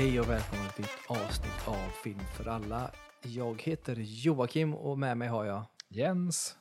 Hej 0.00 0.20
och 0.20 0.30
välkommen 0.30 0.68
till 0.76 0.84
ett 0.84 1.10
avsnitt 1.10 1.68
av 1.68 1.88
Film 2.04 2.20
för 2.36 2.48
alla. 2.48 2.90
Jag 3.22 3.62
heter 3.62 3.96
Joakim 3.98 4.74
och 4.74 4.98
med 4.98 5.16
mig 5.16 5.28
har 5.28 5.44
jag 5.44 5.62
Jens. 5.88 6.56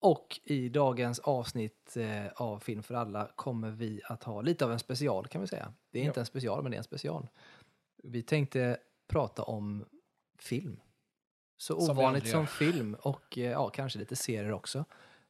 och 0.00 0.40
i 0.44 0.68
dagens 0.68 1.18
avsnitt 1.18 1.96
eh, 1.96 2.26
av 2.36 2.58
Film 2.58 2.82
för 2.82 2.94
alla 2.94 3.30
kommer 3.36 3.70
vi 3.70 4.00
att 4.04 4.24
ha 4.24 4.42
lite 4.42 4.64
av 4.64 4.72
en 4.72 4.78
special 4.78 5.26
kan 5.26 5.40
vi 5.40 5.46
säga. 5.46 5.72
Det 5.90 5.98
är 5.98 6.04
inte 6.04 6.18
Ja. 6.18 6.22
en 6.22 6.26
special 6.26 6.62
men 6.62 6.70
det 6.70 6.76
är 6.76 6.78
en 6.78 6.84
special. 6.84 7.28
Vi 8.02 8.22
tänkte 8.22 8.76
prata 9.08 9.42
om 9.42 9.84
film. 10.38 10.80
Så 11.56 11.80
Som 11.80 11.98
ovanligt 11.98 12.28
som 12.28 12.46
film 12.46 12.96
och 13.00 13.38
eh, 13.38 13.44
ja, 13.50 13.68
kanske 13.68 13.98
lite 13.98 14.16
serier 14.16 14.52
också. 14.52 14.84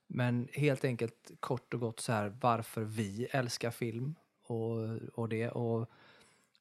Men 0.06 0.48
helt 0.52 0.84
enkelt 0.84 1.30
kort 1.40 1.74
och 1.74 1.80
gott 1.80 2.00
så 2.00 2.12
här 2.12 2.36
varför 2.40 2.82
vi 2.82 3.24
älskar 3.24 3.70
film 3.70 4.14
och, 4.42 4.96
och 5.14 5.28
det. 5.28 5.50
Och 5.50 5.90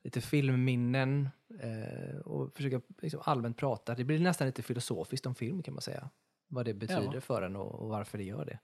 lite 0.06 0.22
filmminnen 0.22 1.30
eh, 1.60 2.18
och 2.20 2.56
försöka 2.56 2.82
liksom 3.02 3.22
allmänt 3.24 3.58
prata. 3.58 3.96
Det 3.96 4.04
blir 4.04 4.20
nästan 4.20 4.48
lite 4.48 4.62
filosofiskt 4.62 5.26
om 5.26 5.36
film 5.36 5.64
kan 5.64 5.74
man 5.74 5.82
säga. 5.82 6.10
Vad 6.48 6.66
det 6.66 6.74
betyder 6.74 7.14
Ja. 7.14 7.22
för 7.22 7.42
en 7.42 7.56
och, 7.56 7.80
och 7.82 7.90
varför 7.90 8.18
det 8.18 8.24
gör 8.24 8.46
det. 8.46 8.60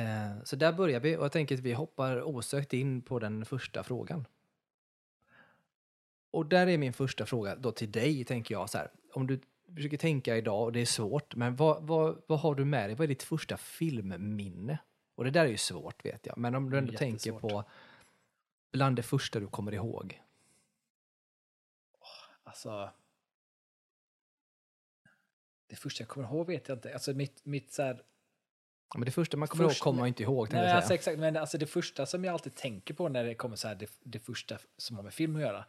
Eh, 0.00 0.42
så 0.44 0.56
där 0.56 0.72
börjar 0.72 1.00
vi 1.00 1.16
och 1.16 1.24
jag 1.24 1.32
tänker 1.32 1.54
att 1.54 1.60
vi 1.60 1.72
hoppar 1.72 2.22
osökt 2.22 2.72
in 2.72 3.02
på 3.02 3.18
den 3.18 3.44
första 3.44 3.82
frågan. 3.82 4.26
Och 6.30 6.46
där 6.46 6.66
är 6.66 6.78
min 6.78 6.92
första 6.92 7.26
fråga 7.26 7.56
då 7.56 7.72
till 7.72 7.92
dig, 7.92 8.24
tänker 8.24 8.54
jag 8.54 8.70
så 8.70 8.78
här. 8.78 8.90
Om 9.12 9.26
du 9.26 9.40
försöker 9.74 9.96
tänka 9.96 10.36
idag, 10.36 10.62
och 10.62 10.72
det 10.72 10.80
är 10.80 10.86
svårt, 10.86 11.34
men 11.34 11.56
vad, 11.56 11.82
vad, 11.82 12.22
vad 12.26 12.40
har 12.40 12.54
du 12.54 12.64
med 12.64 12.88
dig? 12.88 12.96
Vad 12.96 13.04
är 13.04 13.08
ditt 13.08 13.22
första 13.22 13.56
filmminne? 13.56 14.78
Och 15.14 15.24
det 15.24 15.30
där 15.30 15.44
är 15.44 15.48
ju 15.48 15.56
svårt 15.56 16.04
vet 16.04 16.26
jag, 16.26 16.38
men 16.38 16.54
om 16.54 16.70
du 16.70 16.78
ändå 16.78 16.92
tänker 16.92 17.32
på 17.32 17.64
bland 18.74 18.96
det 18.96 19.02
första 19.02 19.40
du 19.40 19.46
kommer 19.46 19.72
ihåg. 19.74 20.20
Alltså. 22.44 22.90
Det 25.66 25.76
första 25.76 26.02
jag 26.02 26.08
kommer 26.08 26.28
ihåg 26.28 26.46
vet 26.46 26.68
jag 26.68 26.76
inte. 26.78 26.92
Alltså 26.94 27.12
mitt, 27.12 27.44
mitt 27.44 27.72
så 27.72 27.82
här, 27.82 28.02
Ja, 28.94 28.98
Men 28.98 29.04
det 29.06 29.12
första 29.12 29.36
man 29.36 29.48
kommer 29.48 29.64
Först- 29.64 29.78
ihåg 29.80 29.82
kommer 29.84 29.98
man 29.98 30.08
inte 30.08 30.22
ihåg. 30.22 30.52
nej, 30.52 30.64
jag 30.66 30.76
alltså 30.76 30.94
exakt, 30.94 31.18
men 31.18 31.36
alltså 31.36 31.58
det 31.58 31.66
första 31.66 32.06
som 32.06 32.24
jag 32.24 32.32
alltid 32.32 32.54
tänker 32.54 32.94
på 32.94 33.08
när 33.08 33.24
det 33.24 33.34
kommer 33.34 33.56
så 33.56 33.68
här, 33.68 33.74
det, 33.74 33.90
det 34.02 34.18
första 34.18 34.58
som 34.76 34.96
har 34.96 35.02
med 35.02 35.14
film 35.14 35.36
att 35.36 35.42
göra. 35.42 35.64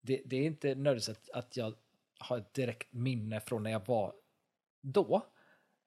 Det, 0.00 0.22
det 0.24 0.36
är 0.36 0.44
inte 0.46 0.68
nödvändigtvis 0.68 1.08
att, 1.16 1.30
att 1.30 1.56
jag 1.56 1.74
har 2.18 2.38
ett 2.38 2.54
direkt 2.54 2.92
minne 2.92 3.40
från 3.40 3.62
när 3.62 3.70
jag 3.70 3.86
var 3.86 4.14
då. 4.80 5.26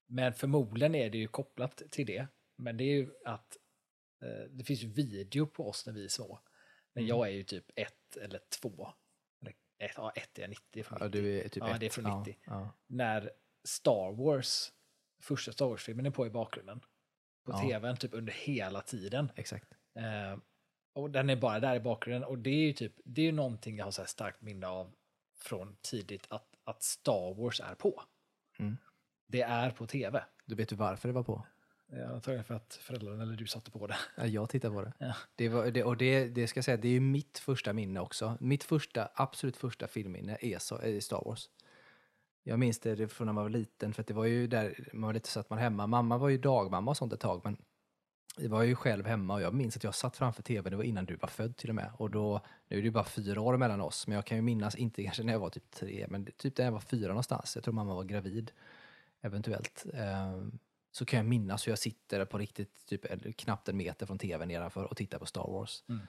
Men 0.05 0.33
förmodligen 0.33 0.95
är 0.95 1.09
det 1.09 1.17
ju 1.17 1.28
kopplat 1.28 1.81
till 1.89 2.05
det. 2.05 2.28
Men 2.55 2.78
det 2.78 2.83
är 2.83 2.94
ju 2.95 3.11
att 3.25 3.57
det 4.49 4.63
finns 4.63 4.83
ju 4.83 4.88
video 4.88 5.47
på 5.47 5.69
oss 5.69 5.85
när 5.85 5.93
vi 5.93 6.03
är 6.05 6.09
små. 6.09 6.39
Men 6.93 7.03
Mm. 7.03 7.17
jag 7.17 7.27
är 7.27 7.31
ju 7.31 7.43
typ 7.43 7.66
ett 7.75 8.17
eller 8.17 8.39
två. 8.61 8.89
Eller 9.41 9.53
ett, 9.79 9.91
ja, 9.97 10.11
ett 10.11 10.38
är 10.38 10.41
jag 10.41 10.49
90 10.49 10.83
från 10.83 10.97
Ja, 11.02 11.05
90. 11.07 11.21
du 11.21 11.39
är 11.39 11.43
typ 11.49 11.55
Ja, 11.63 11.73
ett. 11.73 11.79
det 11.79 11.85
är 11.85 11.89
från 11.89 12.05
Ja, 12.05 12.19
90. 12.19 12.38
Ja, 12.45 12.69
när 12.88 13.31
Star 13.63 14.11
Wars, 14.11 14.71
första 15.23 15.51
Star 15.51 15.66
Wars-filmen 15.66 16.05
är 16.05 16.09
på 16.11 16.27
i 16.27 16.29
bakgrunden. 16.29 16.79
På 17.45 17.51
Ja. 17.51 17.61
tvn 17.61 17.97
typ 17.97 18.13
under 18.13 18.33
hela 18.33 18.81
tiden. 18.81 19.31
exakt. 19.35 19.71
Eh, 19.95 20.39
och 20.94 21.11
den 21.11 21.29
är 21.29 21.35
bara 21.35 21.59
där 21.59 21.75
i 21.75 21.79
bakgrunden. 21.79 22.23
Och 22.23 22.38
det 22.38 22.49
är 22.49 22.63
ju 22.67 22.73
typ, 22.73 22.94
det 23.05 23.21
är 23.21 23.25
ju 23.25 23.31
någonting 23.31 23.77
jag 23.77 23.85
har 23.85 23.91
så 23.91 24.05
starkt 24.05 24.41
minne 24.41 24.67
av 24.67 24.94
från 25.38 25.75
tidigt 25.81 26.25
att, 26.29 26.55
att 26.63 26.83
Star 26.83 27.33
Wars 27.33 27.59
är 27.61 27.75
på. 27.75 28.03
Mm. 28.59 28.77
Det 29.27 29.41
är 29.41 29.71
på 29.71 29.88
tv. 29.88 30.25
Du 30.45 30.55
vet 30.55 30.69
du 30.69 30.75
varför 30.75 31.09
det 31.09 31.13
var 31.13 31.23
på? 31.23 31.47
Jag 31.92 32.12
antagligen 32.12 32.44
för 32.44 32.53
att 32.53 32.73
föräldrarna 32.73 33.23
eller 33.23 33.36
du 33.36 33.48
satte 33.48 33.72
på 33.72 33.88
det. 33.88 33.95
Ja, 34.17 34.26
Jag 34.26 34.50
tittade 34.50 34.73
på 34.73 34.81
det. 34.81 34.94
Ja. 34.98 35.16
det, 35.36 35.50
var, 35.50 35.72
det 35.72 35.84
och 35.84 35.98
det, 35.98 36.28
det 36.28 36.47
ska 36.47 36.57
jag 36.57 36.66
säga, 36.66 36.78
det 36.78 36.88
är 36.88 36.91
ju 36.91 37.00
mitt 37.00 37.38
första 37.38 37.74
minne 37.74 38.00
också. 38.00 38.38
Mitt 38.40 38.63
första, 38.63 39.09
absolut 39.16 39.57
första 39.57 39.88
filmminne 39.88 40.38
är, 40.41 41.00
Star 41.00 41.25
Wars. 41.25 41.50
Jag 42.44 42.59
minns 42.59 42.80
det 42.80 43.07
från 43.07 43.25
när 43.25 43.34
man 43.34 43.44
var 43.44 43.50
liten, 43.50 43.94
för 43.94 44.03
det 44.07 44.13
var 44.13 44.25
ju 44.25 44.47
där 44.47 44.90
man 44.94 45.07
var 45.07 45.13
lite 45.13 45.30
så 45.30 45.40
att 45.40 45.50
man 45.50 45.59
hemma. 45.59 45.88
Mamma 45.88 46.18
var 46.18 46.30
ju 46.30 46.38
dagmamma 46.38 46.91
och 46.91 46.97
sånt 46.97 47.13
ett 47.13 47.19
tag, 47.19 47.41
men 47.44 47.57
jag 48.38 48.50
var 48.50 48.63
ju 48.63 48.75
själv 48.75 49.06
hemma 49.06 49.34
och 49.34 49.41
jag 49.41 49.53
minns 49.53 49.78
att 49.78 49.84
jag 49.84 49.96
satt 49.96 50.18
framför 50.18 50.44
tv, 50.44 50.69
det 50.69 50.75
var 50.75 50.84
innan 50.84 51.06
du 51.06 51.16
var 51.16 51.30
född 51.30 51.57
till 51.57 51.69
och 51.69 51.75
med. 51.75 51.91
Och 51.97 52.09
då, 52.12 52.41
nu 52.68 52.78
är 52.78 52.81
det 52.81 52.86
ju 52.86 52.91
bara 52.91 53.03
fyra 53.03 53.41
år 53.41 53.57
mellan 53.57 53.81
oss, 53.81 54.07
men 54.07 54.16
jag 54.16 54.25
kan 54.25 54.38
ju 54.38 54.41
minnas, 54.41 54.75
inte 54.75 55.03
kanske 55.03 55.24
när 55.24 55.34
jag 55.34 55.40
var 55.40 55.50
typ 55.50 55.72
tre, 55.72 56.06
men 56.09 56.25
typ 56.25 56.57
när 56.57 56.66
jag 56.66 56.72
var 56.72 56.80
fyra 56.80 57.07
någonstans. 57.07 57.56
Jag 57.56 57.63
tror 57.63 57.74
mamma 57.74 57.96
var 57.96 58.03
gravid, 58.03 58.52
eventuellt. 59.22 59.86
Så 60.96 61.06
kan 61.06 61.18
jag 61.18 61.26
minnas 61.26 61.68
hur 61.68 61.72
jag 61.72 61.80
sitter 61.80 62.26
på 62.26 62.38
riktigt, 62.38 62.86
typ 62.86 63.38
knappt 63.38 63.70
en 63.70 63.78
meter 63.78 64.06
från 64.06 64.18
tvn 64.18 64.48
nedanför 64.48 64.84
och 64.84 64.98
tittar 64.98 65.20
på 65.20 65.26
Star 65.26 65.48
Wars. 65.52 65.84
Mm. 65.90 66.02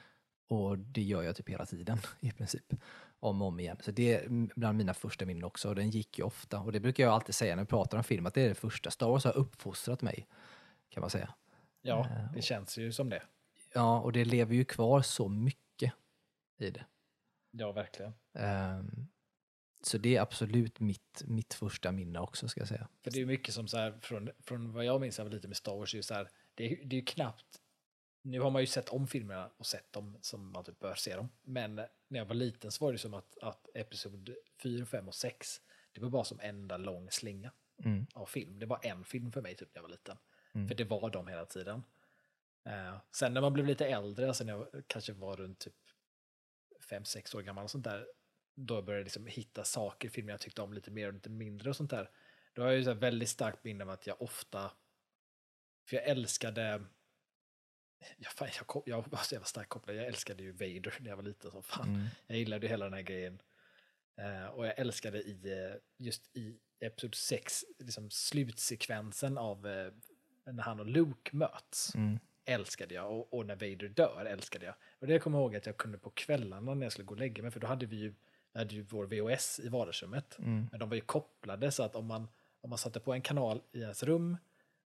Och 0.49 0.79
det 0.79 1.03
gör 1.03 1.23
jag 1.23 1.37
typ 1.37 1.49
hela 1.49 1.67
tiden 1.67 1.99
i 2.21 2.31
princip. 2.31 2.73
Om 3.21 3.43
och 3.43 3.49
om 3.49 3.61
igen. 3.61 3.77
Så 3.81 3.91
det 3.91 4.15
är 4.15 4.29
bland 4.57 4.79
mina 4.79 4.95
första 4.95 5.27
minnen 5.27 5.45
också. 5.45 5.69
Och 5.69 5.75
den 5.75 5.91
gick 5.91 6.19
ju 6.19 6.25
ofta. 6.25 6.61
Och 6.61 6.73
det 6.73 6.81
brukar 6.81 7.05
jag 7.05 7.13
alltid 7.13 7.35
säga 7.35 7.57
när 7.57 7.63
vi 7.63 7.67
pratar 7.69 7.99
om 7.99 8.05
film, 8.05 8.27
att 8.27 8.35
det 8.35 8.43
är 8.43 8.49
det 8.49 8.55
första. 8.55 8.91
Star 8.91 9.09
Wars 9.09 9.25
har 9.25 9.37
uppfostrat 9.37 10.03
mig, 10.03 10.27
kan 10.89 11.01
man 11.01 11.11
säga. 11.11 11.35
Ja, 11.83 12.07
Eh, 12.11 12.33
det 12.35 12.43
känns 12.43 12.79
ju 12.79 12.93
som 12.93 13.09
det. 13.09 13.23
Ja, 13.75 14.01
och 14.01 14.13
det 14.13 14.25
lever 14.25 14.55
ju 14.55 14.65
kvar 14.65 15.03
så 15.03 15.29
mycket 15.29 15.93
i 16.59 16.71
det. 16.71 16.85
Ja, 17.51 17.73
verkligen. 17.73 18.13
Ehm, 18.35 19.07
så 19.87 19.99
det 19.99 20.17
är 20.17 20.21
absolut 20.21 20.81
mitt, 20.81 21.23
mitt 21.27 21.55
första 21.55 21.93
minne 21.93 22.19
också, 22.21 22.49
ska 22.49 22.61
jag 22.61 22.69
säga. 22.69 22.89
För 23.03 23.11
det 23.11 23.21
är 23.21 23.27
mycket 23.27 23.55
som 23.55 23.69
så 23.69 23.77
här, 23.77 23.99
från, 24.01 24.31
från 24.41 24.73
vad 24.73 24.85
jag 24.85 25.01
minns 25.01 25.21
av 25.21 25.31
lite 25.31 25.49
med 25.49 25.57
Star 25.57 25.75
Wars, 25.77 25.95
är 25.95 26.03
så 26.03 26.15
här, 26.15 26.31
det, 26.55 26.65
är, 26.65 26.85
det 26.85 26.97
är 26.97 27.01
ju 27.01 27.05
knappt, 27.05 27.61
nu 28.23 28.41
har 28.41 28.51
man 28.51 28.63
ju 28.63 28.67
sett 28.67 28.89
om 28.89 29.07
filmerna 29.09 29.51
och 29.57 29.67
sett 29.67 29.93
dem 29.93 30.19
som 30.21 30.53
man 30.53 30.65
typ 30.65 30.79
bör 30.79 30.95
se 30.95 31.17
dem, 31.17 31.29
men 31.43 31.75
när 31.75 32.19
jag 32.19 32.25
var 32.27 32.35
liten 32.35 32.73
så 32.73 32.85
var 32.85 32.93
det 32.93 32.99
som 32.99 33.15
att, 33.15 33.39
att 33.43 33.69
episod 33.75 34.35
4, 34.63 34.87
5 34.87 35.09
och 35.09 35.15
6, 35.15 35.61
det 35.93 36.01
var 36.01 36.09
bara 36.11 36.25
som 36.25 36.41
enda 36.41 36.77
lång 36.77 37.11
slinga 37.11 37.53
Mm. 37.85 38.07
av 38.15 38.27
film. 38.27 38.59
Det 38.59 38.67
var 38.67 38.81
en 38.83 39.05
film 39.05 39.33
för 39.33 39.43
mig 39.43 39.55
typ 39.55 39.69
när 39.75 39.79
jag 39.79 39.83
var 39.83 39.91
liten, 39.91 40.17
Mm. 40.53 40.69
för 40.69 40.75
det 40.75 40.85
var 40.85 41.11
de 41.11 41.29
hela 41.29 41.45
tiden. 41.45 41.83
Eh, 42.65 42.97
sen 43.13 43.35
när 43.35 43.41
man 43.41 43.53
blev 43.53 43.67
lite 43.67 43.87
äldre, 43.87 44.29
alltså 44.29 44.45
när 44.45 44.53
jag 44.53 44.85
kanske 44.87 45.13
var 45.13 45.37
runt 45.37 45.59
typ 45.59 45.75
5-6 46.91 47.37
år 47.37 47.43
gammal 47.43 47.65
och 47.65 47.71
sånt 47.71 47.85
där, 47.85 48.07
då 48.55 48.83
började 48.83 49.01
jag 49.01 49.05
liksom 49.05 49.27
hitta 49.27 49.65
saker 49.65 50.09
i 50.09 50.11
filmer 50.11 50.33
jag 50.33 50.41
tyckte 50.41 50.63
om 50.63 50.73
lite 50.73 50.91
mer 50.91 51.07
och 51.07 51.15
lite 51.15 51.31
mindre 51.31 51.71
och 51.71 51.77
sånt 51.77 51.91
där. 51.91 52.11
Då 52.53 52.63
har 52.63 52.69
jag 52.69 52.79
ju 52.79 52.85
så 52.85 52.95
väldigt 52.95 53.29
starkt 53.29 53.65
minne 53.65 53.85
av 53.85 53.91
att 53.91 54.07
jag 54.07 54.23
ofta, 54.23 54.73
för 55.89 55.97
jag 55.97 56.05
älskade, 56.05 56.85
ja, 58.17 58.29
fan, 58.37 58.49
jag, 58.59 58.83
jag 58.87 59.09
var 59.09 59.19
så 59.19 59.35
jävla 59.35 59.47
starkt 59.47 59.69
kopplad, 59.69 59.97
jag 59.97 60.07
älskade 60.07 60.43
ju 60.43 60.53
Vader 60.53 60.95
när 61.01 61.09
jag 61.11 61.17
var 61.17 61.23
liten 61.23 61.51
som 61.51 61.63
fan. 61.63 61.89
Mm. 61.89 62.07
Jag 62.27 62.39
gillade 62.39 62.67
ju 62.67 62.71
hela 62.71 62.85
den 62.85 62.95
här 62.95 63.03
grejen. 63.03 63.43
Eh, 64.17 64.47
och 64.47 64.67
jag 64.67 64.79
älskade 64.79 65.23
i, 65.23 65.53
eh, 65.53 65.77
just 65.99 66.37
i 66.37 66.59
Episod 66.81 67.15
6, 67.15 67.65
liksom 67.79 68.11
slutsekvensen 68.11 69.39
av 69.39 69.67
eh, 69.67 69.93
när 70.53 70.63
han 70.63 70.81
och 70.81 70.87
Luke 70.87 71.37
möts 71.37 71.95
Mm. 71.95 72.19
älskade 72.45 72.95
jag 72.95 73.13
och, 73.13 73.35
och 73.35 73.47
när 73.47 73.55
Vader 73.55 73.89
dör 73.89 74.25
älskade 74.25 74.67
jag. 74.67 74.75
Och 74.99 75.07
det 75.07 75.19
kommer 75.19 75.39
jag 75.39 75.43
ihåg 75.43 75.57
att 75.57 75.67
jag 75.67 75.77
kunde 75.77 75.99
på 75.99 76.11
kvällarna 76.11 76.75
när 76.75 76.87
jag 76.87 76.93
skulle 76.93 77.07
gå 77.07 77.15
och 77.15 77.21
lägga 77.21 77.43
mig, 77.43 77.53
för 77.53 77.61
då 77.61 77.67
hade 77.67 77.87
vi 77.87 77.97
ju, 77.97 78.15
hade 78.59 78.75
ju 78.75 78.83
vår 78.83 79.07
VHS 79.07 79.61
i 79.65 79.69
vardagsrummet. 79.69 80.39
Mm. 80.39 80.69
Men 80.71 80.81
de 80.81 80.89
var 80.89 80.95
ju 80.97 81.01
kopplade 81.01 81.71
så 81.73 81.83
att 81.83 81.97
om 81.97 82.07
man, 82.07 82.29
om 82.61 82.71
man 82.71 82.79
satte 82.79 83.01
på 83.01 83.13
en 83.13 83.23
kanal 83.23 83.63
i 83.73 83.81
ens 83.81 84.03
rum 84.03 84.37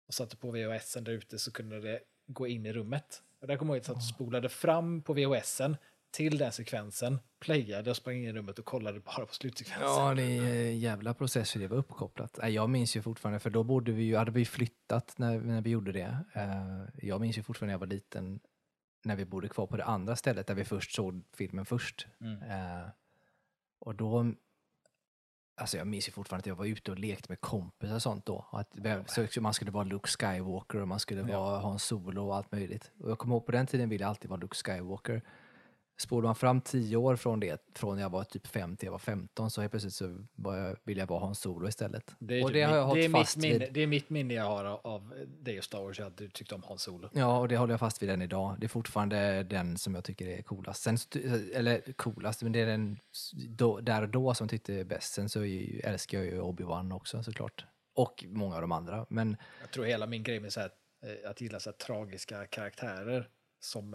och 0.07 0.15
satte 0.15 0.37
på 0.37 0.51
VHSen 0.51 1.05
där 1.05 1.13
ute 1.13 1.39
så 1.39 1.53
kunde 1.53 1.81
det 1.81 2.01
gå 2.27 2.47
in 2.47 2.67
i 2.67 2.73
rummet. 2.73 3.23
Och 3.41 3.47
där 3.47 3.57
kommer 3.57 3.75
jag 3.75 3.77
ihåg 3.77 3.83
att 3.83 3.89
jag 3.97 4.03
spolade 4.03 4.49
fram 4.49 5.03
på 5.03 5.13
VHSen 5.13 5.77
till 6.11 6.39
den 6.39 6.53
sekvensen, 6.53 7.19
playade 7.41 7.91
och 7.91 7.97
sprang 7.97 8.17
in 8.17 8.25
i 8.25 8.33
rummet 8.33 8.59
och 8.59 8.65
kollade 8.65 9.01
bara 9.01 9.27
på 9.27 9.35
slutsekvensen. 9.35 9.89
Ja, 9.89 10.15
det 10.15 10.23
är 10.23 10.71
jävla 10.73 11.15
process 11.15 11.57
hur 11.57 11.61
det 11.61 11.69
var 11.69 11.77
uppkopplat. 11.77 12.39
Jag 12.43 12.71
minns 12.71 12.97
ju 12.97 13.03
fortfarande, 13.03 13.41
för 13.41 13.51
då 13.51 13.63
borde 13.63 13.93
vi 13.93 14.03
ju, 14.03 14.17
hade 14.17 14.31
vi 14.31 14.45
flyttat 14.45 15.19
när, 15.19 15.41
när 15.41 15.61
vi 15.61 15.71
gjorde 15.71 15.93
det. 15.93 16.19
Eh, 16.33 17.07
Jag 17.09 17.21
minns 17.21 17.39
ju 17.39 17.43
fortfarande 17.43 17.71
när 17.71 17.75
jag 17.75 17.79
var 17.79 17.87
liten, 17.87 18.41
när 19.05 19.17
vi 19.17 19.25
bodde 19.25 19.49
kvar 19.49 19.67
på 19.67 19.77
det 19.77 19.85
andra 19.85 20.17
stället 20.17 20.47
där 20.47 20.55
vi 20.55 20.65
först 20.65 20.95
såg 20.95 21.25
filmen 21.37 21.67
först. 21.67 22.07
Mm. 22.21 22.43
Och 23.81 23.95
då, 23.95 24.33
alltså 25.61 25.77
jag 25.77 25.87
minns 25.87 26.09
ju 26.09 26.13
fortfarande 26.13 26.41
att 26.43 26.47
jag 26.47 26.55
var 26.57 26.65
ute 26.67 26.91
och 26.91 26.99
lekte 26.99 27.27
med 27.29 27.41
kompisar 27.41 27.95
och 27.95 28.03
sånt 28.03 28.27
då. 28.27 28.49
Att 28.53 28.75
man 29.41 29.55
skulle 29.55 29.71
vara 29.71 29.85
Luke 29.85 30.09
Skywalker 30.09 30.81
och 30.81 30.89
man 30.89 31.01
skulle 31.01 31.31
Ja. 31.31 31.41
vara, 31.41 31.59
ha 31.59 31.73
en 31.73 31.79
solo 31.79 32.27
och 32.27 32.37
allt 32.37 32.53
möjligt. 32.53 32.91
Och 33.01 33.11
jag 33.11 33.19
kommer 33.19 33.35
ihåg 33.35 33.47
på 33.47 33.53
den 33.53 33.67
tiden 33.67 33.89
ville 33.89 34.05
jag 34.05 34.09
alltid 34.09 34.31
vara 34.31 34.41
Luke 34.41 34.57
Skywalker. 34.57 35.23
Spolar 36.01 36.27
man 36.29 36.35
fram 36.35 36.61
tio 36.61 36.97
år 36.97 37.17
från 37.17 37.41
det, 37.41 37.63
från 37.75 37.97
när 37.97 38.03
jag 38.03 38.11
var 38.11 38.25
typ 38.25 38.47
fem 38.47 38.77
till 38.77 38.87
jag 38.87 38.93
var 38.93 38.99
15, 38.99 39.51
så 39.51 39.61
helt 39.61 39.71
plötsligt 39.71 39.95
så 39.95 40.25
jag, 40.37 40.77
ville 40.85 41.01
jag 41.01 41.07
vara 41.07 41.21
Han 41.21 41.35
Solo 41.35 41.69
istället. 41.69 42.15
Det 42.19 42.39
är, 42.39 42.43
och 42.43 42.49
typ 42.49 42.55
det 42.55 42.63
har 42.63 42.77
jag 42.77 42.89
mitt, 42.89 42.95
det, 42.95 43.05
är 43.05 43.09
hållit 43.09 43.27
fast 43.27 43.37
minne, 43.37 43.59
vid. 43.59 43.73
det 43.73 43.81
är 43.81 43.87
mitt 43.87 44.11
minne 44.11 44.35
jag 44.35 44.45
har 44.45 44.65
av, 44.65 45.15
dig 45.27 45.59
och 45.59 45.65
Star 45.65 45.83
Wars, 45.83 46.01
att 46.01 46.17
du 46.17 46.29
tyckte 46.29 46.55
om 46.55 46.63
Han 46.69 46.79
Solo. 46.79 47.09
Ja, 47.13 47.39
och 47.39 47.49
det 47.49 47.57
håller 47.57 47.73
jag 47.73 47.81
fast 47.81 48.03
vid 48.03 48.11
än 48.11 48.23
idag. 48.23 48.57
Det 48.59 48.67
är 48.67 48.69
fortfarande 48.69 49.43
den 49.43 49.79
som 49.79 49.95
jag 49.95 50.05
tycker 50.05 50.27
är 50.27 50.43
coolast. 50.43 50.83
Sen, 50.83 50.99
eller 51.55 51.93
coolast, 51.93 52.43
men 52.43 52.53
det 52.53 52.61
är 52.61 52.67
den 52.67 52.99
då, 53.49 53.81
där 53.81 54.03
och 54.03 54.09
då 54.09 54.35
som 54.35 54.45
jag 54.45 54.51
tyckte 54.51 54.75
är 54.75 54.85
bäst. 54.85 55.13
Sen 55.13 55.29
så 55.29 55.45
älskar 55.83 56.19
jag 56.19 56.27
ju 56.27 56.41
Obi-Wan 56.41 56.95
också 56.95 57.23
såklart. 57.23 57.65
Och 57.95 58.25
många 58.29 58.55
av 58.55 58.61
de 58.61 58.73
andra. 58.73 59.07
Men 59.09 59.37
Jag 59.61 59.71
tror 59.71 59.85
hela 59.85 60.07
min 60.07 60.23
grej 60.23 60.41
med 60.41 60.53
så 60.53 60.61
här, 60.61 60.71
eh, 61.03 61.31
att 61.31 61.41
gilla 61.41 61.61
så 61.61 61.71
här 61.71 61.77
tragiska 61.77 62.47
karaktärer 62.47 63.29
som 63.61 63.95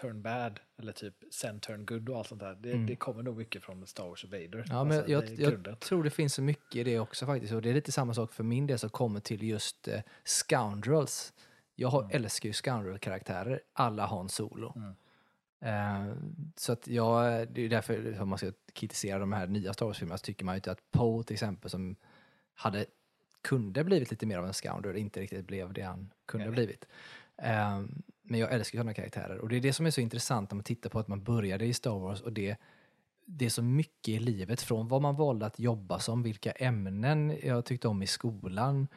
turn 0.00 0.22
bad 0.22 0.60
eller 0.78 0.92
typ 0.92 1.14
sen 1.30 1.60
turn 1.60 1.86
good 1.86 2.08
och 2.08 2.18
allt 2.18 2.28
sånt 2.28 2.40
där. 2.40 2.54
Det, 2.54 2.70
Mm. 2.72 2.86
det 2.86 2.96
kommer 2.96 3.22
nog 3.22 3.36
mycket 3.36 3.62
från 3.62 3.86
Star 3.86 4.08
Wars 4.08 4.24
och 4.24 4.30
Vader. 4.30 4.64
Ja, 4.68 4.84
men 4.84 4.98
Alltså, 4.98 5.12
jag, 5.12 5.30
jag 5.64 5.80
tror 5.80 6.02
det 6.04 6.10
finns 6.10 6.34
så 6.34 6.42
mycket 6.42 6.76
i 6.76 6.84
det 6.84 6.98
också 7.00 7.26
faktiskt. 7.26 7.52
Och 7.52 7.62
det 7.62 7.70
är 7.70 7.74
lite 7.74 7.92
samma 7.92 8.14
sak 8.14 8.32
för 8.32 8.44
min 8.44 8.66
del 8.66 8.78
som 8.78 8.90
kommer 8.90 9.20
till 9.20 9.42
just 9.42 9.88
eh, 9.88 10.00
Scoundrels. 10.24 11.32
Jag 11.74 11.88
har, 11.88 12.08
älskar 12.12 12.48
ju 12.48 12.52
Scoundrel-karaktärer, 12.52 13.60
alla 13.72 14.06
Han 14.06 14.28
Solo. 14.28 14.74
Mm. 14.76 14.94
Eh, 15.60 16.16
så 16.56 16.72
att 16.72 16.88
jag, 16.88 17.48
det 17.52 17.62
är 17.64 17.68
därför 17.68 18.20
om 18.20 18.28
man 18.28 18.38
ska 18.38 18.52
kritisera 18.72 19.18
de 19.18 19.32
här 19.32 19.46
nya 19.46 19.72
Star 19.72 19.86
Wars-filmerna 19.86 20.18
så 20.18 20.22
tycker 20.24 20.44
man 20.44 20.54
ju 20.54 20.56
inte 20.56 20.72
att 20.72 20.90
Poe 20.90 21.22
till 21.24 21.34
exempel 21.34 21.70
som 21.70 21.96
hade, 22.54 22.86
kunde 23.42 23.84
blivit 23.84 24.10
lite 24.10 24.26
mer 24.26 24.38
av 24.38 24.46
en 24.46 24.54
Scoundrel, 24.54 24.96
inte 24.96 25.20
riktigt 25.20 25.46
blev 25.46 25.72
det 25.72 25.82
han 25.82 26.10
kunde 26.26 26.44
ha 26.46 26.50
Nej. 26.50 26.56
blivit. 26.56 26.84
Eh, 27.42 27.82
men 28.30 28.40
jag 28.40 28.52
älskar 28.52 28.78
sådana 28.78 28.94
karaktärer 28.94 29.38
och 29.38 29.48
det 29.48 29.56
är 29.56 29.60
det 29.60 29.72
som 29.72 29.86
är 29.86 29.90
så 29.90 30.00
intressant 30.00 30.50
när 30.50 30.56
man 30.56 30.64
tittar 30.64 30.90
på 30.90 30.98
att 30.98 31.08
man 31.08 31.22
började 31.22 31.66
i 31.66 31.74
Star 31.74 31.98
Wars 31.98 32.20
och 32.20 32.32
det 32.32 32.56
det 33.30 33.44
är 33.44 33.50
så 33.50 33.62
mycket 33.62 34.08
i 34.08 34.18
livet, 34.18 34.60
från 34.60 34.88
vad 34.88 35.02
man 35.02 35.16
valde 35.16 35.46
att 35.46 35.58
jobba 35.58 35.98
som, 35.98 36.22
vilka 36.22 36.52
ämnen 36.52 37.38
jag 37.42 37.64
tyckte 37.64 37.88
om 37.88 38.02
i 38.02 38.06
skolan, 38.06 38.88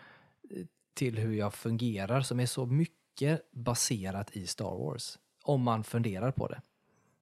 eh, 0.50 0.66
till 0.94 1.18
hur 1.18 1.34
jag 1.34 1.54
fungerar, 1.54 2.22
som 2.22 2.40
är 2.40 2.46
så 2.46 2.66
mycket 2.66 3.52
baserat 3.52 4.32
i 4.38 4.48
Star 4.48 4.78
Wars. 4.78 5.20
Om 5.44 5.62
man 5.62 5.84
funderar 5.84 6.32
på 6.32 6.48
det. 6.48 6.62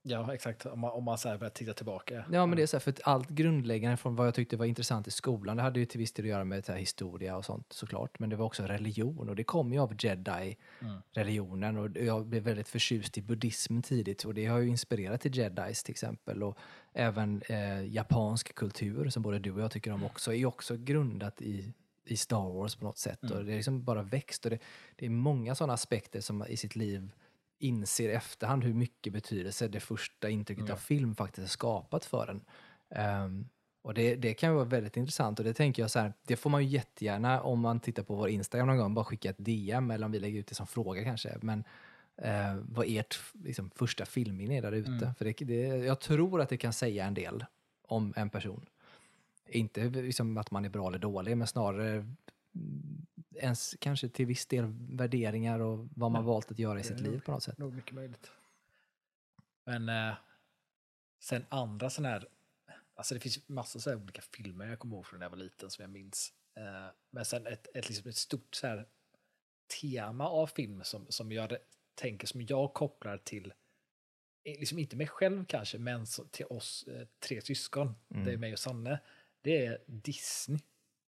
Ja, 0.01 0.33
exakt. 0.33 0.65
Om 0.65 0.79
man, 0.79 0.91
om 0.91 1.03
man 1.03 1.17
så 1.17 1.29
här 1.29 1.37
börjar 1.37 1.51
titta 1.51 1.73
tillbaka. 1.73 2.25
Ja, 2.31 2.45
men 2.45 2.57
det 2.57 2.63
är 2.63 2.67
så 2.67 2.77
här, 2.77 2.81
för 2.81 2.91
att 2.91 2.99
allt 3.03 3.29
grundläggande 3.29 3.97
från 3.97 4.15
vad 4.15 4.27
jag 4.27 4.33
tyckte 4.33 4.57
var 4.57 4.65
intressant 4.65 5.07
i 5.07 5.11
skolan, 5.11 5.57
det 5.57 5.63
hade 5.63 5.79
ju 5.79 5.85
till 5.85 5.99
viss 5.99 6.13
del 6.13 6.25
att 6.25 6.29
göra 6.29 6.43
med 6.43 6.65
så 6.65 6.71
här, 6.71 6.79
historia 6.79 7.37
och 7.37 7.45
sånt 7.45 7.73
såklart, 7.73 8.19
men 8.19 8.29
det 8.29 8.35
var 8.35 8.45
också 8.45 8.63
religion 8.63 9.29
och 9.29 9.35
det 9.35 9.43
kom 9.43 9.73
ju 9.73 9.79
av 9.79 9.95
jedi-religionen. 9.99 11.77
Och 11.77 11.97
jag 11.97 12.25
blev 12.25 12.43
väldigt 12.43 12.67
förtjust 12.67 13.17
i 13.17 13.21
buddhismen 13.21 13.81
tidigt 13.81 14.23
och 14.23 14.33
det 14.33 14.45
har 14.45 14.59
ju 14.59 14.67
inspirerat 14.67 15.21
till 15.21 15.37
jedis 15.37 15.83
till 15.83 15.93
exempel. 15.93 16.43
Och 16.43 16.57
även 16.93 17.41
eh, 17.49 17.85
japansk 17.85 18.55
kultur 18.55 19.09
som 19.09 19.23
både 19.23 19.39
du 19.39 19.51
och 19.51 19.61
jag 19.61 19.71
tycker 19.71 19.91
om 19.91 20.03
också, 20.03 20.33
är 20.33 20.45
också 20.45 20.77
grundat 20.77 21.41
i 21.41 21.73
i 22.11 22.17
Star 22.17 22.53
Wars 22.53 22.75
på 22.75 22.85
något 22.85 22.97
sätt. 22.97 23.31
Och 23.31 23.45
det 23.45 23.51
är 23.51 23.55
liksom 23.55 23.83
bara 23.83 24.03
växt 24.03 24.45
och 24.45 24.51
det, 24.51 24.59
det 24.95 25.05
är 25.05 25.09
många 25.09 25.55
sådana 25.55 25.73
aspekter 25.73 26.21
som 26.21 26.45
i 26.47 26.57
sitt 26.57 26.75
liv 26.75 27.11
inser 27.59 28.09
i 28.09 28.13
efterhand 28.13 28.63
hur 28.63 28.73
mycket 28.73 29.13
betydelse 29.13 29.67
det 29.67 29.79
första 29.79 30.29
intrycket 30.29 30.69
av 30.69 30.75
film 30.75 31.15
faktiskt 31.15 31.43
har 31.43 31.49
skapat 31.49 32.05
för 32.05 32.27
en. 32.27 32.41
Ehm, 32.89 33.49
och 33.81 33.93
det, 33.93 34.15
det 34.15 34.33
kan 34.33 34.49
ju 34.49 34.55
vara 34.55 34.65
väldigt 34.65 34.97
intressant 34.97 35.39
och 35.39 35.45
det 35.45 35.53
tänker 35.53 35.83
jag 35.83 35.91
så 35.91 35.99
här, 35.99 36.13
det 36.23 36.35
får 36.35 36.49
man 36.49 36.63
ju 36.63 36.69
jättegärna 36.69 37.41
om 37.41 37.59
man 37.59 37.79
tittar 37.79 38.03
på 38.03 38.15
vår 38.15 38.29
Instagram 38.29 38.67
någon 38.67 38.77
gång, 38.77 38.93
bara 38.93 39.05
skicka 39.05 39.29
ett 39.29 39.35
DM 39.45 39.91
eller 39.91 40.05
om 40.05 40.11
vi 40.11 40.19
lägger 40.19 40.39
ut 40.39 40.47
det 40.47 40.55
som 40.55 40.67
fråga 40.67 41.03
kanske. 41.03 41.37
Men 41.41 41.63
eh, 42.17 42.55
vad 42.55 42.85
ert 42.89 43.19
liksom, 43.33 43.69
första 43.75 44.05
filmminne 44.05 44.57
är 44.57 44.61
där 44.61 44.71
ute. 44.71 45.13
För 45.17 45.25
det, 45.25 45.45
det, 45.45 45.61
jag 45.63 45.99
tror 45.99 46.41
att 46.41 46.49
det 46.49 46.57
kan 46.57 46.73
säga 46.73 47.05
en 47.05 47.13
del 47.13 47.45
om 47.81 48.13
en 48.15 48.29
person. 48.29 48.65
Inte 49.47 49.83
liksom 49.83 50.37
att 50.37 50.51
man 50.51 50.65
är 50.65 50.69
bra 50.69 50.87
eller 50.87 50.99
dålig, 50.99 51.37
men 51.37 51.47
snarare 51.47 51.89
mm, 51.91 53.05
ens 53.35 53.75
kanske 53.79 54.09
till 54.09 54.25
viss 54.25 54.45
del 54.45 54.65
värderingar 54.97 55.59
och 55.59 55.87
vad 55.95 56.11
man 56.11 56.21
Ja, 56.21 56.27
valt 56.27 56.51
att 56.51 56.59
göra 56.59 56.79
i 56.79 56.83
sitt 56.83 56.99
liv 56.99 57.21
på 57.25 57.31
något 57.31 57.43
sätt. 57.43 57.57
Nog 57.57 57.73
mycket 57.73 57.93
möjligt. 57.93 58.31
Men 59.65 59.89
eh, 59.89 60.15
sen 61.19 61.45
andra 61.49 61.89
sådana 61.89 62.09
här, 62.09 62.27
alltså 62.95 63.13
det 63.13 63.19
finns 63.19 63.49
massor 63.49 63.79
så 63.79 63.89
här 63.89 63.97
olika 63.97 64.21
filmer 64.21 64.67
jag 64.67 64.79
kommer 64.79 64.95
ihåg 64.95 65.05
från 65.05 65.19
när 65.19 65.25
jag 65.25 65.29
var 65.31 65.37
liten 65.37 65.69
som 65.69 65.83
jag 65.83 65.89
minns. 65.89 66.33
Eh, 66.55 66.87
men 67.09 67.25
sen 67.25 67.47
ett, 67.47 67.67
ett, 67.75 67.89
liksom 67.89 68.09
ett 68.09 68.15
stort 68.15 68.55
så 68.55 68.67
här 68.67 68.87
tema 69.81 70.27
av 70.29 70.47
film 70.47 70.83
som, 70.83 71.05
som 71.09 71.31
jag 71.31 71.57
tänker, 71.95 72.27
som 72.27 72.41
jag 72.41 72.73
kopplar 72.73 73.17
till, 73.17 73.53
eh, 74.43 74.59
liksom 74.59 74.79
inte 74.79 74.95
mig 74.95 75.07
själv 75.07 75.45
kanske, 75.45 75.77
men 75.77 76.07
så, 76.07 76.23
till 76.25 76.45
oss 76.45 76.83
eh, 76.87 77.07
tre 77.19 77.41
syskon, 77.41 77.95
Mm. 78.09 78.25
det 78.25 78.33
är 78.33 78.37
mig 78.37 78.53
och 78.53 78.59
Sanne, 78.59 78.99
det 79.41 79.65
är 79.65 79.83
Disney. 79.87 80.59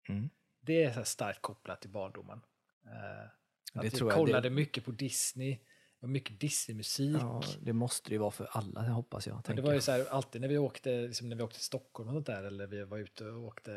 Mm. 0.09 0.31
Det 0.61 0.83
är 0.83 1.05
starkt 1.05 1.43
kopplat 1.43 1.81
till 1.81 1.91
barndomen. 1.91 2.41
Eh, 2.87 3.81
att 3.81 4.01
jag, 4.01 4.13
kollade 4.13 4.49
det- 4.49 4.55
mycket 4.55 4.85
på 4.85 4.91
Disney, 4.91 5.59
och 6.01 6.09
mycket 6.09 6.41
Disney-musik. 6.41 7.17
Ja, 7.21 7.43
det 7.61 7.73
måste 7.73 8.11
det 8.11 8.15
ju 8.15 8.19
vara 8.19 8.31
för 8.31 8.45
alla, 8.51 8.81
hoppas 8.81 9.27
jag. 9.27 9.43
Det 9.47 9.63
var 9.63 9.73
ju 9.73 9.81
så 9.81 9.93
här, 9.93 10.07
alltid 10.11 10.41
när 10.41 10.49
vi 10.49 10.59
åkte, 10.59 11.01
liksom 11.01 11.29
när 11.29 11.37
vi 11.37 11.43
åkte 11.43 11.57
till 11.57 11.65
Stockholm 11.65 12.09
och 12.09 12.15
sånt 12.15 12.27
där, 12.27 12.45
eller 12.45 12.67
vi 12.67 12.85
var 12.85 12.99
ute 12.99 13.25
och 13.27 13.45
åkte 13.45 13.71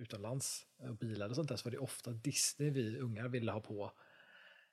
utomlands 0.00 0.66
och 0.88 0.96
bilade 0.96 1.30
och 1.30 1.36
sånt 1.36 1.48
där, 1.48 1.56
så 1.56 1.64
var 1.64 1.70
det 1.70 1.78
ofta 1.78 2.10
Disney 2.10 2.70
vi 2.70 2.98
ungar 2.98 3.28
ville 3.28 3.52
ha 3.52 3.60
på 3.60 3.92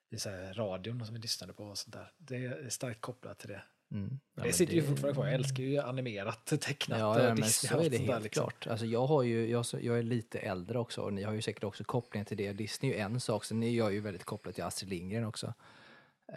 i 0.09 0.17
så 0.17 0.29
här 0.29 0.53
radion 0.53 1.05
som 1.05 1.15
vi 1.15 1.21
lyssnade 1.21 1.53
på 1.53 1.63
och 1.63 1.77
sånt 1.77 1.93
där. 1.93 2.11
Det 2.17 2.45
är 2.45 2.69
starkt 2.69 3.01
kopplat 3.01 3.39
till 3.39 3.49
det. 3.49 3.63
Mm. 3.91 4.19
Ja, 4.35 4.41
det 4.41 4.47
men 4.47 4.53
sitter 4.53 4.73
ju 4.73 4.83
fortfarande 4.83 5.13
kvar. 5.13 5.25
Jag 5.25 5.33
älskar 5.35 5.63
ju 5.63 5.77
animerat, 5.79 6.45
tecknat 6.45 6.99
Ja, 6.99 7.19
ja 7.19 7.23
men 7.27 7.35
Disney. 7.35 7.69
så 7.71 7.79
är 7.79 7.89
det 7.89 7.95
sånt 7.95 8.07
där, 8.07 8.13
helt 8.13 8.23
liksom. 8.23 8.41
klart. 8.43 8.67
Alltså 8.67 8.85
jag, 8.85 9.05
har 9.07 9.23
ju, 9.23 9.49
jag, 9.49 9.65
jag 9.81 9.97
är 9.99 10.03
lite 10.03 10.39
äldre 10.39 10.79
också 10.79 11.01
och 11.01 11.13
ni 11.13 11.23
har 11.23 11.33
ju 11.33 11.41
säkert 11.41 11.63
också 11.63 11.83
kopplingen 11.83 12.25
till 12.25 12.37
det. 12.37 12.53
Disney 12.53 12.91
är 12.91 12.95
ju 12.95 13.01
en 13.01 13.19
sak, 13.19 13.45
så 13.45 13.55
ni 13.55 13.69
gör 13.71 13.89
ju 13.89 13.99
väldigt 13.99 14.23
kopplat 14.23 14.55
till 14.55 14.63
Astrid 14.63 14.89
Lindgren 14.89 15.25
också. 15.25 15.53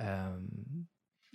Ehm, 0.01 0.87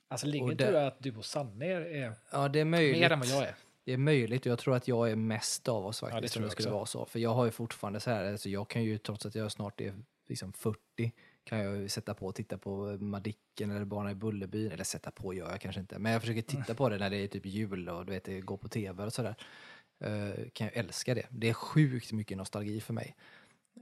Alltså 0.07 0.27
Lindgren 0.27 0.57
det- 0.57 0.65
tror 0.67 0.77
jag 0.79 0.87
att 0.87 0.99
du 1.03 1.15
och 1.15 1.25
Sanne 1.25 1.65
är, 1.65 1.81
är 1.81 2.13
ja, 2.31 2.47
det 2.47 2.59
är 2.59 2.65
möjligt. 2.65 2.99
mer 3.01 3.11
än 3.11 3.19
vad 3.19 3.27
jag 3.27 3.43
är. 3.43 3.55
Det 3.85 3.93
är 3.93 3.97
möjligt 3.97 4.41
och 4.45 4.51
jag 4.51 4.59
tror 4.59 4.75
att 4.75 4.87
jag 4.87 5.11
är 5.11 5.15
mest 5.15 5.67
av 5.67 5.85
oss 5.85 5.99
det 5.99 6.09
faktiskt 6.09 6.33
tror 6.33 6.41
om 6.41 6.43
det 6.43 6.45
jag 6.47 6.51
skulle 6.51 6.67
också. 6.67 6.75
vara 6.97 7.05
så. 7.05 7.11
För 7.11 7.19
jag 7.19 7.33
har 7.33 7.45
ju 7.45 7.51
fortfarande 7.51 7.99
så 7.99 8.09
här, 8.11 8.31
alltså 8.31 8.49
jag 8.49 8.67
kan 8.69 8.83
ju 8.83 8.97
trots 8.97 9.25
att 9.25 9.35
jag 9.35 9.51
snart 9.51 9.81
är 9.81 9.93
liksom 10.27 10.53
40 10.53 11.11
kan 11.45 11.59
jag 11.59 11.91
sätta 11.91 12.13
på 12.13 12.25
och 12.27 12.35
titta 12.35 12.57
på 12.57 12.97
Madicken 12.99 13.71
eller 13.71 13.85
Barnen 13.85 14.11
i 14.11 14.15
Bullerbyn. 14.15 14.71
Eller 14.71 14.83
sätta 14.83 15.11
på 15.11 15.33
gör 15.33 15.51
jag 15.51 15.61
kanske 15.61 15.81
inte, 15.81 15.99
men 15.99 16.11
jag 16.11 16.21
försöker 16.21 16.41
titta 16.41 16.75
på 16.75 16.89
det 16.89 16.97
när 16.97 17.09
det 17.09 17.17
är 17.17 17.27
typ 17.27 17.45
jul 17.45 17.89
och 17.89 18.05
du 18.05 18.11
vet, 18.13 18.23
det 18.23 18.41
går 18.41 18.57
på 18.57 18.67
tv 18.69 19.03
och 19.05 19.13
sådär. 19.13 19.35
Uh, 20.05 20.49
kan 20.53 20.67
jag 20.67 20.75
älska 20.77 21.13
det. 21.15 21.27
Det 21.29 21.49
är 21.49 21.53
sjukt 21.53 22.11
mycket 22.11 22.37
nostalgi 22.37 22.81
för 22.81 22.93
mig. 22.93 23.15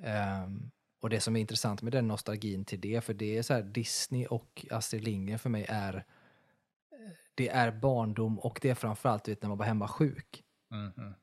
Ehm, 0.04 0.71
och 1.01 1.10
det 1.10 1.19
som 1.19 1.36
är 1.36 1.39
intressant 1.42 1.81
med 1.81 1.92
den 1.94 2.07
nostalgin 2.07 2.65
till 2.65 2.81
det, 2.81 3.01
för 3.01 3.13
det 3.13 3.38
är 3.38 3.42
så 3.42 3.54
här 3.54 3.62
Disney 3.63 4.25
och 4.25 4.66
Astrid 4.71 5.04
Lindgren 5.04 5.39
för 5.39 5.50
mig 5.50 5.66
är 5.69 6.06
det 7.36 7.50
är 7.50 7.71
barndom 7.71 8.39
och 8.39 8.59
det 8.62 8.69
är 8.69 8.75
framförallt 8.75 9.27
vet, 9.27 9.42
när 9.42 9.50
man 9.50 9.57
var 9.57 9.66
hemma 9.66 9.88
sjuk 9.88 10.44
Mhm. 10.71 11.13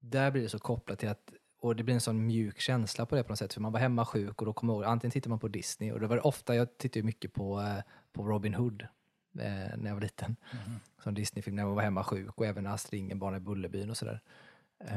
där 0.00 0.30
blir 0.30 0.42
det 0.42 0.48
så 0.48 0.58
kopplat 0.58 0.98
till 0.98 1.08
att, 1.08 1.32
och 1.60 1.76
det 1.76 1.82
blir 1.82 1.94
en 1.94 2.00
sån 2.00 2.26
mjuk 2.26 2.60
känsla 2.60 3.06
på 3.06 3.16
det 3.16 3.22
på 3.22 3.28
något 3.28 3.38
sätt, 3.38 3.52
för 3.54 3.60
man 3.60 3.72
var 3.72 3.80
hemma 3.80 4.04
sjuk 4.04 4.40
och 4.42 4.46
då 4.46 4.52
kommer 4.52 4.72
jag 4.72 4.82
ihåg, 4.82 4.90
antingen 4.92 5.10
tittar 5.12 5.30
man 5.30 5.38
på 5.38 5.48
Disney, 5.48 5.92
och 5.92 6.00
det 6.00 6.06
var 6.06 6.26
ofta, 6.26 6.54
jag 6.54 6.78
tittade 6.78 7.02
mycket 7.02 7.32
på, 7.32 7.60
eh, 7.60 7.82
på 8.12 8.22
Robin 8.22 8.54
Hood 8.54 8.82
eh, 8.82 9.46
när 9.76 9.86
jag 9.86 9.94
var 9.94 10.00
liten, 10.00 10.36
Mhm. 10.52 10.80
som 11.02 11.14
Disneyfilm 11.14 11.56
när 11.56 11.62
jag 11.62 11.74
var 11.74 11.82
hemma 11.82 12.04
sjuk, 12.04 12.38
och 12.38 12.46
även 12.46 12.66
Astrid 12.66 13.08
Lindgren, 13.08 13.34
i 13.34 13.40
Bullerbyn 13.40 13.90
och 13.90 13.96
sådär. 13.96 14.20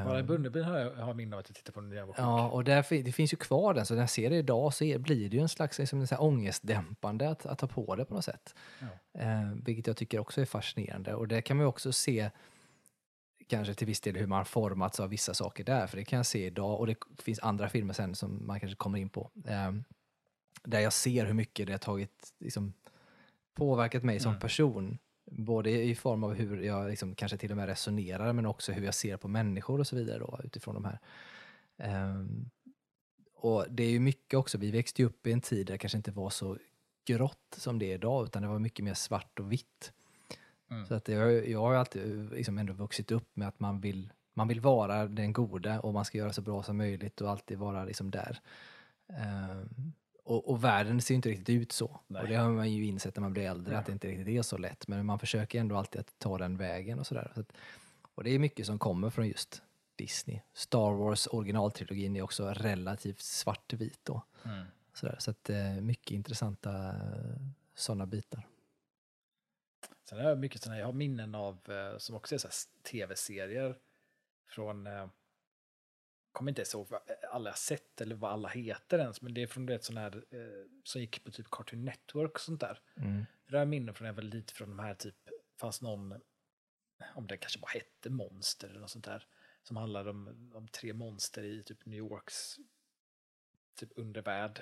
Bara 0.05 0.17
i 0.17 0.19
Ehm, 0.19 0.27
Bullerbyn 0.27 0.63
har 0.63 0.77
jag 0.77 0.95
har 0.95 1.13
minne 1.13 1.35
av 1.35 1.39
att 1.39 1.49
jag 1.49 1.55
tittade 1.55 1.73
på 1.73 1.81
när 1.81 1.95
jag 1.95 2.05
var 2.05 2.13
sjuk. 2.13 2.19
Ja, 2.21 2.49
och 2.49 2.63
där, 2.63 3.03
det 3.03 3.11
finns 3.11 3.33
ju 3.33 3.37
kvar 3.37 3.73
den, 3.73 3.85
så 3.85 3.93
när 3.93 4.01
jag 4.01 4.09
ser 4.09 4.29
det 4.29 4.35
idag 4.35 4.73
så 4.73 4.83
är, 4.83 4.97
blir 4.97 5.29
det 5.29 5.35
ju 5.37 5.41
en 5.41 5.49
slags 5.49 5.79
liksom, 5.79 5.99
en 6.01 6.07
sån 6.07 6.15
här 6.17 6.23
ångestdämpande 6.23 7.29
att, 7.29 7.45
att 7.45 7.59
ta 7.59 7.67
på 7.67 7.95
det 7.95 8.05
på 8.05 8.13
något 8.13 8.25
sätt. 8.25 8.55
Ja. 8.79 9.21
Eh, 9.21 9.51
vilket 9.65 9.87
jag 9.87 9.97
tycker 9.97 10.19
också 10.19 10.41
är 10.41 10.45
fascinerande. 10.45 11.13
Och 11.13 11.27
det 11.27 11.41
kan 11.41 11.57
man 11.57 11.63
ju 11.63 11.67
också 11.67 11.91
se 11.91 12.29
kanske 13.51 13.73
till 13.73 13.87
viss 13.87 14.01
del 14.01 14.15
hur 14.15 14.27
man 14.27 14.45
formats 14.45 14.99
av 14.99 15.09
vissa 15.09 15.33
saker 15.33 15.63
där, 15.63 15.87
för 15.87 15.97
det 15.97 16.05
kan 16.05 16.17
jag 16.17 16.25
se 16.25 16.45
idag 16.45 16.79
och 16.79 16.87
det 16.87 16.95
finns 17.23 17.39
andra 17.39 17.69
filmer 17.69 17.93
sen 17.93 18.15
som 18.15 18.47
man 18.47 18.59
kanske 18.59 18.75
kommer 18.75 18.99
in 18.99 19.09
på. 19.09 19.31
Eh, 19.45 19.71
där 20.63 20.79
jag 20.79 20.93
ser 20.93 21.25
hur 21.25 21.33
mycket 21.33 21.67
det 21.67 21.73
har 21.73 21.77
tagit, 21.79 22.33
liksom, 22.39 22.73
påverkat 23.55 24.03
mig 24.03 24.19
som 24.19 24.31
Mm. 24.31 24.41
person. 24.41 24.97
Både 25.31 25.69
i 25.83 25.95
form 25.95 26.23
av 26.23 26.33
hur 26.33 26.61
jag 26.61 26.89
liksom, 26.89 27.15
kanske 27.15 27.37
till 27.37 27.51
och 27.51 27.57
med 27.57 27.67
resonerar, 27.67 28.33
men 28.33 28.45
också 28.45 28.71
hur 28.71 28.85
jag 28.85 28.93
ser 28.93 29.17
på 29.17 29.27
människor 29.27 29.79
och 29.79 29.87
så 29.87 29.95
vidare 29.95 30.19
då, 30.19 30.39
utifrån 30.43 30.73
de 30.75 30.85
här. 30.85 30.99
Ehm, 31.77 32.49
och 33.35 33.65
det 33.69 33.83
är 33.83 33.89
ju 33.89 33.99
mycket 33.99 34.37
också, 34.39 34.57
vi 34.57 34.71
växte 34.71 35.01
ju 35.01 35.05
upp 35.07 35.27
i 35.27 35.31
en 35.31 35.41
tid 35.41 35.67
där 35.67 35.73
det 35.73 35.77
kanske 35.77 35.97
inte 35.97 36.11
var 36.11 36.29
så 36.29 36.57
grått 37.05 37.55
som 37.57 37.79
det 37.79 37.85
är 37.91 37.93
idag, 37.95 38.25
utan 38.25 38.41
det 38.41 38.47
var 38.47 38.59
mycket 38.59 38.85
mer 38.85 38.93
svart 38.93 39.39
och 39.39 39.51
vitt. 39.51 39.93
Mm. 40.71 40.85
Så 40.85 40.93
att 40.93 41.07
jag, 41.07 41.47
jag 41.49 41.59
har 41.59 41.73
alltid 41.73 42.31
liksom 42.31 42.57
ändå 42.57 42.73
vuxit 42.73 43.11
upp 43.11 43.29
med 43.33 43.47
att 43.47 43.59
man 43.59 43.81
vill, 43.81 44.13
man 44.33 44.47
vill 44.47 44.61
vara 44.61 45.07
den 45.07 45.33
goda 45.33 45.79
och 45.79 45.93
man 45.93 46.05
ska 46.05 46.17
göra 46.17 46.33
så 46.33 46.41
bra 46.41 46.63
som 46.63 46.77
möjligt 46.77 47.21
och 47.21 47.29
alltid 47.29 47.57
vara 47.57 47.85
liksom 47.85 48.11
där. 48.11 48.39
Ehm, 49.13 49.93
och, 50.23 50.49
och 50.49 50.63
världen 50.63 51.01
ser 51.01 51.13
ju 51.13 51.15
inte 51.15 51.29
riktigt 51.29 51.49
ut 51.49 51.71
så. 51.71 51.99
Nej. 52.07 52.21
Och 52.21 52.27
det 52.27 52.35
har 52.35 52.49
man 52.51 52.71
ju 52.71 52.85
insett 52.85 53.15
när 53.15 53.21
man 53.21 53.33
blir 53.33 53.43
äldre, 53.43 53.73
Ja. 53.73 53.79
att 53.79 53.85
det 53.85 53.91
inte 53.91 54.07
riktigt 54.07 54.27
är 54.27 54.41
så 54.41 54.57
lätt. 54.57 54.87
Men 54.87 55.05
man 55.05 55.19
försöker 55.19 55.59
ändå 55.59 55.77
alltid 55.77 56.01
att 56.01 56.19
ta 56.19 56.37
den 56.37 56.57
vägen 56.57 56.99
och 56.99 57.07
sådär. 57.07 57.31
Så 57.35 57.43
och 58.15 58.23
det 58.23 58.35
är 58.35 58.39
mycket 58.39 58.65
som 58.65 58.79
kommer 58.79 59.09
från 59.09 59.27
just 59.27 59.61
Disney. 59.95 60.39
Star 60.53 60.91
Wars 60.91 61.27
originaltrilogin 61.31 62.15
är 62.15 62.21
också 62.21 62.47
relativt 62.49 63.19
svartvit 63.19 63.99
då. 64.03 64.21
Mm. 64.45 64.65
Sådär. 64.93 65.15
Så 65.19 65.31
att 65.31 65.49
eh, 65.49 65.71
mycket 65.81 66.11
intressanta 66.11 66.93
sådana 67.75 68.05
bitar. 68.05 68.47
Sen 70.11 70.19
har 70.19 70.29
jag 70.29 70.39
mycket 70.39 70.61
såna, 70.61 70.79
jag 70.79 70.85
har 70.85 70.93
minnen 70.93 71.35
av, 71.35 71.71
eh, 71.71 71.97
som 71.97 72.15
också 72.15 72.35
är 72.35 72.39
så 72.39 72.49
tv-serier 72.83 73.77
från, 74.49 74.87
eh, 74.87 75.09
kommer 76.31 76.51
inte 76.51 76.61
ens 76.61 76.73
ihåg 76.73 76.87
vad 76.89 77.01
alla 77.31 77.49
har 77.49 77.57
sett 77.57 78.01
eller 78.01 78.15
vad 78.15 78.31
alla 78.31 78.49
heter 78.49 78.99
ens, 78.99 79.21
men 79.21 79.33
det 79.33 79.41
är 79.41 79.47
från 79.47 79.65
det 79.65 79.83
sån 79.83 79.97
här, 79.97 80.23
eh, 80.29 80.65
som 80.83 81.01
gick 81.01 81.23
på 81.23 81.31
typ 81.31 81.49
Cartoon 81.51 81.85
Network 81.85 82.33
och 82.33 82.39
sånt 82.39 82.59
där. 82.59 82.79
Mm. 82.95 83.25
Det 83.47 83.57
har 83.57 83.65
minnen 83.65 83.95
från 83.95 84.05
när 84.05 84.09
jag 84.09 84.15
var 84.15 84.23
lite 84.23 84.53
från 84.53 84.69
de 84.69 84.79
här 84.79 84.93
typ 84.93 85.15
fanns 85.59 85.81
någon, 85.81 86.21
om 87.15 87.27
det 87.27 87.37
kanske 87.37 87.59
bara 87.59 87.71
hette 87.71 88.09
Monster 88.09 88.69
eller 88.69 88.79
något 88.79 88.89
sånt 88.89 89.05
där, 89.05 89.27
som 89.63 89.77
handlade 89.77 90.09
om, 90.09 90.51
om 90.55 90.67
tre 90.67 90.93
monster 90.93 91.43
i 91.43 91.63
typ 91.63 91.85
New 91.85 91.97
Yorks 91.97 92.57
typ 93.75 93.89
undervärld. 93.95 94.61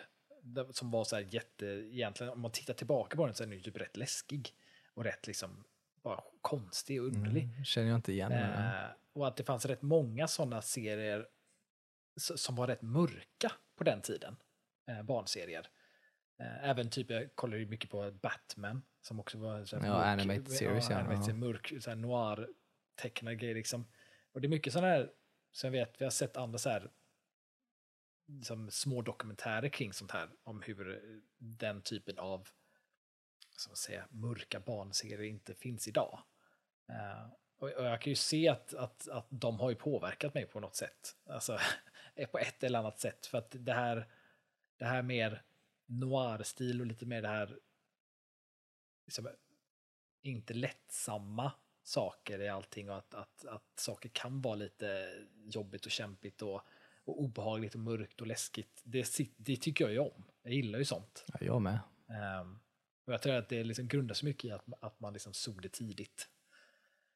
Som 0.71 0.91
var 0.91 1.03
så 1.03 1.15
här 1.15 1.27
jätte, 1.29 1.65
egentligen 1.65 2.33
om 2.33 2.41
man 2.41 2.51
tittar 2.51 2.73
tillbaka 2.73 3.17
på 3.17 3.25
den 3.25 3.35
så 3.35 3.43
är 3.43 3.47
den 3.47 3.57
ju 3.57 3.63
typ 3.63 3.77
rätt 3.77 3.97
läskig. 3.97 4.55
Och 4.99 5.05
rätt 5.05 5.27
liksom 5.27 5.63
bara 6.03 6.23
konstig 6.41 7.01
och 7.01 7.07
underlig. 7.07 7.43
Mm, 7.43 7.65
känner 7.65 7.87
jag 7.87 7.95
inte 7.95 8.11
igen. 8.11 8.31
Eh, 8.31 8.89
och 9.13 9.27
att 9.27 9.37
det 9.37 9.43
fanns 9.43 9.65
rätt 9.65 9.81
många 9.81 10.27
sådana 10.27 10.61
serier 10.61 11.27
som 12.17 12.55
var 12.55 12.67
rätt 12.67 12.81
mörka 12.81 13.51
på 13.75 13.83
den 13.83 14.01
tiden. 14.01 14.35
Eh, 14.87 15.03
barnserier. 15.03 15.67
Eh, 16.39 16.69
även 16.69 16.89
typ, 16.89 17.09
jag 17.09 17.35
kollar 17.35 17.57
ju 17.57 17.65
mycket 17.65 17.89
på 17.89 18.11
Batman, 18.11 18.81
som 19.01 19.19
också 19.19 19.37
var 19.37 19.65
sån 19.65 19.81
här 19.81 19.87
Ja, 19.87 20.03
animated 20.03 20.51
series, 20.51 20.89
ja. 20.89 20.97
animated 20.97 21.29
Ja. 21.29 21.37
mörk, 21.37 21.73
så 21.79 21.89
här 21.89 21.97
noir 21.97 22.49
tecknad 22.95 23.39
grej 23.39 23.53
liksom. 23.53 23.85
Och 24.31 24.41
det 24.41 24.47
är 24.47 24.49
mycket 24.49 24.73
sådana 24.73 24.87
här, 24.87 25.11
som 25.51 25.73
jag 25.73 25.85
vet, 25.85 26.01
vi 26.01 26.05
har 26.05 26.11
sett 26.11 26.37
andra 26.37 26.59
så 26.59 26.69
här 26.69 26.91
som 28.43 28.71
små 28.71 29.01
dokumentärer 29.01 29.69
kring 29.69 29.93
sånt 29.93 30.11
här, 30.11 30.29
om 30.43 30.61
hur 30.61 31.01
den 31.37 31.81
typen 31.81 32.19
av 32.19 32.47
som 33.59 33.75
säga, 33.75 34.07
mörka 34.09 34.59
barnserier 34.59 35.21
inte 35.21 35.53
finns 35.53 35.87
idag. 35.87 36.19
Eh, 36.89 37.27
och, 37.57 37.69
och 37.69 37.85
jag 37.85 38.01
kan 38.01 38.11
ju 38.11 38.15
se 38.15 38.49
att, 38.49 38.73
att, 38.73 39.07
att 39.07 39.27
de 39.29 39.59
har 39.59 39.69
ju 39.69 39.75
påverkat 39.75 40.33
mig 40.33 40.45
på 40.45 40.59
något 40.59 40.75
sätt. 40.75 41.15
Alltså, 41.25 41.59
på 42.31 42.39
ett 42.39 42.63
eller 42.63 42.79
annat 42.79 42.99
sätt. 42.99 43.25
För 43.25 43.37
att 43.37 43.55
det 43.59 43.73
här, 43.73 44.07
det 44.77 44.85
här 44.85 45.01
mer 45.01 45.43
noir-stil 45.85 46.81
och 46.81 46.87
lite 46.87 47.05
mer 47.05 47.21
det 47.21 47.27
här 47.27 47.59
liksom, 49.05 49.27
inte 50.21 50.53
lättsamma 50.53 51.51
saker 51.83 52.41
i 52.41 52.49
allting 52.49 52.89
och 52.89 52.97
att, 52.97 53.13
att, 53.13 53.45
att 53.45 53.79
saker 53.79 54.09
kan 54.09 54.41
vara 54.41 54.55
lite 54.55 55.09
jobbigt 55.45 55.85
och 55.85 55.91
kämpigt 55.91 56.41
och, 56.41 56.61
och 57.03 57.21
obehagligt 57.21 57.75
och 57.75 57.81
mörkt 57.81 58.21
och 58.21 58.27
läskigt. 58.27 58.81
Det, 58.83 59.19
det 59.37 59.55
tycker 59.55 59.83
jag 59.85 59.93
ju 59.93 59.99
om. 59.99 60.23
Jag 60.43 60.53
gillar 60.53 60.79
ju 60.79 60.85
sånt. 60.85 61.25
Ja, 61.27 61.37
jag 61.41 61.61
med. 61.61 61.79
Ehm, 62.09 62.59
och 63.09 63.13
jag 63.13 63.21
tror 63.21 63.33
att 63.33 63.49
det 63.49 63.63
liksom 63.63 63.87
grundar 63.87 64.15
sig 64.15 64.25
mycket 64.29 64.45
i 64.45 64.51
att, 64.51 64.65
att 64.79 64.99
man 64.99 65.13
liksom 65.13 65.33
såg 65.33 65.61
det 65.61 65.69
tidigt 65.69 66.27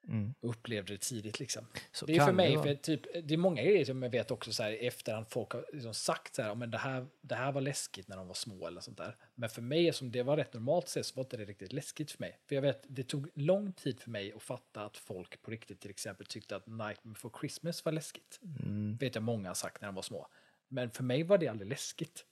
Mm. 0.07 0.33
och 0.41 0.49
upplevde 0.49 0.93
det 0.93 1.01
tidigt. 1.01 1.39
Liksom. 1.39 1.65
Så 1.91 2.05
Det 2.05 2.15
är 2.15 2.25
för 2.25 2.31
mig, 2.33 2.55
vara. 2.55 2.67
för 2.67 2.75
typ, 2.75 3.01
det 3.27 3.33
är 3.33 3.37
många 3.37 3.61
grejer 3.63 3.85
som 3.85 4.03
jag 4.03 4.09
vet 4.09 4.31
också 4.31 4.53
så 4.53 4.63
här, 4.63 4.71
i 4.71 4.87
efterhand 4.87 5.25
folk 5.29 5.51
har 5.51 5.65
liksom 5.73 5.93
sagt 5.93 6.35
så 6.35 6.41
här, 6.41 6.49
"Ja, 6.49 6.55
men 6.55 6.71
det 6.71 6.77
här, 6.77 7.07
det 7.21 7.35
här 7.35 7.51
var 7.51 7.61
läskigt 7.61 8.07
när 8.07 8.17
de 8.17 8.27
var 8.27 8.33
små 8.33 8.67
eller 8.67 8.81
sånt 8.81 8.97
där. 8.97 9.15
Men 9.35 9.49
för 9.49 9.61
mig, 9.61 9.93
som 9.93 10.11
det 10.11 10.23
var 10.23 10.37
rätt 10.37 10.53
normalt 10.53 10.87
sett, 10.87 11.05
så 11.05 11.15
var 11.15 11.23
inte 11.23 11.37
det 11.37 11.45
riktigt 11.45 11.73
läskigt 11.73 12.11
för 12.11 12.19
mig. 12.19 12.39
För 12.45 12.55
jag 12.55 12.61
vet, 12.61 12.83
det 12.87 13.03
tog 13.03 13.29
lång 13.33 13.73
tid 13.73 13.99
för 13.99 14.09
mig 14.09 14.33
att 14.33 14.43
fatta 14.43 14.85
att 14.85 14.97
folk 14.97 15.41
på 15.41 15.51
riktigt 15.51 15.79
till 15.81 15.91
exempel 15.91 16.25
tyckte 16.25 16.55
att 16.55 16.67
Nightmare 16.67 16.95
Before 17.13 17.33
Christmas 17.39 17.85
var 17.85 17.91
läskigt. 17.91 18.39
Mm. 18.43 18.97
vet 18.97 19.15
jag 19.15 19.23
många 19.23 19.49
har 19.49 19.55
sagt 19.55 19.81
när 19.81 19.87
de 19.87 19.95
var 19.95 20.01
små. 20.01 20.27
Men 20.67 20.91
för 20.91 21.03
mig 21.03 21.23
var 21.23 21.37
det 21.37 21.47
aldrig 21.47 21.69
läskigt. 21.69 22.25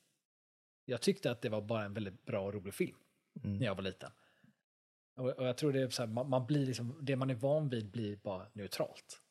Jag 0.86 1.02
tyckte 1.02 1.32
att 1.32 1.42
det 1.42 1.50
var 1.50 1.62
bara 1.62 1.84
en 1.84 1.94
väldigt 1.94 2.26
bra 2.26 2.46
och 2.46 2.54
rolig 2.54 2.74
film 2.74 2.98
Mm. 3.44 3.58
när 3.58 3.66
jag 3.66 3.76
var 3.76 3.84
liten. 3.84 4.12
Och, 5.16 5.30
och 5.30 5.48
jag 5.48 5.58
tror 5.58 5.74
det 5.74 5.82
är 5.82 5.90
så 5.90 6.02
här, 6.02 6.10
man, 6.10 6.30
man 6.30 6.46
blir 6.46 6.66
liksom, 6.66 6.98
det 7.02 7.16
man 7.16 7.30
är 7.30 7.36
van 7.36 7.70
vid 7.70 7.92
blir 7.92 8.16
bara 8.16 8.48
neutralt. 8.54 9.22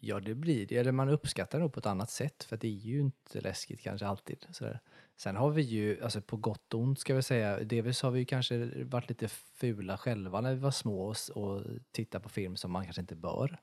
Ja, 0.00 0.20
det 0.20 0.34
blir 0.34 0.66
det. 0.66 0.76
Eller 0.76 0.92
man 0.92 1.08
uppskattar 1.08 1.58
det 1.58 1.62
nog 1.62 1.72
på 1.72 1.80
ett 1.80 1.86
annat 1.86 2.10
sätt, 2.10 2.44
för 2.44 2.56
det 2.56 2.68
är 2.68 2.72
ju 2.72 3.00
inte 3.00 3.40
läskigt 3.40 3.80
kanske 3.80 4.06
alltid. 4.06 4.46
Sådär. 4.50 4.80
Sen 5.16 5.36
har 5.36 5.50
vi 5.50 5.62
ju, 5.62 6.02
alltså 6.02 6.20
på 6.20 6.36
gott 6.36 6.74
och 6.74 6.80
ont 6.80 6.98
ska 6.98 7.14
vi 7.14 7.22
säga, 7.22 7.58
delvis 7.64 8.02
har 8.02 8.10
vi 8.10 8.18
ju 8.18 8.24
kanske 8.24 8.84
varit 8.84 9.08
lite 9.08 9.28
fula 9.28 9.98
själva 9.98 10.40
när 10.40 10.54
vi 10.54 10.60
var 10.60 10.70
små 10.70 11.08
och, 11.08 11.16
och 11.34 11.64
tittar 11.90 12.18
på 12.18 12.28
film 12.28 12.56
som 12.56 12.70
man 12.70 12.84
kanske 12.84 13.00
inte 13.00 13.16
bör 13.16 13.60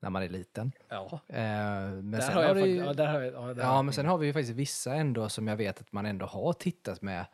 när 0.00 0.10
man 0.10 0.22
är 0.22 0.28
liten. 0.28 0.72
Ja, 0.88 1.20
Eh, 1.28 1.34
men 1.36 2.10
där 2.10 2.20
sen 2.20 2.34
har 2.34 2.42
jag 2.42 2.56
det 2.56 2.60
faktiskt, 2.60 2.80
ju, 2.80 2.84
ja, 2.84 2.92
där 2.92 3.06
har 3.06 3.20
jag, 3.20 3.34
ja, 3.34 3.54
där 3.54 3.82
men 3.82 3.92
sen 3.92 4.06
har 4.06 4.18
vi 4.18 4.26
ju 4.26 4.32
faktiskt 4.32 4.58
vissa 4.58 4.94
ändå 4.94 5.28
som 5.28 5.48
jag 5.48 5.56
vet 5.56 5.80
att 5.80 5.92
man 5.92 6.06
ändå 6.06 6.26
har 6.26 6.52
tittat 6.52 7.02
med, 7.02 7.26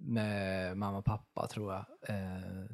med 0.00 0.76
mamma 0.76 0.98
och 0.98 1.04
pappa 1.04 1.46
tror 1.46 1.72
jag. 1.72 1.84
Eh, 2.02 2.64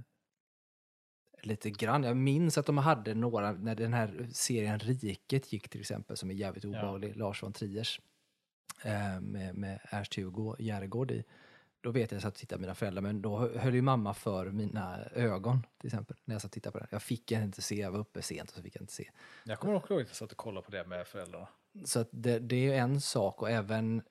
lite 1.43 1.71
grann. 1.71 2.03
Jag 2.03 2.17
minns 2.17 2.59
att 2.59 2.67
de 2.67 2.79
hade 2.79 3.15
några, 3.15 3.53
när 3.53 3.75
den 3.75 3.93
här 3.93 4.29
serien 4.33 4.79
Riket 4.79 5.53
gick 5.53 5.69
till 5.69 5.81
exempel, 5.81 6.17
som 6.17 6.31
är 6.31 6.35
jävligt 6.35 6.65
obehaglig, 6.65 7.17
Lars 7.17 7.43
von 7.43 7.53
Triers, 7.53 8.01
eh, 8.85 9.21
med, 9.21 9.55
med 9.55 9.81
Ernst-Hugo 9.91 10.57
Järegård 10.59 11.11
i. 11.11 11.25
Då 11.81 11.91
vet 11.91 12.01
jag 12.01 12.05
att 12.07 12.13
jag 12.13 12.23
satt 12.23 12.33
och 12.35 12.39
tittade 12.39 12.59
med 12.61 12.67
mina 12.67 12.75
föräldrar, 12.75 13.03
men 13.03 13.23
då 13.23 13.39
hö- 13.39 13.59
höll 13.59 13.75
ju 13.75 13.83
mamma 13.83 14.15
för 14.15 14.51
mina 14.51 14.99
ögon 15.05 15.67
till 15.79 15.87
exempel, 15.89 16.17
när 16.25 16.35
jag 16.35 16.43
satt 16.43 16.49
och 16.49 16.53
tittade 16.53 16.73
på 16.73 16.79
den. 16.79 16.89
Jag 16.91 17.03
fick 17.03 17.33
inte 17.33 17.63
se, 17.63 17.75
jag 17.75 17.91
var 17.91 17.99
uppe 17.99 18.23
sent 18.23 18.51
och 18.51 18.57
så 18.57 18.63
fick 18.63 18.77
jag 18.77 18.83
inte 18.83 18.93
se. 18.93 19.11
Jag 19.45 19.59
kommer 19.59 19.75
också 19.75 19.93
ihåg 19.93 20.03
att 20.03 20.09
jag 20.09 20.17
satt 20.17 20.31
och 20.31 20.37
kollade 20.39 20.65
på 20.65 20.71
det 20.71 20.85
med 20.85 21.07
föräldrarna. 21.07 21.49
Så 21.85 22.05
det, 22.11 22.39
det 22.39 22.57
är 22.57 22.61
ju 22.61 22.75
en 22.75 23.01
sak 23.01 23.43
och 23.43 23.51
även 23.51 24.03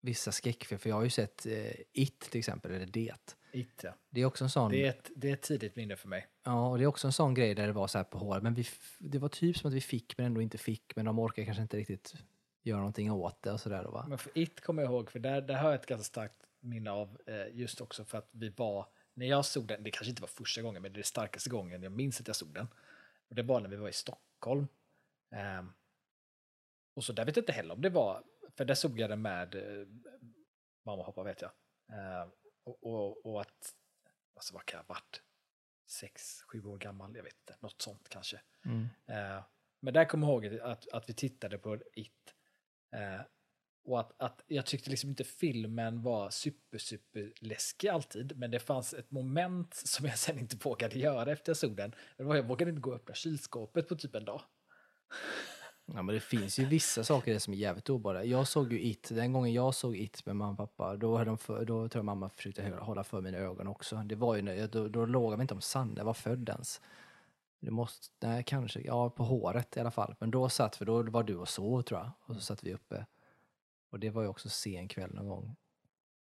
vissa 0.00 0.32
skräckfilmer, 0.32 0.78
för 0.78 0.88
jag 0.88 0.96
har 0.96 1.04
ju 1.04 1.10
sett 1.10 1.46
eh, 1.46 1.70
It 1.92 2.20
till 2.20 2.38
exempel, 2.38 2.72
eller 2.72 2.86
Det. 2.86 3.34
It, 3.52 3.80
ja. 3.82 3.94
Det 4.10 4.20
är 4.20 4.24
också 4.24 4.44
en 4.44 4.50
sån, 4.50 4.70
det, 4.70 4.84
är 4.84 4.88
ett, 4.88 5.10
det 5.16 5.28
är 5.28 5.32
ett 5.32 5.42
tidigt 5.42 5.76
minne 5.76 5.96
för 5.96 6.08
mig. 6.08 6.26
ja, 6.44 6.68
och 6.68 6.78
det 6.78 6.84
är 6.84 6.86
också 6.86 7.06
en 7.06 7.12
sån 7.12 7.34
grej 7.34 7.54
där 7.54 7.66
det 7.66 7.72
var 7.72 7.86
så 7.86 7.98
här 7.98 8.04
på 8.04 8.18
håret, 8.18 8.42
men 8.42 8.54
vi, 8.54 8.66
det 8.98 9.18
var 9.18 9.28
typ 9.28 9.58
som 9.58 9.68
att 9.68 9.74
vi 9.74 9.80
fick 9.80 10.18
men 10.18 10.26
ändå 10.26 10.42
inte 10.42 10.58
fick, 10.58 10.96
men 10.96 11.04
de 11.04 11.18
orkar 11.18 11.44
kanske 11.44 11.62
inte 11.62 11.76
riktigt 11.76 12.14
göra 12.62 12.78
någonting 12.78 13.12
åt 13.12 13.42
det 13.42 13.52
och 13.52 13.60
sådär 13.60 13.84
va? 13.84 14.06
Men 14.08 14.18
för 14.18 14.38
It 14.38 14.60
kommer 14.60 14.82
jag 14.82 14.92
ihåg, 14.92 15.10
för 15.10 15.18
där, 15.18 15.40
där 15.40 15.54
har 15.54 15.70
jag 15.70 15.80
ett 15.80 15.86
ganska 15.86 16.04
starkt 16.04 16.38
minne 16.60 16.90
av, 16.90 17.18
eh, 17.26 17.56
just 17.58 17.80
också 17.80 18.04
för 18.04 18.18
att 18.18 18.28
vi 18.32 18.48
var, 18.48 18.86
när 19.14 19.26
jag 19.26 19.44
såg 19.44 19.66
den, 19.66 19.82
det 19.82 19.90
kanske 19.90 20.10
inte 20.10 20.22
var 20.22 20.28
första 20.28 20.62
gången, 20.62 20.82
men 20.82 20.92
det 20.92 20.96
är 20.96 21.00
det 21.02 21.06
starkaste 21.06 21.50
gången 21.50 21.82
jag 21.82 21.92
minns 21.92 22.20
att 22.20 22.26
jag 22.26 22.36
såg 22.36 22.54
den. 22.54 22.68
Och 23.28 23.34
det 23.34 23.42
var 23.42 23.60
när 23.60 23.68
vi 23.68 23.76
var 23.76 23.88
i 23.88 23.92
Stockholm. 23.92 24.66
Ehm, 25.34 25.72
och 26.94 27.04
så 27.04 27.12
där 27.12 27.24
vet 27.24 27.36
jag 27.36 27.42
inte 27.42 27.52
heller 27.52 27.74
om 27.74 27.82
det 27.82 27.90
var, 27.90 28.22
för 28.58 28.64
där 28.64 28.74
såg 28.74 29.00
jag 29.00 29.10
den 29.10 29.22
med 29.22 29.54
eh, 29.54 29.86
mamma 30.84 31.00
och 31.00 31.06
pappa 31.06 31.22
vet 31.22 31.42
jag. 31.42 31.50
Ehm, 31.92 32.30
och, 32.64 32.86
och, 32.86 33.26
och 33.26 33.40
att, 33.40 33.74
alltså 34.34 34.54
vad 34.54 34.64
kan 34.64 34.78
jag 34.78 34.84
ha 34.84 34.94
varit? 34.94 35.22
Sex, 35.90 36.42
sju 36.42 36.64
år 36.64 36.78
gammal, 36.78 37.16
jag 37.16 37.22
vet 37.22 37.34
inte, 37.34 37.56
något 37.60 37.82
sånt 37.82 38.08
kanske. 38.08 38.40
Mm. 38.64 38.88
Eh, 39.06 39.44
men 39.80 39.94
där 39.94 40.04
kommer 40.04 40.26
jag 40.26 40.44
ihåg 40.44 40.60
att, 40.60 40.88
att 40.88 41.08
vi 41.08 41.14
tittade 41.14 41.58
på 41.58 41.78
It. 41.92 42.34
Eh, 42.96 43.20
och 43.84 44.00
att, 44.00 44.20
att 44.20 44.42
jag 44.46 44.66
tyckte 44.66 44.90
liksom 44.90 45.10
inte 45.10 45.24
filmen 45.24 46.02
var 46.02 46.30
super, 46.30 46.78
super 46.78 47.32
läskig 47.40 47.88
alltid. 47.88 48.36
Men 48.36 48.50
det 48.50 48.60
fanns 48.60 48.94
ett 48.94 49.10
moment 49.10 49.74
som 49.74 50.06
jag 50.06 50.18
sen 50.18 50.38
inte 50.38 50.56
vågade 50.56 50.98
göra 50.98 51.32
efter 51.32 51.50
jag 51.50 51.56
såg 51.56 51.76
den. 51.76 51.94
Det 52.16 52.22
var 52.22 52.36
jag 52.36 52.48
vågade 52.48 52.70
inte 52.70 52.80
gå 52.80 52.90
och 52.90 52.96
öppna 52.96 53.14
kylskåpet 53.14 53.88
på 53.88 53.96
typ 53.96 54.14
en 54.14 54.24
dag. 54.24 54.42
Ja 55.94 56.02
men 56.02 56.14
det 56.14 56.20
finns 56.20 56.58
ju 56.58 56.64
vissa 56.64 57.04
saker 57.04 57.38
som 57.38 57.52
är 57.54 57.58
jävligt 57.58 57.90
obehagliga. 57.90 58.24
Jag 58.24 58.48
såg 58.48 58.72
ju 58.72 58.82
It, 58.82 59.08
den 59.12 59.32
gången 59.32 59.52
jag 59.52 59.74
såg 59.74 59.96
It 59.96 60.26
med 60.26 60.36
mamma 60.36 60.50
och 60.52 60.58
pappa, 60.76 60.96
då, 60.96 61.16
hade 61.16 61.30
de 61.30 61.38
för, 61.38 61.64
då 61.64 61.88
tror 61.88 61.98
jag 61.98 62.04
mamma 62.04 62.28
försökte 62.28 62.76
hålla 62.80 63.04
för 63.04 63.20
mina 63.20 63.38
ögon 63.38 63.66
också. 63.66 63.96
Det 63.96 64.14
var 64.14 64.36
ju, 64.36 64.42
när- 64.42 64.68
då, 64.68 64.88
då 64.88 65.06
låg 65.06 65.32
jag 65.32 65.40
inte 65.40 65.54
om 65.54 65.60
Sanne 65.60 66.02
var 66.04 66.14
född 66.14 66.48
ens. 66.48 66.80
Det 67.60 67.70
måste, 67.70 68.26
nej 68.26 68.42
kanske, 68.46 68.80
ja 68.80 69.10
på 69.10 69.24
håret 69.24 69.76
i 69.76 69.80
alla 69.80 69.90
fall. 69.90 70.14
Men 70.18 70.30
då 70.30 70.48
satt, 70.48 70.76
för 70.76 70.84
då 70.84 71.02
var 71.02 71.22
du 71.22 71.36
och 71.36 71.48
sov 71.48 71.82
tror 71.82 72.00
jag. 72.00 72.10
Och 72.26 72.34
så 72.34 72.40
satt 72.40 72.64
vi 72.64 72.74
uppe. 72.74 73.06
Och 73.90 74.00
det 74.00 74.10
var 74.10 74.22
ju 74.22 74.28
också 74.28 74.48
sen 74.48 74.88
kväll 74.88 75.14
någon 75.14 75.28
gång. 75.28 75.56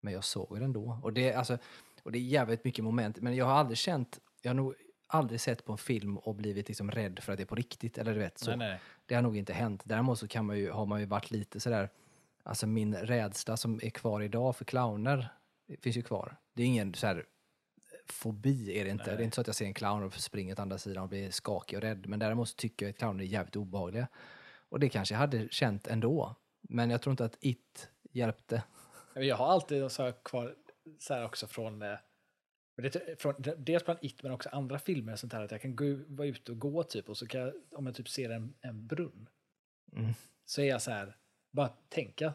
Men 0.01 0.13
jag 0.13 0.23
såg 0.23 0.59
den 0.59 0.73
då. 0.73 0.99
Och 1.03 1.13
det, 1.13 1.33
alltså, 1.33 1.57
och 2.03 2.11
det 2.11 2.17
är 2.17 2.21
jävligt 2.21 2.63
mycket 2.63 2.83
moment. 2.83 3.21
Men 3.21 3.35
jag 3.35 3.45
har 3.45 3.53
aldrig 3.53 3.77
känt, 3.77 4.19
jag 4.41 4.49
har 4.49 4.55
nog 4.55 4.75
aldrig 5.07 5.41
sett 5.41 5.65
på 5.65 5.71
en 5.71 5.77
film 5.77 6.17
och 6.17 6.35
blivit 6.35 6.67
liksom 6.67 6.91
rädd 6.91 7.19
för 7.19 7.31
att 7.31 7.37
det 7.37 7.43
är 7.43 7.45
på 7.45 7.55
riktigt. 7.55 7.97
Eller 7.97 8.13
du 8.13 8.19
vet 8.19 8.37
så. 8.37 8.49
Nej, 8.49 8.57
nej. 8.57 8.79
Det 9.05 9.15
har 9.15 9.21
nog 9.21 9.37
inte 9.37 9.53
hänt. 9.53 9.81
Däremot 9.85 10.19
så 10.19 10.27
kan 10.27 10.45
man 10.45 10.57
ju, 10.57 10.71
har 10.71 10.85
man 10.85 10.99
ju 10.99 11.05
varit 11.05 11.31
lite 11.31 11.59
sådär, 11.59 11.89
alltså 12.43 12.67
min 12.67 12.95
rädsla 12.95 13.57
som 13.57 13.79
är 13.83 13.89
kvar 13.89 14.21
idag 14.21 14.55
för 14.55 14.65
clowner 14.65 15.27
finns 15.81 15.97
ju 15.97 16.01
kvar. 16.01 16.37
Det 16.53 16.63
är 16.63 16.67
ingen 16.67 16.93
så 16.93 17.07
här 17.07 17.25
fobi 18.05 18.79
är 18.79 18.85
det 18.85 18.91
inte. 18.91 19.05
Nej. 19.07 19.15
Det 19.17 19.23
är 19.23 19.25
inte 19.25 19.35
så 19.35 19.41
att 19.41 19.47
jag 19.47 19.55
ser 19.55 19.65
en 19.65 19.73
clown 19.73 20.03
och 20.03 20.13
springer 20.13 20.53
åt 20.53 20.59
andra 20.59 20.77
sidan 20.77 21.03
och 21.03 21.09
blir 21.09 21.31
skakig 21.31 21.77
och 21.77 21.81
rädd. 21.81 22.07
Men 22.07 22.19
däremot 22.19 22.49
så 22.49 22.55
tycker 22.55 22.85
jag 22.85 22.89
att 22.89 22.97
clowner 22.97 23.23
är 23.23 23.27
jävligt 23.27 23.55
obehagliga. 23.55 24.07
Och 24.69 24.79
det 24.79 24.89
kanske 24.89 25.15
jag 25.15 25.19
hade 25.19 25.47
känt 25.49 25.87
ändå. 25.87 26.35
Men 26.61 26.89
jag 26.89 27.01
tror 27.01 27.11
inte 27.11 27.25
att 27.25 27.37
it 27.39 27.89
hjälpte. 28.11 28.63
Jag 29.13 29.35
har 29.35 29.47
alltid 29.47 29.91
så 29.91 30.11
kvar 30.11 30.55
så 30.99 31.13
här 31.13 31.25
också 31.25 31.47
från, 31.47 31.83
det, 32.83 33.21
från 33.21 33.33
dels 33.57 33.85
bland 33.85 33.99
It 34.01 34.23
men 34.23 34.31
också 34.31 34.49
andra 34.49 34.79
filmer 34.79 35.15
sånt 35.15 35.33
här 35.33 35.43
att 35.43 35.51
jag 35.51 35.61
kan 35.61 35.75
gå, 35.75 35.99
vara 36.07 36.27
ute 36.27 36.51
och 36.51 36.59
gå 36.59 36.83
typ 36.83 37.09
och 37.09 37.17
så 37.17 37.27
kan 37.27 37.41
jag, 37.41 37.53
om 37.71 37.85
jag 37.85 37.95
typ 37.95 38.09
ser 38.09 38.29
en, 38.29 38.53
en 38.61 38.87
brunn 38.87 39.29
Mm. 39.95 40.13
så 40.45 40.61
är 40.61 40.65
jag 40.65 40.81
så 40.81 40.91
här, 40.91 41.15
bara 41.51 41.67
tänka, 41.89 42.33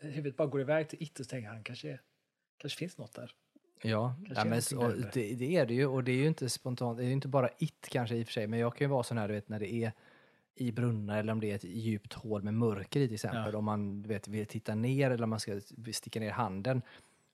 huvudet 0.00 0.36
bara 0.36 0.48
går 0.48 0.60
iväg 0.60 0.88
till 0.88 1.02
It 1.02 1.20
och 1.20 1.26
så 1.26 1.30
tänker 1.30 1.48
han 1.48 1.62
kanske, 1.62 1.98
kanske 2.56 2.78
finns 2.78 2.98
något 2.98 3.14
där. 3.14 3.34
Ja, 3.82 4.14
ja 4.34 4.44
men 4.44 4.62
så, 4.62 4.88
det, 4.88 5.34
det 5.34 5.56
är 5.56 5.66
det 5.66 5.74
ju. 5.74 5.86
Och 5.86 6.04
det 6.04 6.12
är 6.12 6.16
ju 6.16 6.26
inte 6.26 6.48
spontant, 6.48 6.98
det 6.98 7.04
är 7.04 7.06
ju 7.06 7.12
inte 7.12 7.28
bara 7.28 7.48
it 7.58 7.88
kanske 7.90 8.16
i 8.16 8.22
och 8.22 8.26
för 8.26 8.32
sig. 8.32 8.46
Men 8.46 8.58
jag 8.58 8.76
kan 8.76 8.84
ju 8.84 8.90
vara 8.90 9.02
sån 9.02 9.18
här, 9.18 9.28
du 9.28 9.34
vet, 9.34 9.48
när 9.48 9.60
det 9.60 9.72
är 9.72 9.92
i 10.54 10.72
brunnar 10.72 11.18
eller 11.18 11.32
om 11.32 11.40
det 11.40 11.50
är 11.50 11.54
ett 11.54 11.64
djupt 11.64 12.12
hål 12.12 12.42
med 12.42 12.54
mörker 12.54 13.00
i 13.00 13.06
till 13.06 13.14
exempel. 13.14 13.52
Ja. 13.52 13.58
Om 13.58 13.64
man 13.64 14.02
du 14.02 14.08
vet, 14.08 14.28
vill 14.28 14.46
titta 14.46 14.74
ner 14.74 15.10
eller 15.10 15.24
om 15.24 15.30
man 15.30 15.40
ska 15.40 15.60
sticka 15.92 16.20
ner 16.20 16.30
handen. 16.30 16.82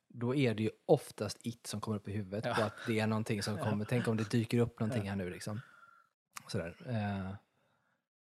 Då 0.08 0.34
är 0.34 0.54
det 0.54 0.62
ju 0.62 0.70
oftast 0.86 1.38
it 1.42 1.66
som 1.66 1.80
kommer 1.80 1.96
upp 1.96 2.08
i 2.08 2.12
huvudet. 2.12 2.44
Ja. 2.44 2.54
På 2.54 2.62
att 2.62 2.72
det 2.86 3.00
är 3.00 3.06
någonting 3.06 3.42
som 3.42 3.58
kommer, 3.58 3.84
tänk 3.84 4.08
om 4.08 4.16
det 4.16 4.30
dyker 4.30 4.58
upp 4.58 4.80
någonting 4.80 5.08
här 5.08 5.16
nu 5.16 5.30
liksom. 5.30 5.60
Sådär. 6.48 6.76
Eh, 6.88 7.34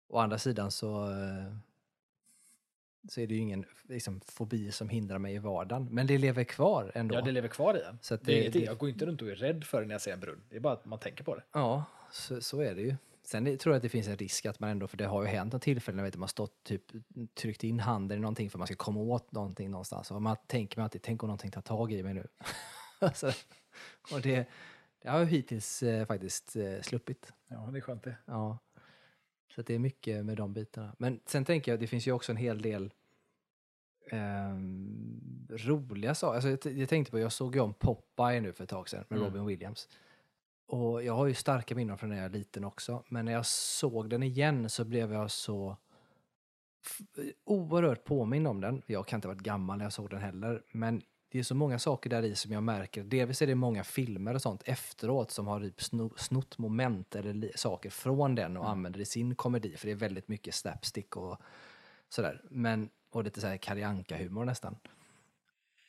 å 0.09 0.19
andra 0.19 0.39
sidan 0.39 0.71
så, 0.71 1.05
eh, 1.11 1.55
så 3.09 3.21
är 3.21 3.27
det 3.27 3.35
ju 3.35 3.41
ingen 3.41 3.65
liksom, 3.83 4.21
fobi 4.21 4.73
som 4.73 4.89
hindrar 4.89 5.19
mig 5.19 5.35
i 5.35 5.39
vardagen. 5.39 5.89
Men 5.91 6.07
det 6.07 6.19
lever 6.19 6.45
kvar 6.45 6.93
ändå. 6.95 7.15
Ja, 7.15 7.21
det 7.21 7.33
lever 7.33 7.49
kvar 7.49 7.75
i 7.79 7.83
en. 7.83 7.99
Så 8.03 8.17
det 8.17 8.23
det- 8.25 8.49
det- 8.49 8.65
Jag 8.65 8.79
går 8.79 8.89
inte 8.89 9.07
runt 9.07 9.23
och 9.23 9.29
är 9.29 9.35
rädd 9.37 9.65
för 9.65 9.81
det 9.81 9.87
när 9.87 9.95
jag 9.95 10.03
ser 10.03 10.13
en 10.13 10.21
brunn. 10.21 10.43
Det 10.51 10.57
är 10.57 10.61
bara 10.61 10.73
att 10.73 10.85
man 10.85 10.99
tänker 10.99 11.25
på 11.25 11.35
det. 11.35 11.43
Ja, 11.53 11.85
så, 12.13 12.41
så 12.41 12.61
är 12.61 12.75
det 12.75 12.81
ju. 12.83 12.97
Sen 13.31 13.59
tror 13.59 13.73
jag 13.73 13.77
att 13.77 13.83
det 13.83 13.89
finns 13.89 14.09
en 14.09 14.17
risk 14.17 14.47
att 14.47 14.61
man 14.61 14.71
ändå, 14.71 14.87
för 14.89 14.97
det 14.97 15.07
har 15.07 15.23
ju 15.23 15.29
hänt 15.29 15.53
något 15.53 15.63
tillfälle 15.63 16.03
när 16.03 16.19
man 16.19 16.29
stått 16.29 16.65
typ 16.65 16.83
tryckt 17.35 17.65
in 17.65 17.81
handen 17.81 18.19
i 18.19 18.21
någonting 18.21 18.51
för 18.51 18.57
att 18.57 18.59
man 18.59 18.67
ska 18.67 18.77
komma 18.77 19.01
åt 19.01 19.33
någonting 19.33 19.71
någonstans. 19.71 20.11
Och 20.11 20.23
man 20.23 20.37
tänker 20.47 20.79
mig 20.79 20.85
alltid, 20.85 21.03
tänk 21.03 21.23
om 21.23 21.27
någonting 21.27 21.51
tar 21.51 21.61
tag 21.61 21.93
i 21.93 22.03
mig 22.03 22.15
nu. 22.15 22.27
så, 23.15 23.27
och 24.13 24.21
det, 24.21 24.49
det 25.03 25.09
har 25.09 25.19
jag 25.19 25.27
hittills 25.27 25.83
eh, 25.83 26.07
faktiskt 26.07 26.57
eh, 26.57 26.81
sluppit. 26.83 27.33
Ja, 27.49 27.69
det 27.73 27.79
är 27.79 27.81
skönt 27.81 28.03
det. 28.03 28.17
Ja. 28.25 28.59
Så 29.55 29.63
det 29.63 29.75
är 29.75 29.79
mycket 29.79 30.25
med 30.25 30.37
de 30.37 30.53
bitarna. 30.53 30.95
Men 30.99 31.21
sen 31.27 31.45
tänker 31.45 31.73
jag, 31.73 31.81
det 31.81 31.87
finns 31.87 32.07
ju 32.07 32.13
också 32.13 32.33
en 32.33 32.39
hel 32.39 32.63
del 32.63 32.93
ehm, 34.11 35.47
roliga 35.51 36.15
saker. 36.15 36.35
Alltså 36.35 36.69
jag, 36.69 36.79
jag 36.79 36.89
tänkte 36.89 37.11
på, 37.11 37.19
jag 37.19 37.33
såg 37.33 37.55
ju 37.55 37.61
om 37.61 37.75
Popeye 37.75 38.41
nu 38.41 38.53
för 38.53 38.65
ett 38.65 38.71
tag 38.71 38.89
sedan 38.89 39.05
med 39.09 39.17
Mm. 39.17 39.29
Robin 39.29 39.47
Williams. 39.47 39.89
Och 40.71 41.05
jag 41.05 41.15
har 41.15 41.27
ju 41.27 41.35
starka 41.35 41.75
minnen 41.75 41.99
från 41.99 42.11
när 42.11 42.17
jag 42.17 42.23
var 42.23 42.39
liten 42.39 42.65
också. 42.65 43.05
Men 43.09 43.25
när 43.25 43.33
jag 43.33 43.47
såg 43.47 44.11
den 44.11 44.23
igen 44.23 44.71
så 44.71 44.85
blev 44.85 45.13
jag 45.13 45.31
så 45.31 45.77
oerhört 47.45 48.05
påminn 48.05 48.47
om 48.47 48.61
den. 48.61 48.83
Jag 48.87 49.07
kan 49.07 49.17
inte 49.17 49.29
ha 49.29 49.35
varit 49.35 49.43
gammal 49.43 49.79
när 49.79 49.85
jag 49.85 49.93
såg 49.93 50.11
den 50.11 50.21
heller. 50.21 50.63
Men 50.73 51.03
det 51.29 51.39
är 51.39 51.43
så 51.43 51.55
många 51.55 51.79
saker 51.79 52.11
där 52.11 52.23
i 52.23 52.35
som 52.35 52.53
jag 52.53 52.63
märker. 52.63 53.05
Delvis 53.05 53.43
är 53.43 53.47
det 53.47 53.55
många 53.55 53.85
filmer 53.85 54.35
och 54.35 54.43
sånt 54.43 54.63
efteråt 54.65 55.31
som 55.31 55.47
har 55.47 55.61
typ 55.61 55.81
sno- 55.81 56.17
snott 56.17 56.59
moment 56.59 57.15
eller 57.15 57.53
saker 57.55 57.91
från 57.91 58.35
den 58.35 58.57
och 58.57 58.69
använder 58.69 59.01
i 59.01 59.05
sin 59.05 59.35
komedi. 59.35 59.77
För 59.77 59.87
det 59.87 59.93
är 59.93 59.97
väldigt 59.97 60.29
mycket 60.29 60.55
slapstick 60.55 61.17
och 61.17 61.41
sådär. 62.09 62.43
Men, 62.51 62.91
och 63.11 63.25
lite 63.25 63.41
så 63.41 63.47
här 63.47 63.57
Kalle 63.57 63.87
Anka-humor 63.87 64.45
nästan. 64.45 64.77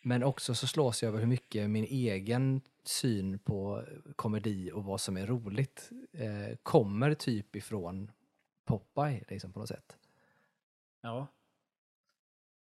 Men 0.02 0.24
också 0.24 0.56
så 0.56 0.68
slås 0.68 1.04
jag 1.04 1.10
över 1.10 1.20
hur 1.20 1.28
mycket 1.28 1.70
min 1.70 1.86
egen 1.86 2.62
syn 2.84 3.40
på 3.40 3.86
komedi 4.16 4.72
och 4.72 4.84
vad 4.84 5.02
som 5.02 5.18
är 5.18 5.28
roligt 5.28 5.90
eh, 6.12 6.58
kommer 6.64 7.14
typ 7.14 7.56
ifrån 7.56 8.12
Popeye 8.66 9.24
liksom 9.28 9.54
på 9.54 9.60
något 9.60 9.70
sätt. 9.70 9.98
Ja. 11.02 11.28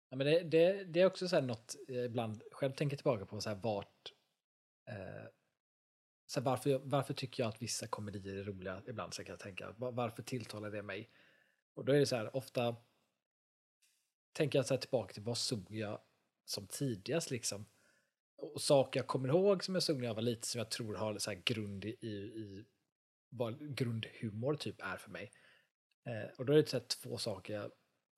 ja 0.10 0.18
men 0.18 0.28
det, 0.28 0.44
det, 0.44 0.84
det 0.84 1.02
är 1.02 1.06
också 1.06 1.28
så 1.28 1.36
här 1.36 1.44
något 1.44 1.76
jag 1.88 2.06
ibland 2.06 2.42
själv 2.52 2.72
tänker 2.72 2.98
tillbaka 2.98 3.26
på, 3.26 3.42
så 3.42 3.50
här 3.50 3.58
vart... 3.58 4.14
Eh, 4.86 5.30
så 6.26 6.40
här 6.40 6.46
varför, 6.46 6.80
varför 6.84 7.14
tycker 7.14 7.44
jag 7.44 7.50
att 7.50 7.62
vissa 7.62 7.88
komedier 7.88 8.36
är 8.36 8.44
roliga 8.44 8.82
ibland, 8.88 9.14
så 9.14 9.24
kan 9.24 9.34
jag 9.34 9.40
tänka. 9.40 9.76
Varför 9.78 10.24
tilltalar 10.24 10.72
det 10.72 10.82
mig? 10.82 11.10
Och 11.74 11.86
då 11.86 11.94
är 11.94 12.00
det 12.00 12.06
så 12.06 12.16
här, 12.16 12.36
ofta 12.36 12.76
tänker 14.32 14.60
jag 14.60 14.66
så 14.66 14.74
här 14.74 14.82
tillbaka 14.82 15.14
till 15.14 15.24
vad 15.24 15.38
såg 15.38 15.66
jag 15.70 16.02
som 16.46 16.68
tidigast 16.68 17.32
liksom. 17.32 17.66
Och 18.42 18.62
saker 18.62 19.00
jag 19.00 19.08
kommer 19.08 19.30
ihåg 19.30 19.64
som 19.64 19.74
jag 19.74 19.84
såg 19.84 19.98
när 20.00 20.08
jag 20.08 20.16
var 20.16 20.22
liten 20.22 20.44
som 20.44 20.60
jag 20.60 20.72
tror 20.72 20.96
har 20.96 21.18
så 21.18 21.34
grund 21.46 21.86
i, 21.86 21.90
i, 21.90 22.66
vad 23.30 23.76
grundhumor 23.76 24.56
typ 24.56 24.82
är 24.82 24.98
för 24.98 25.12
mig. 25.12 25.32
Eh, 26.06 26.30
och 26.38 26.46
då 26.46 26.54
är 26.54 26.58
det 26.58 26.70
så 26.70 26.80
två 26.80 27.18
saker 27.18 27.54
jag 27.54 27.72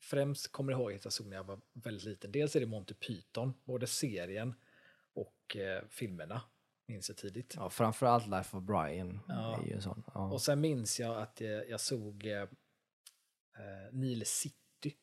främst 0.04 0.52
kommer 0.52 0.74
ihåg 0.74 0.94
att 0.94 1.04
jag 1.04 1.14
såg 1.14 1.28
när 1.28 1.38
jag 1.38 1.44
var 1.44 1.62
väldigt 1.74 2.04
liten. 2.06 2.32
Dels 2.32 2.56
är 2.56 2.60
det 2.60 2.66
Monty 2.66 2.94
Python, 2.94 3.54
både 3.64 3.88
serien 3.88 4.54
och 5.14 5.56
eh, 5.56 5.84
filmerna, 5.90 6.42
minns 6.88 7.10
jag 7.10 7.18
tidigt. 7.18 7.54
Ja, 7.58 7.70
framförallt 7.70 8.28
Life 8.28 8.58
of 8.58 8.64
Brian 8.64 9.20
Ja. 9.28 9.62
är 9.62 9.68
ju 9.68 9.74
en 9.74 9.82
sån. 9.82 10.04
Ja. 10.14 10.32
Och 10.32 10.42
sen 10.42 10.62
minns 10.62 11.00
jag 11.00 11.22
att 11.22 11.42
jag, 11.42 11.70
jag 11.70 11.80
såg 11.82 12.26
eh, 12.26 12.42
eh, 12.42 13.92
Nile 13.92 14.26
City 14.26 14.98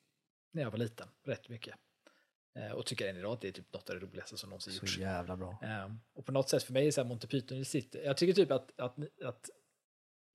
när 0.52 0.62
jag 0.62 0.70
var 0.70 0.78
liten, 0.78 1.09
rätt 1.24 1.48
mycket. 1.48 1.74
Eh, 2.59 2.71
och 2.73 2.87
tycker 2.87 3.09
än 3.09 3.16
idag 3.16 3.33
att 3.33 3.40
det 3.40 3.49
är 3.49 3.53
typ 3.53 3.73
något 3.73 3.90
av 3.90 3.97
det 4.01 4.07
roligaste 4.07 4.37
som 4.37 4.51
någonsin 4.51 4.75
gjorts. 4.75 4.94
Så 4.94 5.01
jävla 5.01 5.37
bra. 5.37 5.59
Eh, 5.62 5.90
och 6.14 6.27
på 6.27 6.33
något 6.33 6.49
sätt 6.49 6.62
för 6.62 6.73
mig 6.73 6.87
är 6.87 6.90
så 6.90 7.01
här 7.01 7.09
Monty 7.09 7.27
Python 7.27 7.64
City, 7.64 8.01
jag 8.05 8.16
tycker 8.16 8.33
typ 8.33 8.51
att, 8.51 8.81
att, 8.81 8.97
att 9.25 9.51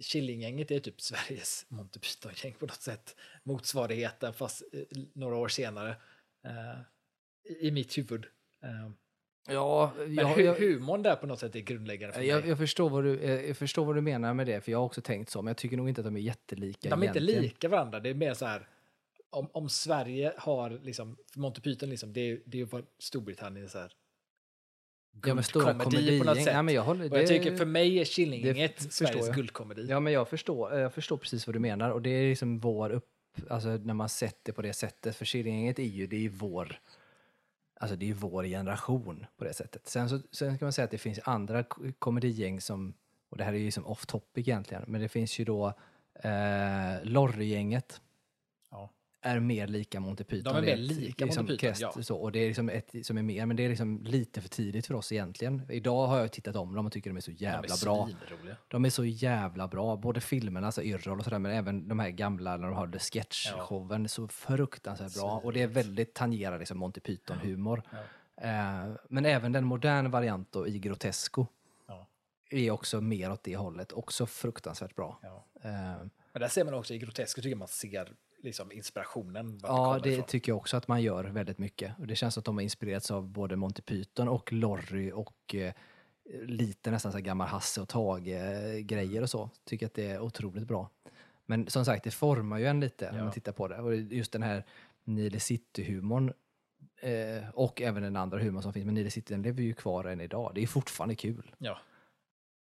Killinggänget 0.04 0.72
är 0.72 0.80
typ 0.80 1.02
Sveriges 1.02 1.66
Monty 1.70 2.00
Python-gäng 2.00 2.54
på 2.60 2.66
något 2.66 2.82
sätt. 2.82 3.16
Motsvarigheten 3.44 4.34
fast 4.34 4.64
eh, 4.74 4.82
några 5.14 5.36
år 5.36 5.48
senare. 5.48 5.90
eh, 6.46 6.80
i, 7.62 7.72
mitt 7.72 7.98
huvud. 7.98 8.26
Eh, 8.64 8.90
Ja, 9.48 9.94
men 9.98 10.16
jag, 10.16 10.28
hu- 10.38 10.42
jag, 10.42 10.56
humorn 10.56 11.04
där 11.04 11.16
på 11.16 11.28
något 11.28 11.40
sätt 11.40 11.56
är 11.56 11.60
grundläggande 11.60 12.14
för 12.16 12.22
jag, 12.22 12.40
mig. 12.42 12.50
jag, 12.50 12.58
förstår 12.58 12.90
vad 12.90 13.04
du, 13.04 13.24
jag 13.24 13.58
förstår 13.58 13.86
vad 13.86 13.96
du 13.96 14.02
menar 14.02 14.34
med 14.34 14.48
det, 14.48 14.62
för 14.62 14.72
jag 14.72 14.80
har 14.80 14.86
också 14.86 15.02
tänkt 15.02 15.30
så, 15.30 15.42
men 15.42 15.48
jag 15.48 15.58
tycker 15.58 15.78
nog 15.78 15.90
inte 15.90 16.02
att 16.02 16.06
de 16.06 16.16
är 16.18 16.22
jättelika 16.22 16.90
De 16.90 17.04
är 17.04 17.08
inte 17.08 17.20
egentligen. 17.20 17.42
lika 17.44 17.70
varandra. 17.70 18.00
Det 18.00 18.10
är 18.10 18.14
mer 18.14 18.34
så 18.34 18.46
här. 18.46 18.68
Om, 19.34 19.50
om 19.54 19.70
Sverige 19.70 20.34
har 20.38 20.70
liksom, 20.70 21.18
för 21.34 21.40
Monty 21.40 21.62
Python 21.62 21.90
liksom, 21.90 22.14
det 22.14 22.22
är, 22.22 22.40
det 22.46 22.58
är 22.58 22.60
ju 22.60 22.66
vad 22.66 22.86
Storbritannien 23.00 23.66
är 23.66 23.70
så 23.70 23.80
här. 23.80 23.94
Ja, 25.26 25.34
men 25.34 25.44
stora 25.44 25.74
guldkomedi 25.74 26.20
på 26.20 26.26
något 26.26 26.38
sätt. 26.38 26.54
Ja, 26.54 26.62
men 26.62 26.74
jag 26.76 26.84
håller, 26.84 27.12
och 27.12 27.18
jag 27.18 27.24
det- 27.24 27.28
tycker 27.28 27.58
för 27.58 27.66
mig 27.66 28.00
är 28.00 28.06
Killinggänget 28.06 28.94
Sveriges 28.94 29.26
jag. 29.28 29.36
guldkomedi. 29.36 29.86
Ja, 29.90 30.00
men 30.00 30.14
jag 30.14 30.30
förstår, 30.30 30.74
jag 30.74 30.94
förstår 30.94 31.18
precis 31.18 31.48
vad 31.48 31.56
du 31.56 31.60
menar 31.60 31.90
och 31.92 32.02
det 32.02 32.10
är 32.10 32.30
liksom 32.30 32.60
vår 32.60 32.90
upp, 32.90 33.10
alltså 33.50 33.68
när 33.70 33.94
man 33.94 34.10
sett 34.10 34.40
det 34.44 34.54
på 34.54 34.62
det 34.62 34.74
sättet, 34.74 35.16
för 35.16 35.26
Killinggänget 35.26 35.80
är 35.80 35.84
ju, 35.84 36.08
det 36.08 36.26
är 36.26 36.30
vår, 36.30 36.80
alltså 37.80 37.96
det 37.96 38.10
är 38.10 38.14
vår 38.14 38.44
generation 38.44 39.26
på 39.38 39.44
det 39.44 39.54
sättet. 39.54 39.88
Sen 39.88 40.10
så 40.10 40.20
sen 40.32 40.58
kan 40.58 40.66
man 40.66 40.74
säga 40.74 40.86
att 40.86 40.92
det 40.92 40.98
finns 40.98 41.20
andra 41.24 41.64
ko- 41.64 41.92
komedigäng 42.00 42.62
som, 42.62 42.94
och 43.30 43.38
det 43.38 43.44
här 43.44 43.54
är 43.54 43.58
ju 43.58 43.66
liksom 43.66 43.86
off 43.86 44.06
topic 44.06 44.48
egentligen, 44.48 44.84
men 44.88 45.02
det 45.02 45.10
finns 45.10 45.40
ju 45.40 45.46
då 45.46 45.68
eh, 46.24 47.04
Lorry-gänget 47.04 48.02
Ja. 48.72 48.90
Är 49.24 49.40
mer 49.40 49.68
lika 49.68 50.00
Monty 50.00 50.24
Python. 50.24 50.54
De 50.54 50.58
är 50.58 50.62
mer 50.62 50.78
lika 50.78 51.26
liksom 51.26 51.46
Monty 51.46 51.58
Python, 51.58 51.92
ja. 51.96 52.04
så, 52.04 52.18
och 52.18 52.32
det 52.32 52.40
är 52.40 52.48
liksom 52.48 52.70
ett 52.70 52.96
som 53.04 53.18
är 53.18 53.22
mer, 53.24 53.46
men 53.46 53.56
det 53.58 53.66
är 53.66 53.70
liksom 53.70 54.02
lite 54.04 54.42
för 54.42 54.50
tidigt 54.50 54.88
för 54.88 54.94
oss 54.94 55.12
egentligen. 55.12 55.62
Idag 55.70 56.08
har 56.08 56.20
jag 56.20 56.32
tittat 56.32 56.56
om 56.56 56.76
dem 56.76 56.86
och 56.86 56.92
tycker 56.92 57.10
de 57.10 57.18
är 57.18 57.22
så 57.22 57.32
jävla 57.32 57.68
de 57.68 57.74
är 57.74 57.86
bra. 57.86 58.06
svinroliga. 58.28 58.56
De 58.68 58.86
är 58.86 58.90
så 58.90 59.06
jävla 59.06 59.68
bra, 59.68 59.96
både 59.98 60.22
filmerna, 60.22 60.68
alltså 60.68 60.84
Yrrol 60.84 61.18
och 61.20 61.24
sådär, 61.24 61.40
men 61.40 61.52
även 61.52 61.88
de 61.88 62.00
här 62.00 62.10
gamla 62.10 62.58
när 62.58 62.68
de 62.68 62.76
har 62.76 62.88
The 62.88 62.98
Sketch-showen, 62.98 64.08
så 64.08 64.28
fruktansvärt 64.28 65.14
bra. 65.14 65.42
Och 65.44 65.54
det 65.54 65.62
är 65.62 65.68
väldigt 65.68 66.14
tangerar 66.14 66.60
liksom 66.60 66.78
Monty 66.78 67.00
Python-humor. 67.02 67.84
Eh, 68.38 68.92
men 69.10 69.26
även 69.26 69.52
den 69.52 69.66
modern 69.66 70.12
variant 70.12 70.52
då 70.52 70.68
i 70.68 70.80
Grotesco 70.80 71.46
Ja. 71.88 72.08
är 72.50 72.72
också 72.72 73.02
mer 73.02 73.32
åt 73.32 73.44
det 73.44 73.56
hållet, 73.56 73.92
också 73.92 74.26
fruktansvärt 74.26 74.96
bra. 74.96 75.20
Ja. 75.22 75.46
Eh, 75.64 75.70
Men 76.34 76.42
där 76.42 76.48
ser 76.48 76.64
man 76.66 76.74
också 76.74 76.94
i 76.94 76.98
Grotesco 77.00 77.42
tycker 77.42 77.56
man 77.56 77.68
ser 77.68 78.14
liksom 78.44 78.72
inspirationen. 78.72 79.60
Ja, 79.64 80.00
det 80.04 80.12
ifrån. 80.12 80.26
tycker 80.26 80.52
jag 80.52 80.58
också 80.58 80.78
att 80.78 80.88
man 80.88 81.02
gör 81.02 81.24
väldigt 81.24 81.58
mycket. 81.58 82.00
Och 82.00 82.08
det 82.08 82.16
känns 82.16 82.38
att 82.38 82.46
de 82.46 82.56
har 82.58 82.62
inspirerats 82.62 83.12
av 83.12 83.28
både 83.28 83.56
Monty 83.56 83.82
Python 83.82 84.28
och 84.28 84.54
Lorry 84.54 85.12
och 85.12 85.56
eh, 85.56 85.74
lite 86.46 86.92
nästan 86.92 87.12
så 87.12 87.20
gammal 87.20 87.48
Hasse 87.48 87.82
och 87.82 87.90
Tage-grejer 87.90 89.22
och 89.22 89.30
så. 89.30 89.50
Tycker 89.66 89.86
att 89.86 89.94
det 89.94 90.06
är 90.12 90.20
otroligt 90.20 90.68
bra. 90.68 90.90
Men 91.46 91.68
som 91.70 91.86
sagt, 91.86 92.04
det 92.04 92.12
formar 92.12 92.58
ju 92.58 92.66
en 92.66 92.80
lite 92.80 93.12
Ja. 93.16 93.24
man 93.24 93.32
tittar 93.32 93.52
på 93.52 93.68
det. 93.68 93.78
Och 93.82 93.96
just 93.96 94.32
den 94.32 94.44
här 94.44 94.64
Nile 95.04 95.40
City-humorn 95.40 96.34
eh, 97.02 97.50
och 97.54 97.82
även 97.82 98.04
den 98.04 98.16
andra 98.16 98.40
humorn 98.40 98.64
som 98.64 98.74
finns, 98.74 98.86
men 98.86 98.94
Nile 98.96 99.12
City 99.12 99.34
den 99.34 99.42
lever 99.42 99.62
ju 99.64 99.74
kvar 99.74 100.06
än 100.06 100.22
idag. 100.22 100.52
Det 100.56 100.64
är 100.64 100.68
fortfarande 100.68 101.16
kul. 101.16 101.56
Ja. 101.58 101.78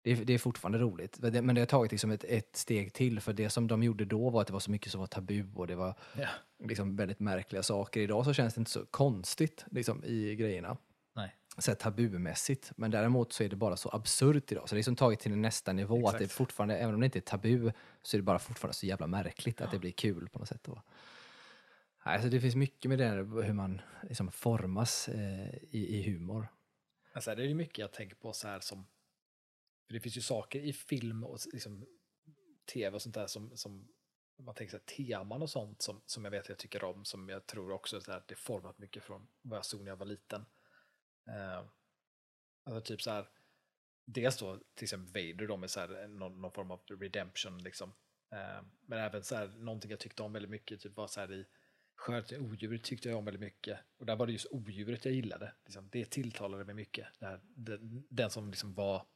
Det 0.07 0.13
är, 0.13 0.25
det 0.25 0.35
är 0.35 0.39
fortfarande 0.39 0.79
roligt. 0.79 1.19
Men 1.19 1.55
det, 1.55 1.61
har 1.61 1.67
tagit 1.67 1.93
liksom 1.93 2.11
ett, 2.11 2.25
ett 2.25 2.57
steg 2.57 2.93
till, 2.93 3.21
för 3.21 3.33
det 3.33 3.51
som 3.51 3.67
de 3.67 3.83
gjorde 3.83 4.05
då 4.05 4.31
var 4.31 4.41
att 4.41 4.47
det 4.47 4.53
var 4.53 4.61
så 4.61 4.71
mycket 4.71 4.93
som 4.93 5.01
var 5.01 5.07
tabu 5.07 5.45
och 5.55 5.67
det 5.67 5.75
var 5.75 5.95
ja. 6.19 6.29
liksom 6.65 6.97
väldigt 6.97 7.21
märkliga 7.21 7.63
saker. 7.63 8.01
Idag 8.01 8.25
så 8.25 8.33
känns 8.33 8.55
det 8.55 8.59
inte 8.59 8.71
så 8.71 8.87
konstigt 8.87 9.65
liksom, 9.71 10.05
i 10.05 10.37
grejerna. 10.37 10.77
Nej. 11.15 11.37
Så 11.59 11.75
tabumässigt. 11.75 12.73
Men 12.77 12.91
däremot 12.91 13.33
så 13.33 13.45
är 13.45 13.49
det 13.49 13.57
bara 13.57 13.77
så 13.77 13.91
absurt 13.93 14.53
idag. 14.53 14.69
Så 14.69 14.75
det 14.75 14.81
är 14.81 14.83
som 14.83 14.97
tagit 14.97 15.21
till 15.21 15.37
nästa 15.37 15.73
nivå. 15.73 16.09
Att 16.09 16.19
det 16.19 16.29
fortfarande, 16.29 16.77
även 16.77 16.95
om 16.95 17.01
det 17.01 17.05
inte 17.05 17.19
är 17.19 17.21
tabu, 17.21 17.73
så 18.03 18.17
är 18.17 18.19
det 18.19 18.23
bara 18.25 18.39
fortfarande 18.39 18.75
så 18.75 18.87
jävla 18.87 19.07
märkligt 19.07 19.61
att 19.61 19.71
det 19.71 19.79
blir 19.79 19.93
kul 19.93 20.29
på 20.29 20.39
något 20.39 20.49
sätt. 20.49 20.65
Då. 20.65 20.83
Nej, 22.07 22.23
så 22.23 22.29
det 22.29 22.41
finns 22.41 22.57
mycket 22.57 22.89
med 22.89 22.99
det 22.99 23.05
här, 23.05 23.43
hur 23.43 23.53
man 23.53 23.81
liksom 24.03 24.33
formas 24.33 25.09
eh, 25.09 25.55
i, 25.71 25.99
i 25.99 26.03
humor. 26.03 26.49
Alltså, 27.13 27.35
det 27.35 27.51
är 27.51 27.55
mycket 27.55 27.79
jag 27.79 27.93
tänker 27.93 28.17
på 28.17 28.33
så 28.33 28.49
här 28.49 28.61
som... 28.61 28.87
För 29.87 29.95
det 29.95 30.01
finns 30.01 30.17
ju 30.17 30.21
saker 30.21 30.61
i 30.61 30.73
film 30.73 31.25
och 31.25 31.39
liksom, 31.53 31.87
tv 32.73 32.95
och 32.95 33.03
sånt 33.03 33.15
där 33.15 33.27
som, 33.27 33.57
som 33.57 33.89
man 34.39 34.55
tänker 34.55 34.71
sig 34.71 34.81
teman 34.81 35.43
och 35.43 35.51
sånt 35.51 35.83
som, 35.83 36.03
som 36.07 36.25
jag 36.25 36.31
vet 36.31 36.43
att 36.43 36.49
jag 36.49 36.59
tycker 36.59 36.85
om, 36.85 37.05
som 37.05 37.29
jag 37.29 37.47
tror 37.47 37.73
också 37.73 38.01
så 38.01 38.13
här, 38.13 38.25
det 38.29 38.35
format 38.35 38.79
mycket 38.79 39.03
från 39.03 39.29
vad 39.43 39.57
jag 39.57 39.65
såg 39.65 39.81
när 39.81 39.91
jag 39.91 39.97
var 39.97 40.07
liten. 40.07 40.47
Eh, 41.29 41.69
alltså 42.65 42.81
typ 42.81 43.03
så 43.03 43.11
här, 43.11 43.29
dels 44.07 44.39
då 44.39 44.61
till 44.75 44.85
exempel 44.85 45.33
Vader 45.33 45.47
då 45.47 45.57
med 45.57 45.71
så 45.71 45.81
här, 45.81 46.03
eh, 46.03 46.09
någon, 46.09 46.41
någon 46.41 46.53
form 46.53 46.71
av 46.71 46.81
redemption 47.01 47.63
liksom. 47.63 47.95
Eh, 48.33 48.63
men 48.81 48.99
även 48.99 49.25
så 49.25 49.35
här, 49.35 49.49
någonting 49.49 49.91
jag 49.91 50.01
tyckte 50.01 50.23
om 50.23 50.33
väldigt 50.33 50.51
mycket 50.51 50.81
typ 50.81 50.97
var 50.97 51.07
så 51.07 51.21
här 51.21 51.33
i, 51.33 51.47
Skönt 51.97 52.33
odjuret 52.33 52.85
tyckte 52.85 53.09
jag 53.09 53.19
om 53.19 53.25
väldigt 53.25 53.41
mycket. 53.41 53.79
Och 53.99 54.07
där 54.07 54.17
var 54.17 54.27
det 54.27 54.33
just 54.33 54.47
odjuret 54.51 55.05
jag 55.05 55.15
gillade. 55.15 55.55
Liksom, 55.65 55.89
det 55.93 56.11
tilltalade 56.11 56.65
mig 56.65 56.75
mycket. 56.75 57.07
Det 57.19 57.27
här, 57.27 57.41
det, 57.45 57.79
den 58.11 58.31
som 58.31 58.51
liksom 58.51 58.75
var 58.75 59.07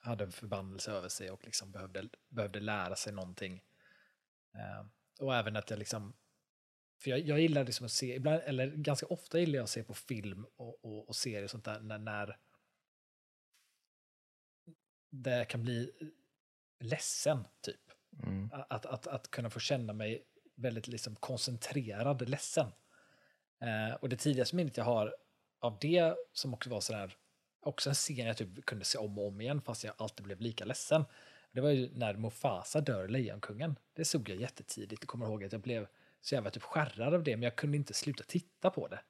hade 0.00 0.24
en 0.24 0.32
förbannelse 0.32 0.92
över 0.92 1.08
sig 1.08 1.30
och 1.30 1.44
liksom 1.44 1.70
behövde, 1.70 2.08
behövde 2.28 2.60
lära 2.60 2.96
sig 2.96 3.12
någonting. 3.12 3.62
Uh, 4.54 4.86
och 5.20 5.36
även 5.36 5.56
att 5.56 5.70
jag 5.70 5.78
liksom, 5.78 6.12
för 7.02 7.10
jag, 7.10 7.20
jag 7.20 7.40
gillar 7.40 7.64
liksom 7.64 7.86
att 7.86 7.92
se, 7.92 8.14
ibland, 8.14 8.42
eller 8.44 8.66
ganska 8.66 9.06
ofta 9.06 9.38
gillar 9.38 9.56
jag 9.56 9.64
att 9.64 9.70
se 9.70 9.82
på 9.82 9.94
film 9.94 10.46
och, 10.56 10.84
och, 10.84 11.08
och 11.08 11.16
serier 11.16 11.44
och 11.44 11.50
sånt 11.50 11.64
där 11.64 11.80
när, 11.80 11.98
när 11.98 12.36
det 15.10 15.44
kan 15.44 15.62
bli 15.62 15.92
ledsen, 16.80 17.44
typ. 17.60 17.80
Mm. 18.22 18.50
Att, 18.52 18.86
att, 18.86 19.06
att 19.06 19.30
kunna 19.30 19.50
få 19.50 19.60
känna 19.60 19.92
mig 19.92 20.26
väldigt 20.54 20.88
liksom 20.88 21.16
koncentrerad 21.16 22.28
ledsen. 22.28 22.66
Uh, 23.62 23.94
och 23.94 24.08
det 24.08 24.16
tidigaste 24.16 24.56
minnet 24.56 24.76
jag 24.76 24.84
har 24.84 25.16
av 25.60 25.78
det 25.80 26.14
som 26.32 26.54
också 26.54 26.70
var 26.70 26.80
sådär 26.80 27.16
också 27.60 27.88
en 27.88 27.94
scen 27.94 28.26
jag 28.26 28.36
typ 28.36 28.64
kunde 28.64 28.84
se 28.84 28.98
om 28.98 29.18
och 29.18 29.26
om 29.26 29.40
igen 29.40 29.60
fast 29.60 29.84
jag 29.84 29.94
alltid 29.98 30.24
blev 30.24 30.40
lika 30.40 30.64
ledsen. 30.64 31.04
Det 31.52 31.60
var 31.60 31.70
ju 31.70 31.90
när 31.94 32.14
Mufasa 32.14 32.80
dör, 32.80 33.08
Lejonkungen. 33.08 33.78
Det 33.92 34.04
såg 34.04 34.28
jag 34.28 34.40
jättetidigt. 34.40 35.02
Jag 35.02 35.08
kommer 35.08 35.26
ihåg 35.26 35.44
att 35.44 35.52
jag 35.52 35.60
blev 35.60 35.86
så 36.20 36.34
jävla 36.34 36.50
typ 36.50 36.62
skärrad 36.62 37.14
av 37.14 37.22
det, 37.22 37.36
men 37.36 37.42
jag 37.42 37.56
kunde 37.56 37.76
inte 37.76 37.94
sluta 37.94 38.24
titta 38.24 38.70
på 38.70 38.88
det. 38.88 39.00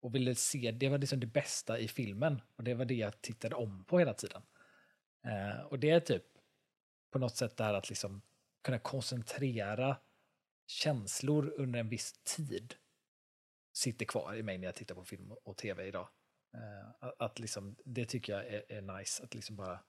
Och 0.00 0.14
ville 0.14 0.34
se, 0.34 0.70
det 0.70 0.88
var 0.88 0.98
liksom 0.98 1.20
det 1.20 1.26
bästa 1.26 1.78
i 1.78 1.88
filmen. 1.88 2.42
Och 2.56 2.64
det 2.64 2.74
var 2.74 2.84
det 2.84 2.94
jag 2.94 3.20
tittade 3.20 3.54
om 3.54 3.84
på 3.84 3.98
hela 3.98 4.14
tiden. 4.14 4.42
Eh, 5.24 5.60
och 5.60 5.78
det 5.78 5.90
är 5.90 6.00
typ 6.00 6.24
på 7.10 7.18
något 7.18 7.36
sätt 7.36 7.56
det 7.56 7.64
här 7.64 7.74
att 7.74 7.88
liksom 7.88 8.22
kunna 8.62 8.78
koncentrera 8.78 9.96
känslor 10.66 11.54
under 11.56 11.80
en 11.80 11.88
viss 11.88 12.12
tid 12.36 12.74
sitter 13.72 14.06
kvar 14.06 14.34
i 14.34 14.42
mig 14.42 14.58
när 14.58 14.66
jag 14.66 14.74
tittar 14.74 14.94
på 14.94 15.04
film 15.04 15.32
och 15.44 15.56
tv 15.56 15.86
idag. 15.86 16.08
Uh, 16.56 17.10
att, 17.18 17.38
liksom, 17.38 17.76
det 17.84 18.04
tycker 18.04 18.32
jag 18.32 18.46
är, 18.46 18.72
är, 18.72 18.98
nice, 18.98 19.24
att 19.24 19.34
liksom 19.34 19.56
bara 19.56 19.80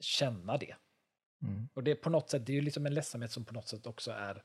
känna 0.00 0.56
det. 0.56 0.76
Mm. 1.42 1.68
Och 1.74 1.84
det 1.84 1.90
är 1.90 1.94
på 1.94 2.10
något 2.10 2.30
sätt, 2.30 2.46
det 2.46 2.52
är 2.52 2.54
ju 2.54 2.60
liksom 2.60 2.86
en 2.86 2.94
ledsamhet 2.94 3.32
som 3.32 3.44
på 3.44 3.54
något 3.54 3.68
sätt 3.68 3.86
också 3.86 4.10
är 4.10 4.42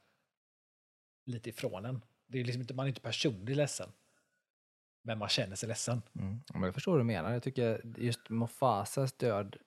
lite 1.26 1.50
ifrån 1.50 1.86
en. 1.86 2.06
Det 2.28 2.40
är 2.40 2.44
liksom 2.44 2.62
inte, 2.62 2.74
man 2.74 2.86
är 2.86 2.90
inte 2.90 3.02
personligt 3.02 3.58
ledsen. 3.58 3.92
Men 5.02 5.18
man 5.18 5.30
känner 5.30 5.56
sig 5.56 5.70
ledsen. 5.70 6.02
Mm. 6.16 6.44
Men 6.54 6.64
jag 6.64 6.74
förstår 6.74 6.92
vad 6.92 7.02
du 7.02 7.06
menar. 7.06 7.32
Jag 7.32 7.44
tycker 7.44 7.82
just 7.98 8.30
Mufasas 8.30 9.14
död, 9.14 9.58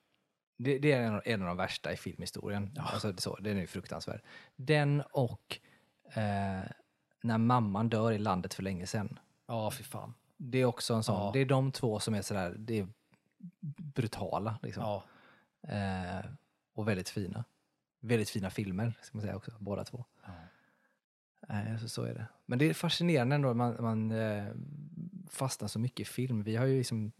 det, 0.57 0.79
det 0.79 0.91
är 0.91 1.01
en, 1.01 1.21
en 1.25 1.41
av 1.41 1.47
de 1.47 1.57
värsta 1.57 1.93
i 1.93 1.97
filmhistorien. 1.97 2.71
Ja. 2.75 2.81
Alltså, 2.81 3.13
så, 3.17 3.35
den 3.35 3.57
är 3.57 3.61
ju 3.61 3.67
fruktansvärd. 3.67 4.21
Den 4.55 5.03
och 5.11 5.59
eh, 6.05 6.63
när 7.21 7.37
mamman 7.37 7.89
dör 7.89 8.11
i 8.11 8.17
landet 8.17 8.53
för 8.53 8.63
länge 8.63 8.87
sedan. 8.87 9.19
Ja, 9.47 9.71
fy 9.71 9.83
fan. 9.83 10.13
Det 10.37 10.57
är 10.57 10.65
också 10.65 10.93
en 10.93 11.03
sån, 11.03 11.15
Ja. 11.15 11.29
det 11.33 11.39
är 11.39 11.45
de 11.45 11.71
två 11.71 11.99
som 11.99 12.13
är 12.13 12.21
sådär, 12.21 12.55
det 12.57 12.79
är 12.79 12.87
brutala 13.77 14.59
liksom. 14.63 14.83
Ja, 14.83 15.03
Eh, 15.61 16.25
och 16.73 16.87
väldigt 16.87 17.09
fina. 17.09 17.43
Väldigt 17.99 18.29
fina 18.29 18.49
filmer, 18.49 18.93
ska 19.01 19.17
man 19.17 19.21
säga 19.21 19.35
också, 19.35 19.51
båda 19.59 19.83
två. 19.83 20.05
Eh, 21.49 21.77
så, 21.77 21.89
så 21.89 22.03
är 22.03 22.13
det. 22.13 22.27
Men 22.45 22.59
det 22.59 22.69
är 22.69 22.73
fascinerande 22.73 23.35
ändå, 23.35 23.53
man, 23.53 23.75
man 23.79 24.11
eh, 24.11 24.45
fastnar 25.29 25.67
så 25.67 25.79
mycket 25.79 25.99
i 25.99 26.05
film. 26.05 26.43
Vi 26.43 26.55
har 26.55 26.65
ju 26.65 26.77
liksom, 26.77 27.11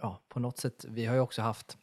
ja, 0.00 0.20
på 0.28 0.40
något 0.40 0.58
sätt, 0.58 0.84
vi 0.88 1.06
har 1.06 1.14
ju 1.14 1.20
också 1.20 1.42
haft, 1.42 1.78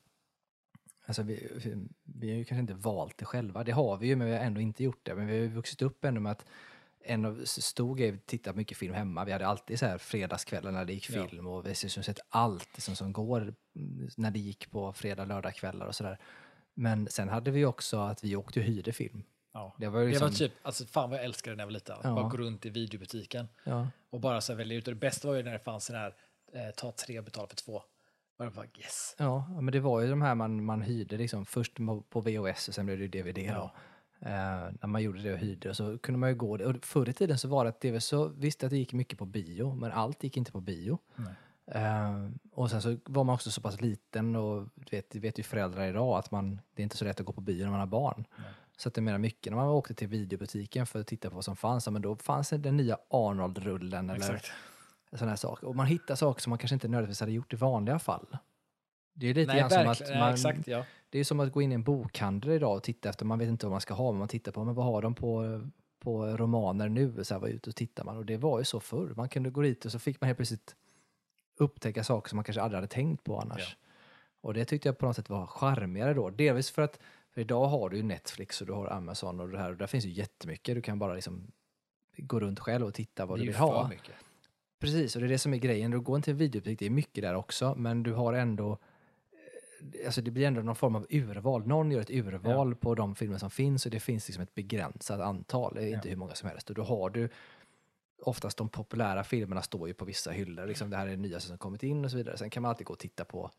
alltså 1.06 1.24
vi, 1.24 1.48
vi, 1.56 1.88
vi 2.04 2.30
har 2.30 2.38
ju 2.38 2.46
kanske 2.46 2.62
inte 2.62 2.74
valt 2.74 3.18
det 3.18 3.26
själva, 3.26 3.64
det 3.64 3.72
har 3.72 3.98
vi 3.98 4.08
ju, 4.08 4.16
men 4.16 4.28
vi 4.28 4.34
har 4.34 4.40
ändå 4.40 4.62
inte 4.62 4.84
gjort 4.84 5.06
det. 5.06 5.16
Men 5.16 5.28
vi 5.28 5.34
har 5.34 5.42
ju 5.42 5.48
vuxit 5.50 5.82
upp 5.82 6.06
ändå 6.06 6.22
med 6.22 6.32
att 6.32 6.46
en 7.06 7.26
av 7.26 7.42
stor 7.46 7.96
grej, 7.96 8.12
vi 8.12 8.18
tittade 8.20 8.58
mycket 8.58 8.78
film 8.78 8.94
hemma. 8.94 9.26
Vi 9.26 9.32
hade 9.32 9.48
alltid 9.48 9.80
så 9.80 9.86
här 9.86 9.98
fredagskvällar 9.98 10.72
när 10.72 10.86
det 10.86 10.94
gick 10.94 11.10
Ja. 11.10 11.28
film 11.28 11.48
och 11.48 11.66
vi 11.66 11.70
har 11.70 11.84
liksom 11.84 12.04
sett 12.04 12.20
allt 12.30 12.70
liksom, 12.76 12.96
som 12.96 13.14
går 13.14 13.42
mm, 13.76 14.10
när 14.18 14.32
det 14.32 14.40
gick 14.40 14.72
på 14.72 14.94
fredag, 14.94 15.26
lördagskvällar 15.26 15.86
och 15.86 15.96
sådär. 15.96 16.18
Men 16.74 17.08
sen 17.08 17.30
hade 17.30 17.52
vi 17.52 17.66
också 17.66 17.98
att 17.98 18.24
vi 18.24 18.36
åkte 18.36 18.60
och 18.60 18.66
hyrde 18.66 18.92
film. 18.94 19.24
ja. 19.54 19.76
Det 19.80 19.88
var 19.88 20.00
ju 20.00 20.06
Det 20.06 20.10
liksom, 20.12 20.28
var 20.28 20.36
typ, 20.36 20.52
alltså 20.62 20.86
fan 20.86 21.10
vad 21.10 21.20
jag 21.20 21.26
älskade 21.26 21.56
när 21.56 21.62
jag 21.64 21.68
var 21.68 21.72
liten. 21.72 21.98
Ja. 22.04 22.16
Bara 22.16 22.30
gå 22.30 22.38
runt 22.38 22.66
i 22.66 22.70
videobutiken 22.70 23.48
ja, 23.64 23.88
och 24.10 24.20
bara 24.20 24.42
så 24.42 24.54
välja 24.56 24.78
ut. 24.78 24.88
Och 24.88 24.94
det 24.94 25.00
bästa 25.00 25.28
var 25.28 25.36
ju 25.36 25.44
när 25.44 25.52
det 25.54 25.60
fanns 25.60 25.88
den 25.88 25.96
här, 25.96 26.16
eh, 26.54 26.72
ta 26.76 26.92
tre 26.92 27.20
och 27.20 27.26
betala 27.26 27.48
för 27.48 27.56
två. 27.56 27.82
Och 28.38 28.46
jag 28.46 28.54
bara 28.54 28.66
yes. 28.78 29.16
Ja, 29.18 29.48
men 29.62 29.72
det 29.72 29.80
var 29.80 30.02
ju 30.02 30.10
de 30.10 30.22
här 30.22 30.36
man, 30.36 30.66
man 30.66 30.82
hyrde 30.82 31.18
liksom, 31.18 31.46
först 31.46 31.76
på 31.76 32.02
på 32.02 32.22
VHS 32.22 32.68
och 32.68 32.74
sen 32.76 32.86
blev 32.86 33.00
det 33.00 33.08
DVD. 33.08 33.38
Ja. 33.38 33.54
Då. 33.54 33.72
Eh, 34.26 34.72
när 34.82 34.88
man 34.88 35.04
gjorde 35.04 35.22
det 35.22 35.34
och 35.34 35.40
hyrde 35.40 35.76
så 35.76 35.98
kunde 35.98 36.20
man 36.20 36.30
ju 36.30 36.36
gå. 36.36 36.66
Och 36.66 36.86
förr 36.86 37.10
i 37.10 37.14
tiden 37.14 37.38
så 37.38 37.48
var 37.48 37.64
det 37.64 37.70
att 37.70 37.82
det 37.82 38.02
så, 38.02 38.28
visste 38.28 38.66
att 38.66 38.70
det 38.70 38.78
gick 38.78 38.94
mycket 38.94 39.20
på 39.20 39.26
bio, 39.26 39.74
men 39.74 39.92
allt 39.92 40.24
gick 40.24 40.38
inte 40.38 40.52
på 40.52 40.62
bio. 40.62 41.00
Eh, 41.72 42.30
och 42.52 42.70
sen 42.70 42.82
så 42.82 42.98
var 43.06 43.24
man 43.24 43.36
också 43.36 43.52
så 43.52 43.62
pass 43.62 43.82
liten 43.82 44.36
och 44.36 44.68
vet, 44.92 45.10
det 45.10 45.20
vet 45.20 45.40
ju 45.40 45.44
föräldrar 45.44 45.88
idag 45.88 46.18
att 46.18 46.32
man, 46.32 46.62
det 46.74 46.82
är 46.82 46.84
inte 46.84 46.98
så 46.98 47.06
lätt 47.06 47.20
att 47.20 47.26
gå 47.26 47.34
på 47.34 47.42
bio 47.42 47.64
när 47.64 47.72
man 47.72 47.80
har 47.80 47.88
barn. 47.88 48.26
Nej. 48.38 48.48
Så 48.78 48.90
att 48.90 48.96
det 48.96 49.00
är 49.00 49.04
mer 49.04 49.18
mycket 49.18 49.54
när 49.54 49.58
man 49.58 49.68
åkte 49.68 49.94
till 49.94 50.08
videobutiken 50.08 50.86
för 50.86 51.00
att 51.00 51.08
titta 51.08 51.30
på 51.30 51.36
vad 51.36 51.46
som 51.46 51.56
fanns, 51.56 51.90
men 51.90 52.02
då 52.02 52.16
fanns 52.16 52.50
det 52.50 52.58
den 52.58 52.78
nya 52.78 52.98
Arnold-rullen 53.10 54.10
eller 54.10 54.42
sådana 55.12 55.32
här 55.32 55.38
saker. 55.38 55.68
Och 55.68 55.76
man 55.76 55.86
hittar 55.86 56.16
saker 56.16 56.42
som 56.42 56.50
man 56.50 56.60
kanske 56.60 56.74
inte 56.74 56.88
nödvändigtvis 56.88 57.20
hade 57.20 57.32
gjort 57.32 57.54
i 57.54 57.56
vanliga 57.56 58.00
fall. 58.00 58.38
Det 59.14 59.28
är 59.28 59.34
lite 59.34 59.52
Nej, 59.52 59.60
grann 59.60 59.70
som 59.70 59.80
att 59.80 59.88
verkligen. 59.88 60.12
Nej, 60.12 60.20
man, 60.20 60.34
exakt, 60.34 60.68
ja. 60.68 60.86
Det 61.16 61.20
är 61.20 61.24
som 61.24 61.40
att 61.40 61.52
gå 61.52 61.62
in 61.62 61.72
i 61.72 61.76
en 61.76 61.84
bokhandel 61.84 62.52
idag 62.52 62.76
och 62.78 62.84
titta 62.84 63.10
efter, 63.10 63.26
man 63.26 63.40
vet 63.40 63.50
inte 63.50 63.66
vad 63.66 63.72
man 63.72 63.82
ska 63.82 63.94
ha, 63.94 64.12
men 64.12 64.20
man 64.20 64.28
tittar 64.28 64.52
på, 64.52 64.64
men 64.64 64.76
vad 64.76 64.86
har 64.86 65.02
de 65.02 65.16
på, 65.16 65.62
på 66.00 66.26
romaner 66.26 66.90
nu? 66.90 67.24
Så 67.24 67.34
här, 67.34 67.42
var 67.42 67.48
ute 67.48 67.70
och 67.70 67.76
tittar 67.76 68.04
man. 68.04 68.18
Och 68.18 68.26
det 68.26 68.38
var 68.38 68.60
ju 68.60 68.66
så 68.66 68.80
förr. 68.80 69.14
Man 69.16 69.30
kunde 69.30 69.50
gå 69.50 69.62
dit 69.62 69.86
och 69.86 69.92
så 69.92 70.00
fick 70.00 70.22
man 70.22 70.28
helt 70.28 70.38
plötsligt 70.38 70.76
upptäcka 71.58 72.04
saker 72.04 72.30
som 72.30 72.36
man 72.36 72.44
kanske 72.44 72.62
aldrig 72.62 72.78
hade 72.78 72.88
tänkt 72.88 73.24
på 73.24 73.40
annars. 73.40 73.78
Och 74.42 74.54
det 74.54 74.66
tyckte 74.66 74.88
jag 74.88 74.98
på 74.98 75.06
något 75.06 75.16
sätt 75.16 75.30
var 75.30 75.48
charmigare 75.48 76.14
då. 76.14 76.30
Delvis 76.30 76.72
för 76.72 76.82
att 76.82 77.00
för 77.34 77.42
idag 77.42 77.68
har 77.68 77.90
du 77.90 77.98
ju 77.98 78.04
Netflix 78.04 78.62
och 78.62 78.68
du 78.68 78.74
har 78.74 78.88
Amazon 78.88 79.40
och 79.40 79.50
det 79.50 79.58
här 79.58 79.72
och 79.72 79.78
där 79.78 79.88
finns 79.88 80.06
ju 80.06 80.12
jättemycket. 80.12 80.76
Du 80.76 80.82
kan 80.82 81.00
bara 81.00 81.14
liksom 81.14 81.52
gå 82.18 82.40
runt 82.40 82.60
själv 82.60 82.86
och 82.86 82.94
titta 82.94 83.26
vad 83.26 83.40
du 83.40 83.46
vill 83.46 83.56
ha. 83.56 83.88
mycket. 83.88 84.16
Precis, 84.80 85.16
och 85.16 85.22
det 85.22 85.28
är 85.28 85.30
det 85.30 85.40
som 85.40 85.54
är 85.54 85.58
grejen. 85.58 85.92
Du 85.92 86.00
går 86.00 86.16
inte 86.16 86.26
till 86.26 86.32
en 86.32 86.38
videobutik, 86.38 86.80
det 86.80 86.86
är 86.86 86.90
mycket 86.90 87.22
där 87.22 87.36
också, 87.36 87.76
men 87.78 88.04
du 88.04 88.14
har 88.14 88.34
ändå 88.34 88.78
Alltså 90.06 90.22
det 90.22 90.32
blir 90.32 90.48
ändå 90.48 90.62
någon 90.62 90.76
form 90.76 90.96
av 90.96 91.08
urval. 91.10 91.68
Någon 91.68 91.92
gör 91.92 92.02
ett 92.02 92.10
urval 92.10 92.76
på 92.76 92.96
de 92.96 93.16
filmer 93.16 93.38
som 93.38 93.50
finns 93.50 93.86
och 93.86 93.92
det 93.92 94.00
finns 94.00 94.28
liksom 94.28 94.44
ett 94.44 94.56
begränsat 94.56 95.20
antal, 95.22 95.74
det 95.76 95.84
är 95.84 95.88
inte 95.96 96.08
Ja. 96.08 96.10
hur 96.10 96.18
många 96.18 96.34
som 96.36 96.50
helst. 96.50 96.70
Och 96.70 96.76
då 96.76 96.84
har 96.84 97.10
du 97.10 97.30
oftast 98.22 98.58
de 98.58 98.70
populära 98.70 99.24
filmerna 99.24 99.62
står 99.62 99.88
ju 99.88 99.94
på 99.94 100.06
vissa 100.06 100.32
hyllor. 100.32 100.66
Liksom 100.68 100.90
det 100.90 100.98
här 100.98 101.08
är 101.08 101.12
det 101.12 101.18
nyaste 101.18 101.48
som 101.48 101.58
kommit 101.58 101.84
in 101.84 102.06
och 102.06 102.12
så 102.12 102.18
vidare. 102.18 102.38
Sen 102.38 102.50
kan 102.50 102.64
man 102.64 102.70
alltid 102.70 102.88
gå 102.88 102.94
och 102.94 103.00
titta 103.00 103.26
på, 103.26 103.52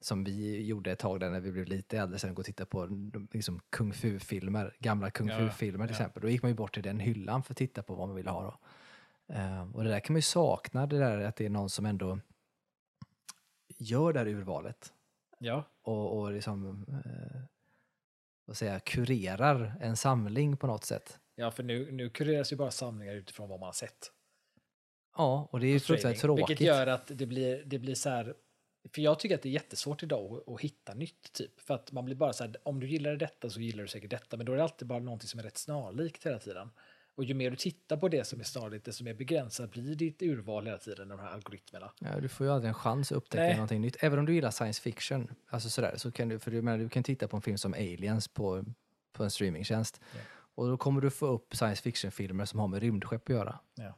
som 0.00 0.24
vi 0.24 0.66
gjorde 0.66 0.92
ett 0.92 0.98
tag 0.98 1.20
där 1.20 1.30
när 1.30 1.40
vi 1.40 1.52
blev 1.52 1.66
lite 1.66 1.98
äldre, 1.98 2.18
sen 2.18 2.34
gå 2.34 2.40
och 2.40 2.46
titta 2.46 2.66
på 2.66 2.88
liksom 3.32 3.60
kung 3.70 3.92
fu-filmer, 3.92 4.76
gamla 4.78 5.10
kung 5.10 5.28
Ja, 5.28 5.38
fu-filmer 5.38 5.86
till 5.86 5.94
ja. 5.96 6.00
exempel. 6.00 6.22
Då 6.22 6.28
gick 6.28 6.42
man 6.42 6.50
ju 6.50 6.54
bort 6.54 6.74
till 6.74 6.82
den 6.82 7.00
hyllan 7.00 7.42
för 7.42 7.52
att 7.52 7.58
titta 7.58 7.82
på 7.82 7.94
vad 7.94 8.08
man 8.08 8.16
ville 8.16 8.30
ha 8.30 8.42
då. 8.42 8.58
Eh, 9.34 9.70
och 9.76 9.84
det 9.84 9.90
där 9.90 10.00
kan 10.00 10.12
man 10.14 10.18
ju 10.18 10.22
sakna, 10.22 10.86
det 10.86 10.98
där 10.98 11.20
att 11.20 11.36
det 11.36 11.46
är 11.46 11.50
någon 11.50 11.70
som 11.70 11.86
ändå 11.86 12.18
gör 13.78 14.12
det 14.12 14.18
här 14.18 14.26
urvalet 14.28 14.92
Ja, 15.42 15.64
och, 15.82 16.18
och 16.18 16.32
liksom, 16.32 16.86
eh, 16.88 17.40
vad 18.44 18.56
säger 18.56 18.72
jag, 18.72 18.84
kurerar 18.84 19.74
en 19.80 19.96
samling 19.96 20.56
på 20.56 20.66
något 20.66 20.84
sätt. 20.84 21.18
ja, 21.34 21.50
för 21.50 21.62
nu, 21.62 21.92
nu 21.92 22.10
kureras 22.10 22.52
ju 22.52 22.56
bara 22.56 22.70
samlingar 22.70 23.14
utifrån 23.14 23.48
vad 23.48 23.60
man 23.60 23.66
har 23.66 23.72
sett. 23.72 24.12
Ja, 25.16 25.48
och 25.50 25.60
det 25.60 25.66
är 25.66 25.72
ju 25.72 25.78
på 25.78 25.84
fruktansvärt 25.84 26.20
tråkigt. 26.20 26.50
Vilket 26.50 26.66
gör 26.66 26.86
att 26.86 27.10
det 27.14 27.26
blir, 27.26 27.62
det 27.64 27.78
blir 27.78 27.94
så 27.94 28.10
här, 28.10 28.34
för 28.94 29.02
jag 29.02 29.18
tycker 29.18 29.34
att 29.34 29.42
det 29.42 29.48
är 29.48 29.52
jättesvårt 29.52 30.02
idag 30.02 30.32
att, 30.36 30.48
att 30.54 30.60
hitta 30.60 30.94
nytt 30.94 31.32
typ. 31.32 31.60
För 31.60 31.74
att 31.74 31.92
man 31.92 32.04
blir 32.04 32.16
bara 32.16 32.32
så 32.32 32.44
här, 32.44 32.56
om 32.62 32.80
du 32.80 32.88
gillar 32.88 33.16
detta 33.16 33.50
så 33.50 33.60
gillar 33.60 33.82
du 33.82 33.88
säkert 33.88 34.10
detta, 34.10 34.36
men 34.36 34.46
då 34.46 34.52
är 34.52 34.56
det 34.56 34.62
alltid 34.62 34.88
bara 34.88 34.98
någonting 34.98 35.28
som 35.28 35.40
är 35.40 35.44
rätt 35.44 35.58
snarlikt 35.58 36.26
hela 36.26 36.38
tiden. 36.38 36.70
Och 37.14 37.24
ju 37.24 37.34
mer 37.34 37.50
du 37.50 37.56
tittar 37.56 37.96
på 37.96 38.08
det 38.08 38.24
som 38.24 38.40
är 38.40 38.44
snarlikt, 38.44 38.84
desto 38.84 39.04
mer 39.04 39.14
begränsat 39.14 39.70
blir 39.70 39.94
ditt 39.94 40.22
urval 40.22 40.66
hela 40.66 40.78
tiden, 40.78 41.08
de 41.08 41.18
här 41.18 41.28
algoritmerna. 41.28 41.92
Ja, 41.98 42.20
du 42.20 42.28
får 42.28 42.46
ju 42.46 42.52
aldrig 42.52 42.68
en 42.68 42.74
chans 42.74 43.12
att 43.12 43.18
upptäcka 43.18 43.42
Nej. 43.42 43.54
någonting 43.54 43.80
nytt. 43.80 43.96
Även 44.00 44.18
om 44.18 44.26
du 44.26 44.34
gillar 44.34 44.50
science 44.50 44.82
fiction, 44.82 45.28
alltså 45.48 45.70
sådär, 45.70 45.94
så 45.96 46.12
kan 46.12 46.28
du, 46.28 46.38
för 46.38 46.50
du, 46.50 46.62
menar, 46.62 46.78
du 46.78 46.88
kan 46.88 47.02
titta 47.02 47.28
på 47.28 47.36
en 47.36 47.42
film 47.42 47.58
som 47.58 47.74
Aliens 47.74 48.28
på, 48.28 48.64
på 49.12 49.24
en 49.24 49.30
streamingtjänst. 49.30 50.00
Ja. 50.14 50.20
Och 50.54 50.68
då 50.68 50.76
kommer 50.76 51.00
du 51.00 51.10
få 51.10 51.26
upp 51.26 51.56
science 51.56 51.82
fiction-filmer 51.82 52.44
som 52.44 52.60
har 52.60 52.68
med 52.68 52.80
rymdskepp 52.80 53.22
att 53.22 53.34
göra. 53.34 53.58
Ja. 53.74 53.94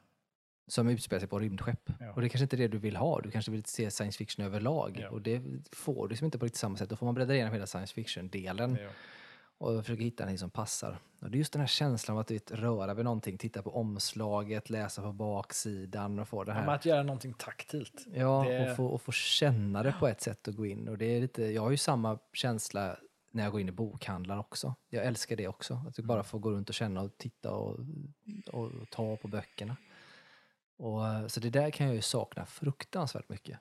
Som 0.67 0.89
utspelar 0.89 1.21
sig 1.21 1.29
på 1.29 1.39
rymdskepp. 1.39 1.91
Ja. 2.01 2.13
Och 2.13 2.21
det 2.21 2.27
är 2.27 2.29
kanske 2.29 2.45
inte 2.45 2.57
är 2.57 2.59
det 2.59 2.69
du 2.69 2.79
vill 2.79 2.97
ha. 2.97 3.21
Du 3.21 3.31
kanske 3.31 3.51
vill 3.51 3.65
se 3.65 3.91
science 3.91 4.19
fiction 4.19 4.47
överlag. 4.47 5.07
Och 5.11 5.23
det 5.23 5.43
får 5.73 6.09
du 6.09 6.11
liksom 6.11 6.25
inte 6.25 6.39
på 6.39 6.45
riktigt 6.45 6.61
samma 6.61 6.77
sätt. 6.77 6.89
Då 6.89 6.97
får 6.97 7.07
man 7.07 7.15
bläddra 7.15 7.35
igenom 7.35 7.53
hela 7.53 7.67
science 7.67 7.95
fiction-delen. 7.95 8.79
Och 9.63 9.85
försöka 9.85 10.03
hitta 10.03 10.25
någonting 10.25 10.39
som 10.39 10.51
passar. 10.51 10.99
Och 11.21 11.31
det 11.31 11.37
är 11.37 11.39
just 11.39 11.53
den 11.53 11.61
här 11.61 11.67
känslan 11.67 12.17
av 12.17 12.21
att 12.21 12.31
vet, 12.31 12.51
röra 12.53 12.95
vid 12.95 13.05
någonting, 13.05 13.39
titta 13.39 13.63
på 13.63 13.77
omslaget, 13.77 14.71
läsa 14.71 15.03
på 15.03 15.13
baksidan 15.13 16.19
och 16.19 16.29
få 16.29 16.45
det 16.45 16.51
Ja, 16.51 16.55
här. 16.55 16.67
men 16.67 16.75
att 16.75 16.85
göra 16.87 17.03
någonting 17.03 17.35
taktilt. 17.35 18.07
Ja, 18.15 18.45
Det- 18.49 18.71
och, 18.71 18.77
få, 18.77 18.87
och 18.87 19.03
få 19.03 19.13
känna 19.13 19.83
det 19.83 19.95
på 20.01 20.09
ett 20.09 20.21
sätt 20.21 20.49
och 20.49 20.55
gå 20.55 20.67
in. 20.67 20.89
Och 20.89 20.99
det 20.99 21.05
är 21.17 21.21
lite, 21.21 21.43
jag 21.45 21.63
har 21.63 21.71
ju 21.71 21.77
samma 21.77 22.19
känsla 22.33 22.97
när 23.31 23.43
jag 23.43 23.53
går 23.53 23.61
in 23.61 23.69
i 23.69 23.73
bokhandlar 23.73 24.39
också. 24.39 24.75
Jag 24.89 25.05
älskar 25.07 25.37
det 25.37 25.49
också. 25.49 25.81
Att 25.89 25.99
jag 25.99 26.07
bara 26.07 26.23
får 26.23 26.39
gå 26.39 26.51
runt 26.51 26.69
och 26.69 26.75
känna 26.75 27.01
och 27.01 27.19
titta 27.19 27.51
och, 27.51 27.79
och, 28.53 28.65
och 28.65 28.91
ta 28.91 29.17
på 29.17 29.29
böckerna. 29.29 29.77
Och, 30.77 31.01
så 31.33 31.41
det 31.41 31.51
där 31.51 31.71
kan 31.71 31.87
jag 31.87 31.95
ju 31.97 32.03
sakna 32.03 32.47
fruktansvärt 32.47 33.29
mycket. 33.29 33.59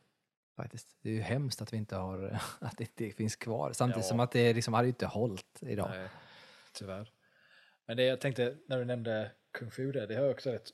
Faktiskt. 0.62 0.97
Det 1.02 1.10
är 1.10 1.13
ju 1.13 1.21
hemskt 1.21 1.62
att 1.62 1.74
vi 1.74 1.78
inte 1.78 1.95
har, 1.95 2.39
att 2.62 2.78
det 2.78 2.84
inte 3.00 3.17
finns 3.17 3.36
kvar. 3.36 3.74
Samtidigt 3.74 4.06
Ja. 4.06 4.10
som 4.10 4.19
att 4.19 4.32
det 4.32 4.54
liksom 4.54 4.74
hade 4.74 4.86
ju 4.88 4.89
inte 4.91 5.06
hållit 5.06 5.60
idag. 5.62 5.89
Nej, 5.89 6.10
tyvärr. 6.74 7.12
Men 7.86 7.97
det 7.97 8.04
jag 8.04 8.21
tänkte 8.21 8.58
när 8.67 8.78
du 8.80 8.86
nämnde 8.86 9.32
Kung 9.52 9.71
Fu, 9.71 9.91
det, 9.91 10.08
det 10.08 10.15
har 10.15 10.21
jag 10.24 10.32
också 10.32 10.52
rätt 10.52 10.69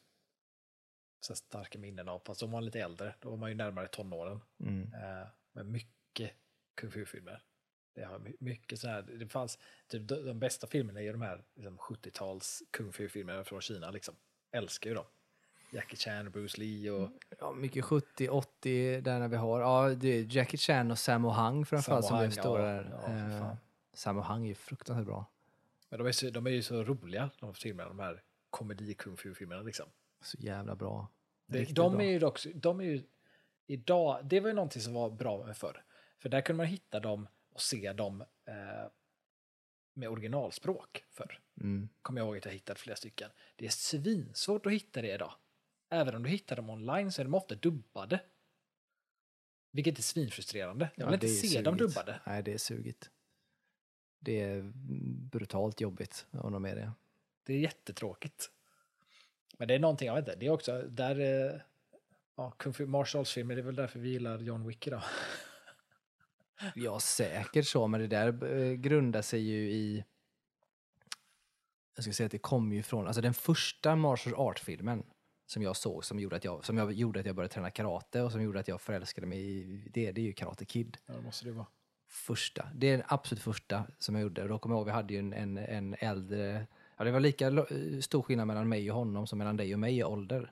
så 1.20 1.36
starka 1.36 1.80
minnen 1.80 2.08
av. 2.10 2.22
Fast 2.26 2.40
de 2.40 2.52
var 2.52 2.62
lite 2.62 2.80
äldre, 2.80 3.16
då 3.20 3.30
var 3.30 3.38
man 3.38 3.50
ju 3.50 3.56
närmare 3.56 3.88
tonåren. 3.88 4.40
Mm. 4.60 4.94
Eh, 4.94 5.28
men 5.52 5.72
mycket 5.72 6.32
Kung 6.76 6.92
Fu-filmer. 6.92 7.44
Det 7.96 8.04
har 8.04 8.20
my- 8.20 8.36
mycket 8.40 8.80
så 8.80 8.88
här, 8.88 9.02
det 9.02 9.28
fanns, 9.28 9.60
typ 9.88 10.08
de, 10.08 10.16
de 10.26 10.40
bästa 10.40 10.68
filmerna 10.68 11.00
är 11.00 11.04
ju 11.04 11.12
de 11.12 11.22
här 11.22 11.46
liksom, 11.56 11.78
70-tals 11.78 12.64
Kung 12.72 12.94
Fu-filmerna 12.94 13.44
från 13.44 13.62
Kina. 13.62 13.92
Liksom. 13.92 14.16
Älskar 14.52 14.90
ju 14.90 14.96
dem. 14.96 15.06
Jackie 15.70 15.98
Chan, 15.98 16.32
Bruce 16.32 16.62
Lee 16.62 16.92
och 16.92 17.10
Ja, 17.40 17.52
mycket 17.52 17.86
70, 17.86 18.30
80 18.30 19.02
där 19.02 19.20
när 19.20 19.28
vi 19.28 19.36
har. 19.36 19.62
Ja, 19.62 19.90
det 19.90 20.08
är 20.08 20.36
Jackie 20.36 20.58
Chan 20.58 20.92
och 20.92 21.00
Sammo 21.00 21.30
Hung 21.30 21.66
framförallt 21.66 22.06
som 22.06 22.18
Sammo 22.18 22.20
blev 22.20 22.32
Hung, 22.32 22.42
stora 22.44 22.76
ja, 22.76 22.84
ja, 23.08 23.48
Eh. 23.48 23.56
Sammo 23.94 24.22
Hung 24.22 24.44
är 24.44 24.48
ju 24.48 24.56
fruktansvärt 24.56 25.06
bra. 25.06 25.26
Men 25.90 26.00
de 26.00 26.08
är, 26.08 26.12
så, 26.12 26.30
de 26.30 26.48
är 26.48 26.52
ju 26.52 26.62
så 26.62 26.84
roliga, 26.84 27.30
de 27.40 27.54
filmerna, 27.54 27.90
de 27.90 28.00
här 28.00 28.22
komedi-kung 28.50 29.18
fu-filmerna. 29.18 29.62
Liksom. 29.62 29.86
Så 30.22 30.38
jävla 30.40 30.76
bra. 30.76 31.08
Det, 31.46 31.60
Riktigt 31.60 31.76
de 31.76 31.94
bra. 31.94 32.04
är 32.04 32.10
ju 32.10 32.20
dock, 32.20 32.46
de 32.56 32.80
är 32.80 32.84
ju, 32.84 33.04
idag, 33.68 34.20
det 34.24 34.40
var 34.40 34.48
ju 34.48 34.54
någonting 34.54 34.82
som 34.82 34.94
var 34.94 35.10
bra 35.10 35.46
med 35.46 35.58
förr. 35.58 35.84
För 36.20 36.30
där 36.30 36.42
kunde 36.42 36.58
man 36.58 36.66
hitta 36.66 37.00
dem 37.00 37.28
och 37.54 37.62
se 37.62 37.94
dem 37.94 38.22
eh, 38.46 38.56
med 39.94 40.10
originalspråk 40.10 41.04
förr. 41.10 41.40
Mm. 41.62 41.90
Kommer 42.02 42.22
jag 42.22 42.28
ihåg 42.28 42.38
att 42.38 42.46
jag 42.46 42.52
hittade 42.52 42.80
flera 42.80 42.96
stycken. 42.96 43.30
Det 43.56 43.66
är 43.66 43.70
svinsvårt 43.70 44.66
att 44.66 44.72
hitta 44.72 45.02
det 45.02 45.14
idag. 45.14 45.34
Även 45.90 46.16
om 46.16 46.24
du 46.24 46.30
hittar 46.30 46.56
dem 46.56 46.70
online 46.70 47.12
så 47.12 47.22
är 47.22 47.24
de 47.24 47.34
ofta 47.34 47.56
dubbade. 47.56 48.20
Vilket 49.72 49.98
är 49.98 50.04
svinfrustrerande. 50.04 50.90
Jag 50.96 51.06
vill 51.06 51.12
Ja, 51.12 51.28
inte 51.28 51.28
se 51.28 51.62
dem 51.62 51.78
dubbade. 51.78 52.20
Nej, 52.26 52.44
det 52.44 52.54
är 52.54 52.58
sugigt. 52.58 53.10
Det 54.20 54.42
är 54.42 54.72
brutalt 55.32 55.82
jobbigt 55.82 56.26
om 56.32 56.54
de 56.54 56.66
är 56.66 56.76
det. 56.76 56.92
Det 57.44 57.54
är 57.54 57.60
jättetråkigt. 57.60 58.52
Men 59.58 59.68
det 59.68 59.76
är 59.76 59.80
någonting, 59.80 60.08
jag 60.08 60.16
vet 60.16 60.28
inte, 60.28 60.40
det 60.40 60.46
är 60.46 60.50
också 60.50 60.82
där... 60.82 61.20
Eh, 61.20 61.62
ja, 62.36 62.52
Kung 62.52 62.74
Fu 62.74 62.86
arts-filmer, 62.96 63.56
det 63.56 63.62
är 63.62 63.66
väl 63.66 63.76
därför 63.76 64.00
vi 64.00 64.10
gillar 64.10 64.40
John 64.40 64.68
Wick 64.68 64.88
idag. 64.88 65.04
Ja, 66.76 67.00
säkert 67.00 67.68
så, 67.68 67.88
men 67.88 68.02
det 68.02 68.08
där 68.08 68.56
eh, 68.56 68.74
grundar 68.74 69.22
sig 69.22 69.42
ju 69.42 69.72
i... 69.72 70.06
Jag 71.96 72.04
ska 72.04 72.14
säga 72.14 72.26
att 72.26 72.32
det 72.32 72.38
kommer 72.38 72.76
ju 72.76 72.84
från... 72.84 73.08
Alltså 73.08 73.22
den 73.22 73.34
första 73.34 73.96
martial 73.96 74.36
art-filmen 74.36 75.04
som 75.48 75.64
jag 75.64 75.76
såg 75.76 76.06
som 76.06 76.20
gjorde, 76.20 76.36
att 76.36 76.44
jag, 76.44 76.66
som 76.66 76.78
jag 76.78 76.92
gjorde 76.92 77.20
att 77.20 77.26
jag 77.26 77.36
började 77.36 77.54
träna 77.54 77.72
karate 77.72 78.22
och 78.22 78.32
som 78.32 78.42
gjorde 78.42 78.60
att 78.60 78.68
jag 78.68 78.82
förälskade 78.82 79.28
mig 79.28 79.40
i 79.40 79.90
det, 79.94 80.12
det 80.12 80.22
är 80.22 80.26
ju 80.26 80.34
Karate 80.34 80.66
Kid. 80.66 80.98
Ja, 81.06 81.14
det 81.14 81.22
måste 81.22 81.46
det 81.46 81.52
vara. 81.52 81.68
Första. 82.10 82.70
Det 82.76 82.88
är 82.88 82.98
den 82.98 83.06
absolut 83.08 83.44
första 83.44 83.84
som 84.00 84.16
jag 84.16 84.22
gjorde. 84.22 84.48
Då 84.48 84.60
kommer 84.60 84.76
jag 84.76 84.80
ihåg, 84.80 84.86
vi 84.86 84.92
hade 84.92 85.14
ju 85.14 85.20
en, 85.20 85.34
en, 85.34 85.58
en 85.58 85.96
äldre... 86.00 86.68
Ja, 86.98 87.04
det 87.04 87.12
var 87.12 87.20
lika 87.20 87.50
lo- 87.50 88.02
stor 88.02 88.22
skillnad 88.22 88.48
mellan 88.48 88.70
mig 88.70 88.92
och 88.92 88.98
honom 88.98 89.28
som 89.28 89.38
mellan 89.38 89.58
dig 89.58 89.74
och 89.74 89.80
mig 89.80 89.98
i 89.98 90.04
ålder. 90.04 90.52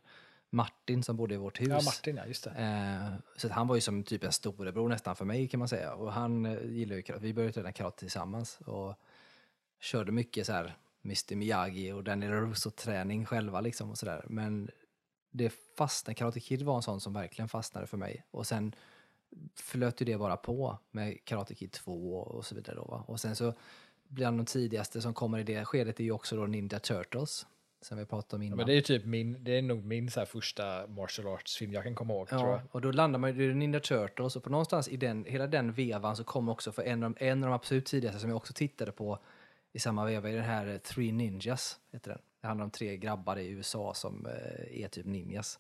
Martin 0.49 1.03
som 1.03 1.17
bodde 1.17 1.33
i 1.33 1.37
vårt 1.37 1.61
hus. 1.61 1.67
Ja, 1.67 1.81
Martin, 1.85 2.15
ja, 2.15 2.25
just 2.25 2.43
det. 2.43 2.49
Eh, 2.49 3.13
så 3.37 3.49
han 3.49 3.67
var 3.67 3.75
ju 3.75 3.81
som 3.81 4.03
typ 4.03 4.23
en 4.23 4.31
storebror 4.31 4.89
nästan 4.89 5.15
för 5.15 5.25
mig 5.25 5.47
kan 5.47 5.59
man 5.59 5.67
säga. 5.67 5.93
Och 5.93 6.13
han 6.13 6.45
eh, 6.45 6.65
gillade 6.65 6.95
ju 6.95 7.01
karate. 7.01 7.25
Vi 7.25 7.33
började 7.33 7.53
träna 7.53 7.71
karate 7.71 7.99
tillsammans 7.99 8.59
och 8.65 8.95
körde 9.79 10.11
mycket 10.11 10.45
så 10.45 10.53
här 10.53 10.77
Mr 11.03 11.35
Miyagi 11.35 11.91
och 11.91 12.03
Danny 12.03 12.27
Russo-träning 12.27 13.25
själva 13.25 13.61
liksom 13.61 13.89
och 13.89 13.97
sådär. 13.97 14.25
Men 14.29 14.69
det 15.37 15.53
fastnade, 15.77 16.15
Karate 16.15 16.39
Kid 16.39 16.61
var 16.61 16.75
en 16.75 16.81
sån 16.81 17.01
som 17.01 17.13
verkligen 17.13 17.49
fastnade 17.49 17.87
för 17.87 17.97
mig. 17.97 18.23
Och 18.31 18.47
sen 18.47 18.75
flöt 19.55 20.01
ju 20.01 20.05
det 20.05 20.17
bara 20.17 20.37
på 20.37 20.77
med 20.91 21.25
Karate 21.25 21.55
Kid 21.55 21.71
2 21.71 22.13
och 22.17 22.45
så 22.45 22.55
vidare. 22.55 22.75
Då, 22.75 22.83
va? 22.83 23.03
Och 23.07 23.19
sen 23.19 23.35
så 23.35 23.53
bland 24.07 24.39
de 24.39 24.45
tidigaste 24.45 25.01
som 25.01 25.13
kommer 25.13 25.39
i 25.39 25.43
det 25.43 25.65
skedet 25.65 25.99
är 25.99 26.03
ju 26.03 26.11
också 26.11 26.35
då 26.35 26.45
Ninja 26.45 26.79
Turtles. 26.79 27.45
Som 27.81 27.97
vi 27.97 28.05
pratade 28.05 28.35
om 28.35 28.41
Ja, 28.41 28.45
innan. 28.47 28.57
men 28.57 28.67
det 28.67 28.73
är 28.73 28.81
typ 28.81 29.05
min, 29.05 29.43
det 29.43 29.57
är 29.57 29.61
nog 29.61 29.85
min 29.85 30.11
så 30.11 30.25
första 30.25 30.87
martial 30.87 31.27
arts-film 31.27 31.73
jag 31.73 31.83
kan 31.83 31.95
komma 31.95 32.13
ihåg, 32.13 32.27
tror 32.27 32.41
Ja, 32.41 32.49
jag. 32.51 32.61
och 32.71 32.81
då 32.81 32.91
landar 32.91 33.19
man 33.19 33.37
ju 33.37 33.51
i 33.51 33.55
Ninja 33.55 33.79
Turtles 33.79 34.35
och 34.35 34.43
på 34.43 34.49
någonstans 34.49 34.87
i 34.87 34.97
den, 34.97 35.25
hela 35.25 35.47
den 35.47 35.71
vevan 35.73 36.15
så 36.15 36.23
kom 36.23 36.49
också 36.49 36.71
för 36.71 36.83
en 36.83 37.03
av, 37.03 37.11
de, 37.11 37.25
en 37.25 37.43
av 37.43 37.49
de 37.49 37.55
absolut 37.55 37.85
tidigaste 37.85 38.19
som 38.19 38.29
jag 38.29 38.37
också 38.37 38.53
tittade 38.53 38.91
på 38.91 39.19
i 39.73 39.79
samma 39.79 40.05
veva 40.05 40.29
i 40.29 40.33
den 40.33 40.43
här 40.43 40.77
Three 40.77 41.11
Ninjas, 41.11 41.79
heter 41.91 42.11
den. 42.11 42.21
Det 42.45 42.49
handlar 42.49 42.63
om 42.65 42.71
tre 42.71 42.97
grabbar 42.97 43.37
i 43.37 43.47
USA 43.47 43.93
som 43.93 44.25
eh, 44.25 44.83
är 44.83 44.87
typ 44.87 45.05
ninjas. 45.05 45.59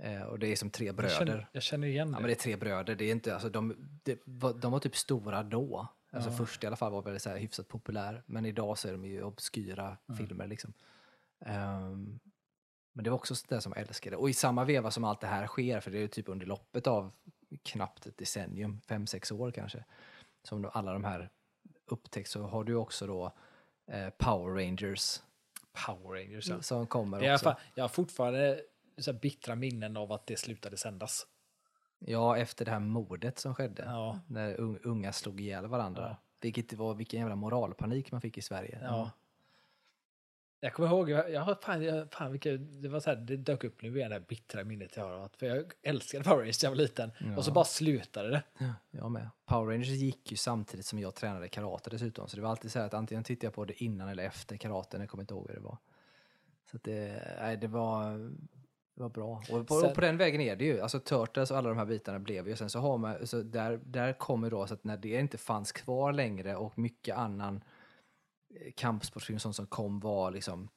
Eh, 0.00 0.22
och 0.22 0.38
det 0.38 0.46
är 0.46 0.56
som 0.56 0.70
tre 0.70 0.86
Jag 0.86 0.94
bröder. 0.94 1.14
känner, 1.14 1.48
jag 1.52 1.62
känner 1.62 1.88
igen 1.88 2.08
Ja, 2.08 2.14
det. 2.16 2.20
men 2.20 2.26
det 2.26 2.32
är 2.32 2.42
tre 2.42 2.56
bröder. 2.56 2.94
Det 2.94 3.04
är 3.04 3.12
inte, 3.12 3.34
alltså, 3.34 3.48
de, 3.48 3.74
det 4.02 4.20
de 4.60 4.72
var 4.72 4.78
typ 4.78 4.96
stora 4.96 5.42
då. 5.42 5.88
Alltså 6.10 6.30
först 6.30 6.64
i 6.64 6.66
alla 6.66 6.76
fall 6.76 6.92
var 6.92 7.02
väl 7.02 7.20
så 7.20 7.30
här 7.30 7.36
hyfsat 7.36 7.68
populär. 7.68 8.22
Men 8.26 8.46
idag 8.46 8.78
så 8.78 8.88
är 8.88 8.92
de 8.92 9.04
ju 9.04 9.22
obskyra 9.22 9.96
filmer 10.18 10.46
liksom. 10.46 10.72
Ehm, 11.44 12.18
men 12.92 13.04
det 13.04 13.10
var 13.10 13.16
också 13.16 13.34
det 13.48 13.60
som 13.60 13.72
jag 13.76 13.82
älskade. 13.88 14.16
Och 14.16 14.30
i 14.30 14.34
samma 14.34 14.64
veva 14.64 14.90
som 14.90 15.04
allt 15.04 15.20
det 15.20 15.26
här 15.26 15.46
sker, 15.46 15.80
för 15.80 15.90
det 15.90 15.98
är 15.98 16.02
ju 16.02 16.08
typ 16.08 16.28
under 16.28 16.46
loppet 16.46 16.86
av 16.86 17.12
knappt 17.62 18.06
ett 18.06 18.18
decennium, 18.18 18.80
fem, 18.88 19.06
sex 19.06 19.32
år 19.32 19.50
kanske, 19.50 19.84
som 20.42 20.70
alla 20.72 20.92
de 20.92 21.04
här 21.04 21.30
upptäcks, 21.86 22.30
så 22.30 22.42
har 22.42 22.64
du 22.64 22.74
också 22.74 23.06
då 23.06 23.32
eh, 23.92 24.10
Power 24.10 24.54
Rangers 24.64 25.20
Power 25.86 26.20
Rangers, 26.20 26.48
ja. 26.48 26.62
som 26.62 26.86
kommer 26.86 27.32
också. 27.34 27.44
fall, 27.44 27.54
jag 27.74 27.84
har 27.84 27.88
fortfarande 27.88 28.60
så 28.98 29.12
här 29.12 29.18
bittra 29.20 29.54
minnen 29.54 29.96
av 29.96 30.12
att 30.12 30.26
det 30.26 30.36
slutade 30.38 30.76
sändas. 30.76 31.26
Ja, 31.98 32.36
efter 32.36 32.64
det 32.64 32.70
här 32.70 32.78
mordet 32.80 33.38
som 33.38 33.54
skedde. 33.54 33.82
Ja. 33.86 34.20
När 34.26 34.56
un- 34.56 34.80
unga 34.82 35.12
slog 35.12 35.40
ihjäl 35.40 35.66
varandra. 35.66 36.02
Ja. 36.08 36.16
Vilket 36.40 36.72
var, 36.72 36.94
vilken 36.94 37.20
jävla 37.20 37.36
moralpanik 37.36 38.12
man 38.12 38.20
fick 38.20 38.38
i 38.38 38.42
Sverige. 38.42 38.78
Ja. 38.82 39.10
Jag 40.60 40.72
kommer 40.72 40.88
ihåg, 40.88 41.10
jag, 41.10 41.30
jag, 41.32 41.62
fan, 41.62 41.82
jag, 41.82 42.12
fan 42.12 42.32
vilka, 42.32 42.50
det 42.56 42.88
var 42.88 43.00
så 43.00 43.10
här, 43.10 43.16
det 43.16 43.36
dök 43.36 43.64
upp 43.64 43.82
nu 43.82 43.96
igen, 43.96 44.10
det 44.10 44.20
bittra 44.20 44.64
minnet 44.64 44.96
jag 44.96 45.04
har. 45.04 45.10
av 45.12 45.30
För 45.36 45.46
jag 45.46 45.72
älskade 45.82 46.24
Power 46.24 46.38
Rangers 46.38 46.62
när 46.62 46.66
jag 46.70 46.76
var 46.76 46.82
liten. 46.82 47.10
Och 47.36 47.44
så 47.44 47.52
bara 47.52 47.64
slutade 47.64 48.30
det. 48.30 48.42
Ja, 48.58 48.74
jag 48.90 49.10
med. 49.10 49.30
Power 49.46 49.72
Rangers 49.72 49.88
gick 49.88 50.30
ju 50.30 50.36
samtidigt 50.36 50.86
som 50.86 50.98
jag 50.98 51.14
tränade 51.14 51.48
karate 51.48 51.90
dessutom. 51.90 52.28
Så 52.28 52.36
det 52.36 52.42
var 52.42 52.50
alltid 52.50 52.72
så 52.72 52.78
här 52.78 52.86
att 52.86 52.94
antingen 52.94 53.24
tittade 53.24 53.46
jag 53.46 53.54
på 53.54 53.64
det 53.64 53.82
innan 53.84 54.08
eller 54.08 54.22
efter 54.24 54.56
karaten. 54.56 55.00
Jag 55.00 55.10
kommer 55.10 55.22
inte 55.22 55.34
ihåg 55.34 55.48
hur 55.48 55.54
det 55.54 55.60
var. 55.60 55.78
Så 56.70 56.76
att 56.76 56.82
det, 56.82 57.22
nej, 57.40 57.56
det 57.56 57.68
var, 57.68 58.18
det 58.94 59.02
var 59.02 59.08
bra. 59.08 59.42
Och 59.50 59.66
på, 59.66 59.80
Sen- 59.80 59.88
och 59.90 59.94
på 59.94 60.00
den 60.00 60.16
vägen 60.16 60.40
är 60.40 60.56
det 60.56 60.64
ju. 60.64 60.80
Alltså 60.80 61.00
Turtles 61.00 61.50
och 61.50 61.56
alla 61.56 61.68
de 61.68 61.78
här 61.78 61.86
bitarna 61.86 62.18
blev 62.18 62.48
ju. 62.48 62.56
Sen 62.56 62.70
så 62.70 62.78
har 62.78 62.98
man, 62.98 63.26
så 63.26 63.42
där, 63.42 63.80
där 63.84 64.12
kommer 64.12 64.50
då 64.50 64.66
så 64.66 64.74
att 64.74 64.84
när 64.84 64.96
det 64.96 65.08
inte 65.20 65.38
fanns 65.38 65.72
kvar 65.72 66.12
längre 66.12 66.56
och 66.56 66.78
mycket 66.78 67.16
annan 67.16 67.64
kampsportfilm 68.76 69.38
sånt 69.38 69.56
som 69.56 69.66
kom 69.66 70.00
var 70.00 70.30
liksom 70.30 70.68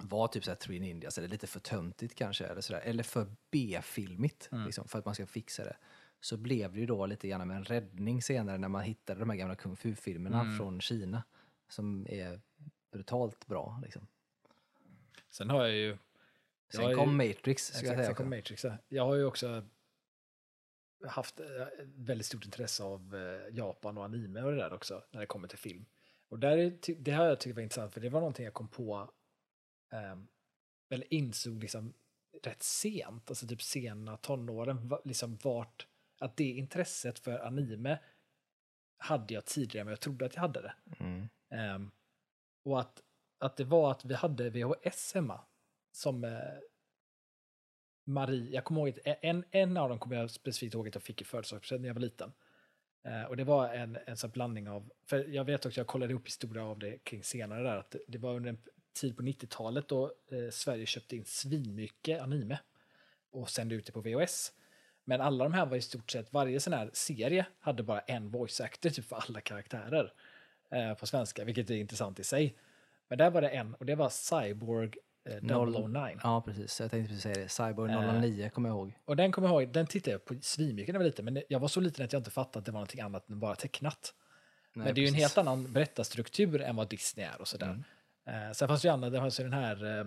var 0.00 0.28
typ 0.28 0.44
såhär 0.44 0.56
Three 0.56 0.80
Ninjas 0.80 1.18
eller 1.18 1.28
lite 1.28 1.46
för 1.46 1.60
töntigt 1.60 2.14
kanske 2.14 2.46
eller 2.46 2.60
sådär. 2.60 2.80
Eller 2.80 3.02
för 3.02 3.26
B-filmigt 3.50 4.48
liksom, 4.64 4.88
för 4.88 4.98
att 4.98 5.04
man 5.04 5.14
ska 5.14 5.26
fixa 5.26 5.64
det. 5.64 5.76
Så 6.20 6.36
blev 6.36 6.72
det 6.72 6.80
ju 6.80 6.86
då 6.86 7.06
lite 7.06 7.28
grann 7.28 7.48
med 7.48 7.56
en 7.56 7.64
räddning 7.64 8.22
senare 8.22 8.58
när 8.58 8.68
man 8.68 8.82
hittade 8.82 9.20
de 9.20 9.30
här 9.30 9.36
gamla 9.36 9.54
kung 9.54 9.76
fu-filmerna 9.76 10.56
från 10.58 10.80
Kina. 10.80 11.22
Som 11.68 12.06
är 12.08 12.40
brutalt 12.92 13.46
bra 13.46 13.80
liksom. 13.82 14.06
Sen 15.30 15.50
har 15.50 15.64
jag 15.64 15.74
ju... 15.76 15.86
jag 15.88 15.98
Sen 16.70 16.82
har 16.84 16.90
ju- 16.90 16.96
kom 16.96 17.16
Matrix 17.16 17.64
ska 17.66 17.78
Exakt, 17.78 17.86
jag 17.86 17.96
säga. 17.96 18.06
sen 18.06 18.14
kom. 18.14 18.30
Matrix. 18.30 18.64
ja. 18.64 18.76
Jag 18.88 19.04
har 19.06 19.14
ju 19.14 19.24
också 19.24 19.64
haft 21.06 21.40
eh, 21.40 21.46
väldigt 21.84 22.26
stort 22.26 22.44
intresse 22.44 22.82
av 22.82 23.14
eh, 23.16 23.54
Japan 23.56 23.98
och 23.98 24.04
anime 24.04 24.42
och 24.42 24.50
det 24.50 24.56
där 24.56 24.72
också, 24.72 25.02
när 25.10 25.20
det 25.20 25.26
kommer 25.26 25.48
till 25.48 25.58
film. 25.58 25.86
Och 26.28 26.38
där 26.38 26.58
är, 26.58 26.78
det 26.98 27.10
har 27.10 27.24
jag 27.24 27.40
tyckt 27.40 27.56
var 27.56 27.62
intressant, 27.62 27.92
för 27.94 28.00
det 28.00 28.08
var 28.08 28.20
någonting 28.20 28.44
jag 28.44 28.54
kom 28.54 28.68
på, 28.68 29.10
ehm, 29.92 30.28
eller 30.90 31.14
insåg 31.14 31.62
liksom 31.62 31.94
rätt 32.42 32.62
sent, 32.62 33.30
alltså 33.30 33.46
typ 33.46 33.62
sena 33.62 34.16
tonåren, 34.16 34.92
liksom 35.04 35.36
vart, 35.42 35.86
att 36.20 36.36
det 36.36 36.44
intresset 36.44 37.18
för 37.18 37.38
anime 37.38 37.98
hade 38.98 39.34
jag 39.34 39.44
tidigare 39.44 39.84
än 39.84 39.88
jag 39.88 40.00
trodde 40.00 40.26
att 40.26 40.34
jag 40.34 40.42
hade 40.42 40.62
det. 40.62 40.74
Mm. 40.98 41.28
Ehm, 41.50 41.90
och 42.64 42.80
att, 42.80 43.02
att 43.38 43.56
det 43.56 43.64
var 43.64 43.90
att 43.90 44.04
vi 44.04 44.14
hade 44.14 44.50
VHS 44.50 45.14
hemma 45.14 45.40
som 45.92 46.24
eh, 46.24 46.40
Marie, 48.04 48.54
jag 48.54 48.64
kommer 48.64 48.80
ihåg, 48.80 48.98
en, 49.04 49.44
en 49.50 49.76
av 49.76 49.88
dem 49.88 49.98
kommer 49.98 50.16
jag 50.16 50.30
specifikt 50.30 50.74
ihåg 50.74 50.88
att 50.88 50.94
jag 50.94 51.02
fick 51.02 51.20
i 51.20 51.24
födelsedagspresent 51.24 51.80
när 51.80 51.88
jag 51.88 51.94
var 51.94 52.00
liten. 52.00 52.32
Eh, 53.06 53.22
och 53.22 53.36
det 53.36 53.44
var 53.44 53.68
en, 53.68 53.98
en 54.06 54.16
sån 54.16 54.30
blandning 54.30 54.68
av, 54.68 54.90
för 55.06 55.24
jag 55.28 55.44
vet 55.44 55.66
också, 55.66 55.80
jag 55.80 55.86
kollade 55.86 56.14
upp 56.14 56.26
historia 56.26 56.64
av 56.64 56.78
det 56.78 56.98
kring 56.98 57.22
senare 57.22 57.62
där, 57.62 57.76
att 57.76 57.96
det, 58.08 58.18
var 58.18 58.34
under 58.34 58.50
en 58.50 58.58
tid 58.92 59.16
på 59.16 59.22
90-talet 59.22 59.88
då 59.88 60.12
eh, 60.30 60.50
Sverige 60.50 60.86
köpte 60.86 61.16
in 61.16 61.24
svinmycket 61.24 62.22
anime 62.22 62.58
och 63.30 63.50
sände 63.50 63.74
ut 63.74 63.86
det 63.86 63.92
på 63.92 64.00
VHS. 64.00 64.52
Men 65.04 65.20
alla 65.20 65.44
de 65.44 65.52
här 65.52 65.66
var 65.66 65.76
i 65.76 65.82
stort 65.82 66.10
sett, 66.10 66.32
varje 66.32 66.60
sån 66.60 66.72
här 66.72 66.90
serie 66.92 67.46
hade 67.60 67.82
bara 67.82 68.00
en 68.00 68.30
voice 68.30 68.60
actor 68.60 68.90
typ 68.90 69.04
för 69.04 69.16
alla 69.16 69.40
karaktärer. 69.40 70.12
eh, 70.70 70.94
på 70.94 71.06
svenska, 71.06 71.44
vilket 71.44 71.70
är 71.70 71.74
intressant 71.74 72.20
i 72.20 72.24
sig. 72.24 72.56
Men 73.08 73.18
där 73.18 73.30
var 73.30 73.42
det 73.42 73.48
en, 73.48 73.74
och 73.74 73.86
det 73.86 73.94
var 73.94 74.10
Cyborg 74.10 74.92
009. 75.42 76.20
Ja, 76.22 76.40
precis. 76.40 76.80
Jag 76.80 76.90
tänkte 76.90 77.08
precis 77.08 77.22
säga 77.22 77.34
det. 77.34 77.48
Cyborg 77.48 77.92
Eh. 77.92 78.20
009 78.20 78.50
kommer 78.50 78.68
jag 78.68 78.76
ihåg. 78.76 78.98
Och 79.04 79.16
den 79.16 79.32
kommer 79.32 79.48
jag 79.48 79.62
ihåg, 79.62 79.72
den 79.72 79.86
tittade 79.86 80.10
jag 80.10 80.24
på 80.24 80.34
svinmycket 80.42 80.88
när 80.92 80.94
jag 80.94 80.98
var 81.00 81.04
liten, 81.06 81.24
men 81.24 81.42
jag 81.48 81.60
var 81.60 81.68
så 81.68 81.80
liten 81.80 82.04
att 82.04 82.12
jag 82.12 82.20
inte 82.20 82.30
fattade 82.30 82.58
att 82.58 82.64
det 82.64 82.72
var 82.72 82.78
någonting 82.78 83.00
annat 83.00 83.28
än 83.30 83.40
bara 83.40 83.54
tecknat. 83.56 84.14
Nej, 84.74 84.84
men 84.84 84.94
det 84.94 85.00
är 85.00 85.02
ju 85.02 85.08
en 85.08 85.14
helt 85.14 85.38
annan 85.38 85.72
berättarstruktur 85.72 86.60
än 86.62 86.76
vad 86.76 86.88
Disney 86.88 87.26
är 87.26 87.40
och 87.40 87.48
sådär. 87.48 87.82
Mm. 88.26 88.46
Eh, 88.48 88.52
sen 88.52 88.68
fanns 88.68 88.82
det 88.82 88.88
ju 88.88 88.92
andra, 88.92 89.10
det 89.10 89.18
fanns 89.18 89.40
ju 89.40 89.44
den 89.44 89.52
här 89.52 89.98
eh, 90.00 90.06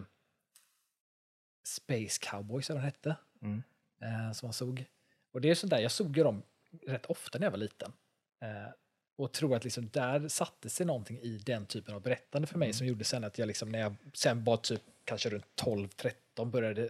Space 1.63 2.19
Cowboys, 2.21 2.69
eller 2.69 2.79
vad 2.79 2.83
den 2.85 2.93
hette, 2.93 3.15
Mm. 3.41 3.63
eh, 4.01 4.31
som 4.31 4.47
man 4.47 4.53
såg. 4.53 4.85
Och 5.33 5.41
det 5.41 5.49
är 5.49 5.55
sånt 5.55 5.71
där, 5.71 5.79
jag 5.79 5.91
såg 5.91 6.17
ju 6.17 6.23
dem 6.23 6.43
rätt 6.87 7.05
ofta 7.05 7.39
när 7.39 7.45
jag 7.45 7.51
var 7.51 7.57
liten. 7.57 7.93
Eh, 8.41 8.71
och 9.19 9.31
tror 9.31 9.55
att 9.55 9.63
liksom 9.63 9.89
där 9.89 10.27
satte 10.27 10.69
sig 10.69 10.85
någonting 10.85 11.19
i 11.19 11.37
den 11.37 11.65
typen 11.65 11.95
av 11.95 12.01
berättande 12.01 12.47
för 12.47 12.57
mig 12.57 12.65
Mm. 12.65 12.73
som 12.73 12.87
gjorde 12.87 13.03
sen 13.03 13.23
att 13.23 13.37
jag 13.37 13.47
liksom 13.47 13.69
när 13.69 13.79
jag 13.79 13.95
sen 14.13 14.43
var 14.43 14.57
typ 14.57 14.81
kanske 15.05 15.29
runt 15.29 15.45
12-13 15.61 16.45
började 16.51 16.89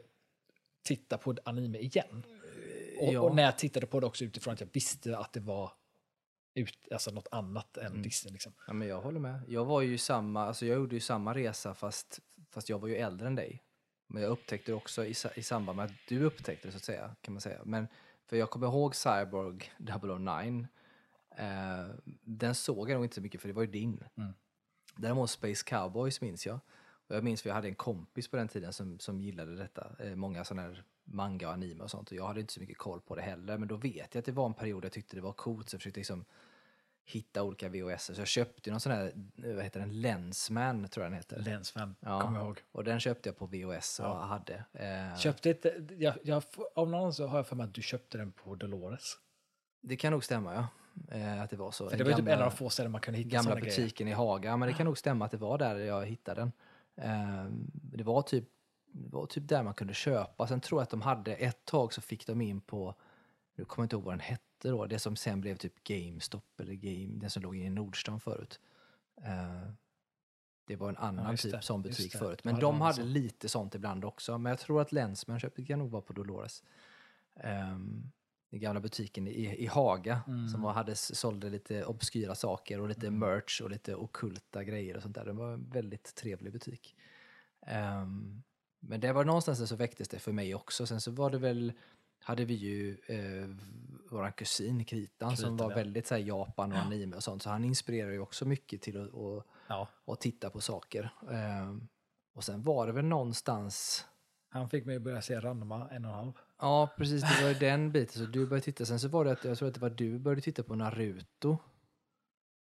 titta 0.84 1.18
på 1.18 1.36
anime 1.46 1.78
igen. 1.80 2.24
Och, 3.00 3.14
Ja. 3.14 3.22
och 3.22 3.36
när 3.36 3.44
jag 3.44 3.58
tittade 3.58 3.86
på 3.88 4.00
det 4.00 4.06
också 4.06 4.26
utifrån 4.26 4.54
att 4.54 4.60
jag 4.62 4.70
visste 4.74 5.18
att 5.18 5.34
det 5.34 5.40
var 5.40 5.72
ut, 6.54 6.88
alltså 6.92 7.12
något 7.12 7.28
annat 7.32 7.78
än 7.78 7.86
Mm. 7.86 8.02
Disney. 8.02 8.32
Liksom. 8.34 8.54
Ja, 8.68 8.74
men 8.74 8.88
jag 8.88 9.02
håller 9.02 9.20
med. 9.20 9.42
Jag 9.48 9.66
var 9.66 9.82
ju 9.82 9.98
samma, 9.98 10.46
alltså 10.46 10.66
jag 10.66 10.76
gjorde 10.76 10.96
ju 10.96 11.00
samma 11.02 11.34
resa 11.36 11.74
fast, 11.74 12.20
fast 12.52 12.70
jag 12.70 12.80
var 12.80 12.88
ju 12.88 12.96
äldre 12.96 13.28
än 13.28 13.36
dig. 13.36 13.64
Men 14.08 14.22
jag 14.24 14.30
upptäckte 14.32 14.72
det 14.72 14.76
också 14.76 15.06
i, 15.06 15.14
i 15.36 15.44
samband 15.44 15.76
med 15.76 15.86
att 15.86 15.92
du 16.08 16.24
upptäckte 16.24 16.68
det 16.68 16.72
så 16.72 16.78
att 16.78 16.84
säga, 16.84 17.16
kan 17.22 17.34
man 17.34 17.42
säga. 17.42 17.60
Men 17.64 17.88
för 18.26 18.38
jag 18.38 18.50
kommer 18.50 18.68
ihåg 18.68 18.96
Cyborg 18.96 19.72
009. 20.20 20.68
Eh, 21.38 21.86
den 22.24 22.56
såg 22.56 22.90
jag 22.90 22.96
nog 22.96 23.06
inte 23.06 23.16
så 23.16 23.22
mycket 23.22 23.42
för 23.42 23.48
det 23.48 23.54
var 23.54 23.62
ju 23.64 23.72
din. 23.72 24.04
Mm. 24.18 24.34
Däremot 24.96 25.30
Space 25.30 25.64
Cowboys 25.66 26.22
minns 26.22 26.46
jag. 26.46 26.60
Och 27.08 27.16
jag 27.16 27.24
minns 27.24 27.42
för 27.42 27.50
jag 27.50 27.56
hade 27.56 27.68
en 27.68 27.76
kompis 27.76 28.28
på 28.28 28.38
den 28.38 28.48
tiden 28.48 28.74
som, 28.74 29.00
som 29.00 29.22
gillade 29.22 29.56
detta. 29.56 29.88
Eh, 30.00 30.16
många 30.16 30.44
sådana 30.44 30.62
här 30.68 30.84
manga 31.04 31.48
och 31.48 31.54
anime 31.54 31.84
och 31.84 31.92
sånt. 31.92 32.12
Och 32.12 32.18
jag 32.18 32.28
hade 32.28 32.40
inte 32.42 32.54
så 32.54 32.60
mycket 32.60 32.78
koll 32.78 33.02
på 33.02 33.16
det 33.16 33.22
heller. 33.22 33.58
Men 33.58 33.68
då 33.68 33.76
vet 33.76 34.16
jag 34.16 34.20
att 34.20 34.26
det 34.26 34.32
var 34.32 34.46
en 34.46 34.54
period 34.54 34.86
jag 34.86 34.92
tyckte 34.92 35.16
det 35.16 35.22
var 35.22 35.34
coolt. 35.34 35.70
Så 35.70 35.76
jag 35.76 35.82
försökte 35.82 36.00
liksom 36.00 36.26
hitta 37.06 37.44
olika 37.44 37.70
VHS. 37.70 38.04
Så 38.16 38.22
jag 38.22 38.28
köpte 38.28 38.72
någon 38.72 38.80
sån 38.80 38.92
här, 38.92 39.06
eh, 39.44 39.54
vad 39.56 39.64
heter 39.64 39.80
den, 39.80 40.02
Lensman 40.02 40.88
tror 40.88 41.04
jag 41.04 41.12
den 41.12 41.18
heter. 41.18 41.40
Länsfan, 41.40 41.96
Ja. 42.00 42.22
kommer 42.22 42.40
jag 42.40 42.46
ihåg. 42.48 42.62
Och 42.72 42.84
den 42.84 43.00
köpte 43.00 43.30
jag 43.30 43.38
på 43.38 43.46
VHS 43.46 44.00
och 44.00 44.06
Ja. 44.06 44.22
hade. 44.22 44.64
Eh, 44.74 45.18
Köpte 45.18 45.50
ett, 45.50 45.66
jag, 45.98 46.14
jag, 46.24 46.44
av 46.76 46.90
någon 46.90 47.14
så 47.14 47.28
har 47.28 47.38
jag 47.38 47.48
för 47.48 47.56
mig 47.56 47.64
att 47.64 47.74
du 47.74 47.82
köpte 47.82 48.18
den 48.18 48.32
på 48.32 48.56
Dolores. 48.56 49.18
Det 49.82 49.96
kan 49.96 50.12
nog 50.12 50.24
stämma 50.24 50.54
ja. 50.54 50.68
Eh, 51.12 51.42
att 51.42 51.50
det 51.50 51.56
var 51.56 51.72
så. 51.72 51.90
För 51.90 51.98
det 51.98 52.04
var 52.04 52.12
typ 52.12 52.18
gamla- 52.20 52.34
en 52.34 52.40
av 52.44 52.50
de 52.50 52.56
få 52.58 52.70
ställen 52.70 52.92
man 52.92 53.02
kunde 53.02 53.18
hitta 53.18 53.30
gamla 53.30 53.44
såna 53.52 53.62
grejer. 53.62 53.78
butiken 53.78 54.08
i 54.08 54.12
Haga. 54.12 54.58
Men 54.58 54.68
det 54.68 54.74
kan 54.74 54.86
nog 54.86 54.98
stämma 54.98 55.26
att 55.26 55.32
det 55.32 55.38
var 55.38 55.58
där 55.58 55.76
jag 55.76 56.06
hittade 56.06 56.42
den. 56.42 56.52
Ehm, 56.96 57.72
Det 57.74 58.04
var 58.04 58.22
typ, 58.22 58.46
det 58.92 59.10
var 59.16 59.26
typ 59.26 59.48
där 59.48 59.64
man 59.64 59.74
kunde 59.74 59.94
köpa. 59.94 60.48
Sen 60.48 60.62
tror 60.62 60.80
jag 60.80 60.84
att 60.84 60.90
de 60.90 61.02
hade, 61.02 61.36
ett 61.36 61.66
tag 61.66 61.94
så 61.94 62.02
fick 62.02 62.28
de 62.28 62.42
in 62.42 62.62
på, 62.62 62.96
nu 63.56 63.66
kommer 63.66 63.84
jag 63.84 63.86
inte 63.86 63.96
ihåg 63.96 64.04
vad 64.04 64.14
den 64.14 64.20
hette 64.20 64.70
då, 64.70 64.86
det 64.86 65.00
som 65.00 65.16
sen 65.16 65.42
blev 65.42 65.56
typ 65.56 65.84
GameStop 65.84 66.60
eller 66.60 66.74
Game, 66.74 67.20
den 67.20 67.30
som 67.30 67.44
låg 67.44 67.58
i 67.58 67.70
Nordstan 67.70 68.20
förut. 68.20 68.60
Ehm, 69.24 69.76
Det 70.66 70.76
var 70.76 70.90
en 70.90 70.98
annan 70.98 71.32
just 71.32 71.44
typ 71.44 71.52
det, 71.52 71.62
sån 71.62 71.82
butik 71.82 72.12
det. 72.12 72.18
förut. 72.18 72.44
Men 72.44 72.56
de 72.56 72.62
de 72.62 72.82
hade 72.82 72.94
så. 72.96 73.04
lite 73.04 73.50
sånt 73.50 73.76
ibland 73.76 74.06
också. 74.06 74.38
Men 74.38 74.50
jag 74.50 74.60
tror 74.60 74.82
att 74.82 74.92
Lensman 74.92 75.40
köpte 75.40 75.66
kan 75.66 75.80
nog 75.80 75.90
vara 75.92 76.02
på 76.02 76.14
Dolores. 76.14 76.64
Ehm, 77.36 78.12
den 78.50 78.60
gamla 78.60 78.80
butiken 78.80 79.28
i, 79.28 79.56
i 79.64 79.66
Haga 79.66 80.22
Mm. 80.28 80.48
som 80.48 80.64
hade, 80.64 80.96
sålde 80.96 81.50
lite 81.50 81.86
obskyra 81.86 82.36
saker 82.36 82.80
och 82.80 82.90
lite 82.90 83.12
merch 83.12 83.62
och 83.62 83.70
lite 83.70 83.96
okulta 83.96 84.64
grejer 84.64 84.96
och 84.96 85.02
sånt 85.04 85.16
där. 85.16 85.26
Det 85.26 85.34
var 85.34 85.54
en 85.54 85.70
väldigt 85.70 86.16
trevlig 86.16 86.54
butik. 86.54 86.96
Ehm, 87.62 88.44
men 88.80 89.00
det 89.00 89.14
var 89.14 89.26
någonstans 89.26 89.70
så 89.70 89.76
väcktes 89.76 90.08
det 90.08 90.20
för 90.20 90.32
mig 90.32 90.56
också. 90.56 90.86
Sen 90.86 91.02
så 91.02 91.12
var 91.12 91.30
det 91.30 91.38
väl, 91.38 91.74
hade 92.24 92.46
vi 92.46 92.54
ju 92.54 92.98
eh, 93.08 93.50
våran 94.12 94.32
kusin 94.32 94.86
Kritan 94.86 95.38
som 95.38 95.44
Kritan, 95.44 95.58
var 95.58 95.72
ja. 95.72 95.76
väldigt 95.76 96.08
så 96.08 96.16
här, 96.16 96.22
Japan 96.22 96.72
och 96.72 96.78
anime 96.78 97.16
och 97.16 97.24
sånt. 97.24 97.44
Så 97.44 97.50
han 97.50 97.66
inspirerar 97.66 98.12
ju 98.12 98.20
också 98.20 98.46
mycket 98.46 98.82
till 98.82 99.02
att, 99.02 99.16
att, 99.16 99.46
Ja, 99.68 99.88
att 100.06 100.20
titta 100.22 100.50
på 100.50 100.62
saker. 100.62 101.10
Ehm, 101.32 101.88
och 102.34 102.44
sen 102.44 102.64
var 102.64 102.88
det 102.88 102.94
väl 102.94 103.06
någonstans 103.06 104.06
han 104.52 104.70
fick 104.70 104.86
mig 104.86 104.96
att 104.96 105.02
börja 105.02 105.22
se 105.22 105.40
Ranma 105.40 105.90
en 105.92 106.06
och 106.06 106.12
en 106.12 106.18
halv. 106.18 106.34
Ja, 106.60 106.94
precis. 106.98 107.22
Det 107.22 107.44
var 107.46 107.60
den 107.60 107.92
biten. 107.92 108.26
Så 108.26 108.32
du 108.32 108.46
började 108.48 108.66
titta. 108.66 108.86
Sen 108.86 109.00
så 109.00 109.08
var 109.08 109.26
det 109.26 109.32
att 109.32 109.44
jag 109.46 109.58
tror 109.58 109.68
att 109.68 109.74
det 109.74 109.80
var 109.82 109.90
du 109.90 110.20
började 110.20 110.42
titta 110.42 110.64
på 110.64 110.76
Naruto. 110.76 111.58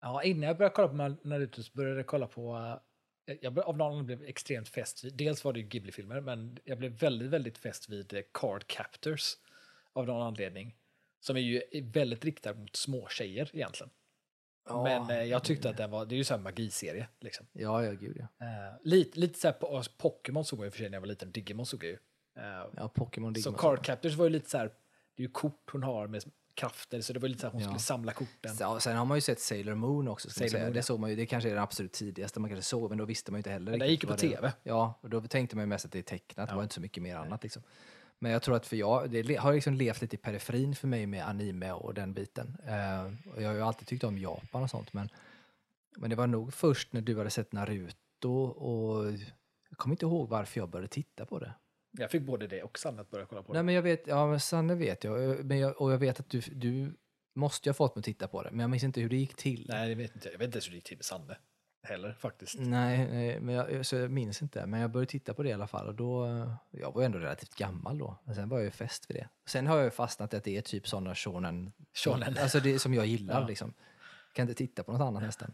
Ja, 0.02 0.24
innan 0.24 0.48
jag 0.48 0.58
började 0.58 0.76
kolla 0.76 0.88
på 0.88 1.28
Naruto 1.28 1.64
så 1.64 1.72
började 1.74 1.96
jag 2.00 2.08
kolla 2.08 2.28
på... 2.28 2.80
eh, 3.28 3.36
Jag 3.42 3.60
av 3.60 3.78
någon 3.78 3.88
anledning 3.88 4.06
blev 4.06 4.24
extremt 4.30 4.70
fäst 4.70 5.04
vid... 5.04 5.14
Dels 5.18 5.44
var 5.44 5.54
det 5.54 5.60
ju 5.60 5.68
Ghibli-filmer, 5.68 6.22
men 6.22 6.58
jag 6.64 6.78
blev 6.78 6.92
väldigt, 6.92 7.30
väldigt 7.30 7.58
fäst 7.58 7.90
vid 7.90 8.14
eh, 8.14 8.22
Card 8.34 8.68
Captors 8.68 9.34
av 9.94 10.06
någon 10.08 10.22
anledning. 10.28 10.76
Som 11.20 11.36
är 11.38 11.42
ju 11.42 11.62
väldigt 11.82 12.26
riktad 12.26 12.54
mot 12.54 12.76
små 12.76 13.08
tjejer 13.08 13.50
egentligen. 13.54 13.90
men 14.84 15.10
eh, 15.10 15.24
jag 15.24 15.44
tyckte 15.44 15.70
att 15.70 15.78
den 15.78 15.92
var... 15.92 16.06
Det 16.06 16.16
är 16.16 16.18
ju 16.18 16.24
så 16.24 16.34
här 16.34 16.42
magiserie 16.42 17.08
liksom. 17.20 17.46
Ja, 17.54 17.86
ja, 17.86 17.92
gud 17.92 18.18
ja. 18.20 18.28
Lite, 18.84 19.20
lite 19.20 19.40
så 19.40 19.48
här 19.48 19.98
Pokémon 19.98 20.46
såg 20.46 20.60
jag 20.60 20.66
i 20.66 20.70
och 20.70 20.74
för 20.74 20.78
sig 20.80 20.90
när 20.90 20.96
jag 20.96 21.02
var 21.02 21.08
liten, 21.08 21.32
Digimon 21.32 21.66
såg 21.66 21.84
jag 21.84 21.92
ju. 21.92 21.98
Eh, 22.36 22.44
Ja, 22.78 22.88
Pokémon 22.88 23.36
så. 23.36 23.52
Card 23.52 23.84
Captors 23.86 24.16
var 24.16 24.26
ju 24.26 24.30
lite 24.30 24.50
så 24.50 24.58
här, 24.58 24.66
det 25.16 25.24
är 25.24 25.28
ju 25.28 25.32
kort 25.32 25.70
hon 25.72 25.84
har 25.84 26.08
med 26.08 26.24
krafter, 26.56 27.02
så 27.02 27.14
det 27.14 27.20
var 27.20 27.28
lite 27.28 27.42
så 27.42 27.48
här, 27.48 27.52
hon 27.52 27.62
Ja. 27.62 27.68
skulle 27.68 27.80
samla 27.80 28.12
korten. 28.12 28.56
Ja, 28.60 28.80
sen 28.80 28.98
har 28.98 29.06
man 29.06 29.18
ju 29.18 29.22
sett 29.22 29.40
Sailor 29.40 29.76
Moon 29.76 30.08
också. 30.08 30.30
Sailor 30.30 30.50
säga. 30.50 30.64
Moon, 30.64 30.74
det, 30.74 30.84
såg 30.84 31.00
man 31.00 31.10
ju, 31.10 31.16
det 31.16 31.26
kanske 31.26 31.50
är 31.50 31.54
den 31.54 31.64
absolut 31.64 31.92
tidigaste 31.94 32.40
man 32.40 32.50
kanske 32.50 32.64
såg, 32.64 32.90
men 32.90 32.98
då 32.98 33.06
visste 33.06 33.32
man 33.32 33.38
ju 33.38 33.40
inte 33.40 33.50
heller. 33.50 33.72
Men 33.72 33.80
det 33.80 33.88
gick 33.88 34.04
ju 34.04 34.08
på 34.08 34.14
vad 34.14 34.20
det- 34.22 34.30
TV. 34.36 34.52
Ja, 34.64 35.00
och 35.02 35.10
då 35.10 35.22
tänkte 35.22 35.56
man 35.56 35.64
ju 35.64 35.68
mest 35.68 35.86
att 35.86 35.92
det 35.92 36.00
är 36.00 36.04
tecknat. 36.04 36.48
Det 36.50 36.52
Ja. 36.54 36.56
var 36.56 36.64
inte 36.64 36.76
så 36.76 36.82
mycket 36.82 37.04
mer 37.04 37.16
annat. 37.16 37.44
Liksom. 37.44 37.64
Men 38.20 38.32
jag 38.32 38.42
tror 38.42 38.56
att 38.56 38.66
för 38.66 38.76
jag, 38.76 39.12
det 39.12 39.36
har 39.36 39.54
liksom 39.54 39.74
levt 39.74 40.02
lite 40.02 40.16
i 40.16 40.20
periferin 40.20 40.76
för 40.76 40.88
mig 40.88 41.06
med 41.06 41.28
anime 41.28 41.72
och 41.72 41.94
den 41.94 42.14
biten. 42.14 42.58
Eh, 42.66 43.32
och 43.34 43.42
jag 43.42 43.48
har 43.50 43.56
ju 43.56 43.62
alltid 43.62 43.88
tyckt 43.88 44.04
om 44.04 44.18
Japan 44.18 44.64
och 44.64 44.70
sånt, 44.70 44.94
men, 44.94 45.10
men 45.98 46.10
det 46.10 46.16
var 46.16 46.28
nog 46.28 46.54
först 46.54 46.94
när 46.94 47.02
du 47.02 47.18
hade 47.18 47.30
sett 47.30 47.52
Naruto 47.52 48.34
och 48.46 49.06
jag 49.70 49.78
kommer 49.78 49.94
inte 49.94 50.06
ihåg 50.06 50.30
varför 50.30 50.60
jag 50.60 50.70
började 50.70 50.88
titta 50.88 51.26
på 51.26 51.40
det. 51.40 51.54
Jag 51.98 52.12
fick 52.12 52.22
både 52.22 52.48
det 52.48 52.64
och 52.64 52.80
Sanne 52.80 53.02
att 53.02 53.12
börja 53.12 53.26
kolla 53.26 53.44
på 53.44 53.54
det. 53.54 53.58
Nej, 53.58 53.64
men 53.64 53.76
jag 53.76 53.82
vet, 53.82 54.08
ja, 54.08 54.28
men 54.28 54.40
Sanne 54.40 54.76
vet 54.76 55.04
jag, 55.04 55.46
men 55.46 55.60
jag, 55.60 55.82
och 55.82 55.92
jag 55.92 55.98
vet 55.98 56.20
att 56.20 56.30
du, 56.30 56.40
du 56.40 56.94
måste 57.36 57.70
ju 57.70 57.72
ha 57.72 57.74
fått 57.74 57.96
mig 57.96 58.02
att 58.02 58.06
titta 58.06 58.28
på 58.28 58.44
det, 58.44 58.52
men 58.52 58.60
jag 58.60 58.70
minns 58.70 58.84
inte 58.84 59.02
hur 59.02 59.10
det 59.10 59.16
gick 59.16 59.36
till. 59.36 59.66
Nej, 59.70 59.90
det 59.90 59.96
vet 59.96 60.16
inte 60.16 60.30
jag. 60.30 60.38
Vet 60.38 60.46
inte 60.46 60.56
ens 60.56 60.68
hur 60.68 60.72
det 60.72 60.76
gick 60.76 60.84
till 60.88 60.98
med 60.98 61.06
Sanne 61.06 61.38
heller 61.84 62.14
faktiskt. 62.14 62.60
Nej, 62.60 63.08
nej, 63.12 63.40
men 63.40 63.56
jag, 63.56 63.86
så 63.86 63.96
jag 63.96 64.12
minns 64.12 64.42
inte. 64.42 64.66
Men 64.66 64.80
jag 64.80 64.92
började 64.92 65.12
titta 65.12 65.34
på 65.34 65.44
det 65.44 65.50
i 65.50 65.54
alla 65.54 65.68
fall. 65.68 65.88
Och 65.88 65.96
då, 65.96 66.28
jag 66.72 66.94
var 66.94 67.02
ju 67.02 67.06
ändå 67.06 67.20
relativt 67.20 67.56
gammal 67.56 67.98
då. 67.98 68.18
Men 68.24 68.36
sen 68.36 68.50
var 68.50 68.58
jag 68.58 68.66
ju 68.66 68.72
fäst 68.72 69.10
vid 69.10 69.18
det. 69.18 69.30
Sen 69.46 69.68
har 69.68 69.76
jag 69.76 69.84
ju 69.86 69.92
fastnat 69.92 70.34
att 70.34 70.44
det 70.44 70.58
är 70.58 70.62
typ 70.62 70.88
sådana 70.88 71.16
shonen. 71.16 71.72
Shonen. 71.94 72.38
Alltså 72.38 72.60
det 72.60 72.80
som 72.80 72.94
jag 72.94 73.06
gillar 73.06 73.42
Ja. 73.42 73.48
liksom. 73.48 73.74
Kan 74.34 74.44
inte 74.44 74.54
titta 74.54 74.84
på 74.84 74.92
något 74.92 75.02
annat 75.02 75.24
nästan. 75.24 75.54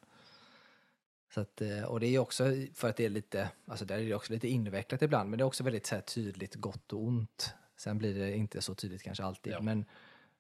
Så 1.34 1.42
att, 1.42 1.62
eh, 1.62 1.84
och 1.84 2.00
det 2.00 2.08
är 2.08 2.20
också 2.20 2.44
för 2.74 2.90
att 2.90 2.98
det 2.98 3.06
är 3.06 3.10
lite, 3.10 3.50
alltså 3.66 3.86
där 3.86 3.98
är 3.98 4.06
det 4.06 4.14
också 4.14 4.34
lite 4.34 4.48
invecklat 4.48 5.02
ibland. 5.02 5.30
Men 5.30 5.38
det 5.38 5.44
är 5.44 5.46
också 5.46 5.64
väldigt 5.64 5.86
så 5.86 5.96
här, 5.96 6.02
tydligt 6.02 6.56
gott 6.56 6.94
och 6.94 7.04
ont. 7.04 7.54
Sen 7.78 7.98
blir 7.98 8.20
det 8.20 8.36
inte 8.36 8.62
så 8.62 8.76
tydligt 8.76 9.04
kanske 9.04 9.24
alltid. 9.24 9.54
Ja. 9.54 9.62
Men, 9.62 9.86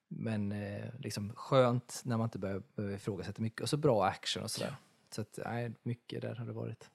men 0.07 0.51
eh, 0.51 0.85
liksom 0.99 1.33
skönt 1.35 2.01
när 2.05 2.17
man 2.17 2.25
inte 2.25 2.39
behöver, 2.39 2.63
behöver 2.75 2.95
ifrågasätta 2.95 3.41
mycket. 3.41 3.61
Och 3.61 3.69
så 3.69 3.77
bra 3.77 4.05
action 4.05 4.43
och 4.43 4.51
sådär. 4.51 4.75
Så 5.11 5.21
att, 5.21 5.39
nej, 5.45 5.71
mycket 5.83 6.21
där 6.21 6.35
har 6.35 6.45
det 6.45 6.53
varit. 6.53 6.89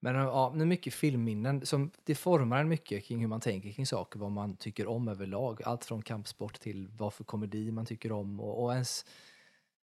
Men 0.00 0.14
ja, 0.14 0.52
nu 0.54 0.64
mycket 0.64 0.94
filmminnen. 0.94 1.66
Som, 1.66 1.90
det 2.04 2.14
formar 2.14 2.60
en 2.60 2.68
mycket 2.68 3.04
kring 3.04 3.20
hur 3.20 3.28
man 3.28 3.40
tänker 3.40 3.72
kring 3.72 3.86
saker, 3.86 4.18
vad 4.18 4.30
man 4.30 4.56
tycker 4.56 4.86
om 4.86 5.08
överlag. 5.08 5.62
Allt 5.62 5.84
från 5.84 6.02
kampsport 6.02 6.60
till 6.60 6.88
vad 6.88 7.14
för 7.14 7.24
komedi 7.24 7.70
man 7.70 7.86
tycker 7.86 8.12
om. 8.12 8.40
Och, 8.40 8.64
och, 8.64 8.72
ens, 8.72 9.04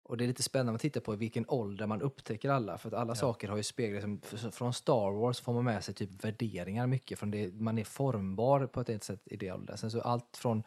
och 0.08 0.16
det 0.16 0.24
är 0.24 0.28
lite 0.28 0.42
spännande 0.42 0.74
att 0.74 0.80
titta 0.80 1.00
på 1.00 1.14
i 1.14 1.16
vilken 1.16 1.44
ålder 1.48 1.86
man 1.86 2.02
upptäcker 2.02 2.50
alla. 2.50 2.78
För 2.78 2.88
att 2.88 2.94
alla 2.94 3.14
saker 3.14 3.48
har 3.48 3.56
ju 3.56 3.62
speglat, 3.62 4.02
som, 4.02 4.20
f- 4.32 4.54
från 4.54 4.72
Star 4.72 5.10
Wars 5.10 5.40
får 5.40 5.52
man 5.52 5.64
med 5.64 5.84
sig 5.84 5.94
typ 5.94 6.24
värderingar 6.24 6.86
mycket. 6.86 7.18
Från 7.18 7.30
det, 7.30 7.52
man 7.54 7.78
är 7.78 7.84
formbar 7.84 8.66
på 8.66 8.80
ett 8.80 9.04
sätt 9.04 9.20
i 9.24 9.36
det 9.36 9.52
åldern. 9.52 9.76
Sen 9.76 9.90
så 9.90 10.00
allt 10.00 10.36
från 10.36 10.62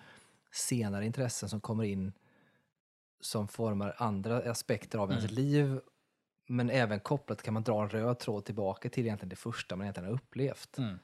senare 0.51 1.05
intressen 1.05 1.49
som 1.49 1.59
kommer 1.59 1.83
in 1.83 2.13
som 3.21 3.47
formar 3.47 3.95
andra 3.97 4.51
aspekter 4.51 4.99
av 4.99 5.11
ens 5.11 5.31
liv 5.31 5.79
men 6.47 6.69
även 6.69 6.99
kopplat 6.99 7.41
kan 7.41 7.53
man 7.53 7.63
dra 7.63 7.83
en 7.83 7.89
röd 7.89 8.19
tråd 8.19 8.45
tillbaka 8.45 8.89
till 8.89 9.05
egentligen 9.05 9.29
det 9.29 9.35
första 9.35 9.75
man 9.75 9.85
egentligen 9.85 10.09
har 10.09 10.15
upplevt. 10.15 10.77
Mm. 10.77 10.99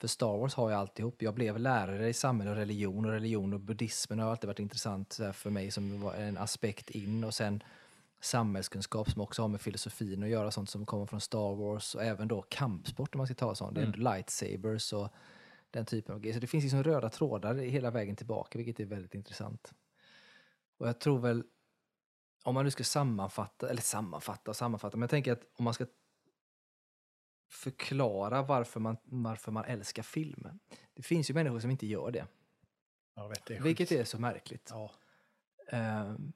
För 0.00 0.08
Star 0.08 0.38
Wars 0.38 0.54
har 0.54 0.68
ju 0.68 0.74
alltihop. 0.74 1.22
Jag 1.22 1.34
blev 1.34 1.58
lärare 1.58 2.08
i 2.08 2.12
samhälle 2.12 2.50
och 2.50 2.56
religion 2.56 3.04
och 3.04 3.10
religion 3.12 3.52
och 3.54 3.60
buddhismen 3.60 4.18
har 4.18 4.30
alltid 4.30 4.48
varit 4.48 4.58
intressant 4.58 5.20
för 5.32 5.50
mig 5.50 5.70
som 5.70 6.00
var 6.00 6.14
en 6.14 6.38
aspekt 6.38 6.90
in 6.90 7.24
och 7.24 7.34
sen 7.34 7.62
samhällskunskap 8.20 9.10
som 9.10 9.22
också 9.22 9.42
har 9.42 9.48
med 9.48 9.60
filosofin 9.60 10.22
att 10.22 10.28
göra, 10.28 10.50
sånt 10.50 10.70
som 10.70 10.86
kommer 10.86 11.06
från 11.06 11.20
Star 11.20 11.54
Wars 11.54 11.94
och 11.94 12.04
även 12.04 12.28
då 12.28 12.42
kampsport 12.42 13.14
om 13.14 13.18
man 13.18 13.26
ska 13.26 13.34
ta 13.34 13.54
sånt. 13.54 13.74
Det 13.74 13.82
är 13.82 13.92
lightsabers 13.92 14.92
och 14.92 15.08
den 15.70 15.86
typen 15.86 16.14
av 16.14 16.20
grejer. 16.20 16.34
Så 16.34 16.40
det 16.40 16.46
finns 16.46 16.64
liksom 16.64 16.82
röda 16.82 17.10
trådar 17.10 17.54
hela 17.54 17.90
vägen 17.90 18.16
tillbaka 18.16 18.58
vilket 18.58 18.80
är 18.80 18.84
väldigt 18.84 19.14
intressant. 19.14 19.74
Och 20.78 20.88
jag 20.88 21.00
tror 21.00 21.18
väl 21.18 21.44
om 22.44 22.54
man 22.54 22.64
nu 22.64 22.70
ska 22.70 22.84
sammanfatta, 22.84 23.70
eller 23.70 23.82
sammanfatta 23.82 24.50
och 24.50 24.56
sammanfatta, 24.56 24.96
men 24.96 25.02
jag 25.02 25.10
tänker 25.10 25.32
att 25.32 25.42
om 25.52 25.64
man 25.64 25.74
ska 25.74 25.86
förklara 27.50 28.42
varför 28.42 28.80
man, 28.80 28.96
varför 29.04 29.52
man 29.52 29.64
älskar 29.64 30.02
film. 30.02 30.48
Det 30.94 31.02
finns 31.02 31.30
ju 31.30 31.34
människor 31.34 31.60
som 31.60 31.70
inte 31.70 31.86
gör 31.86 32.10
det, 32.10 32.26
vet, 33.28 33.46
det 33.46 33.56
är 33.56 33.60
vilket 33.60 33.92
är 33.92 34.04
så 34.04 34.18
märkligt. 34.18 34.68
Ja, 34.70 34.90
Ehm, 35.70 36.32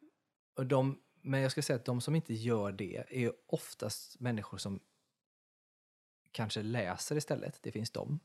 och 0.57 0.67
de, 0.67 1.01
men 1.25 1.41
jag 1.41 1.51
ska 1.51 1.63
säga 1.63 1.77
att 1.77 1.85
de 1.85 2.01
som 2.01 2.15
inte 2.15 2.35
gör 2.35 2.73
det 2.73 3.05
är 3.11 3.33
oftast 3.47 4.21
människor 4.21 4.59
som 4.59 4.81
kanske 6.33 6.63
läser 6.63 7.17
istället. 7.17 7.59
Det 7.63 7.73
finns 7.73 7.91
de. 7.91 8.21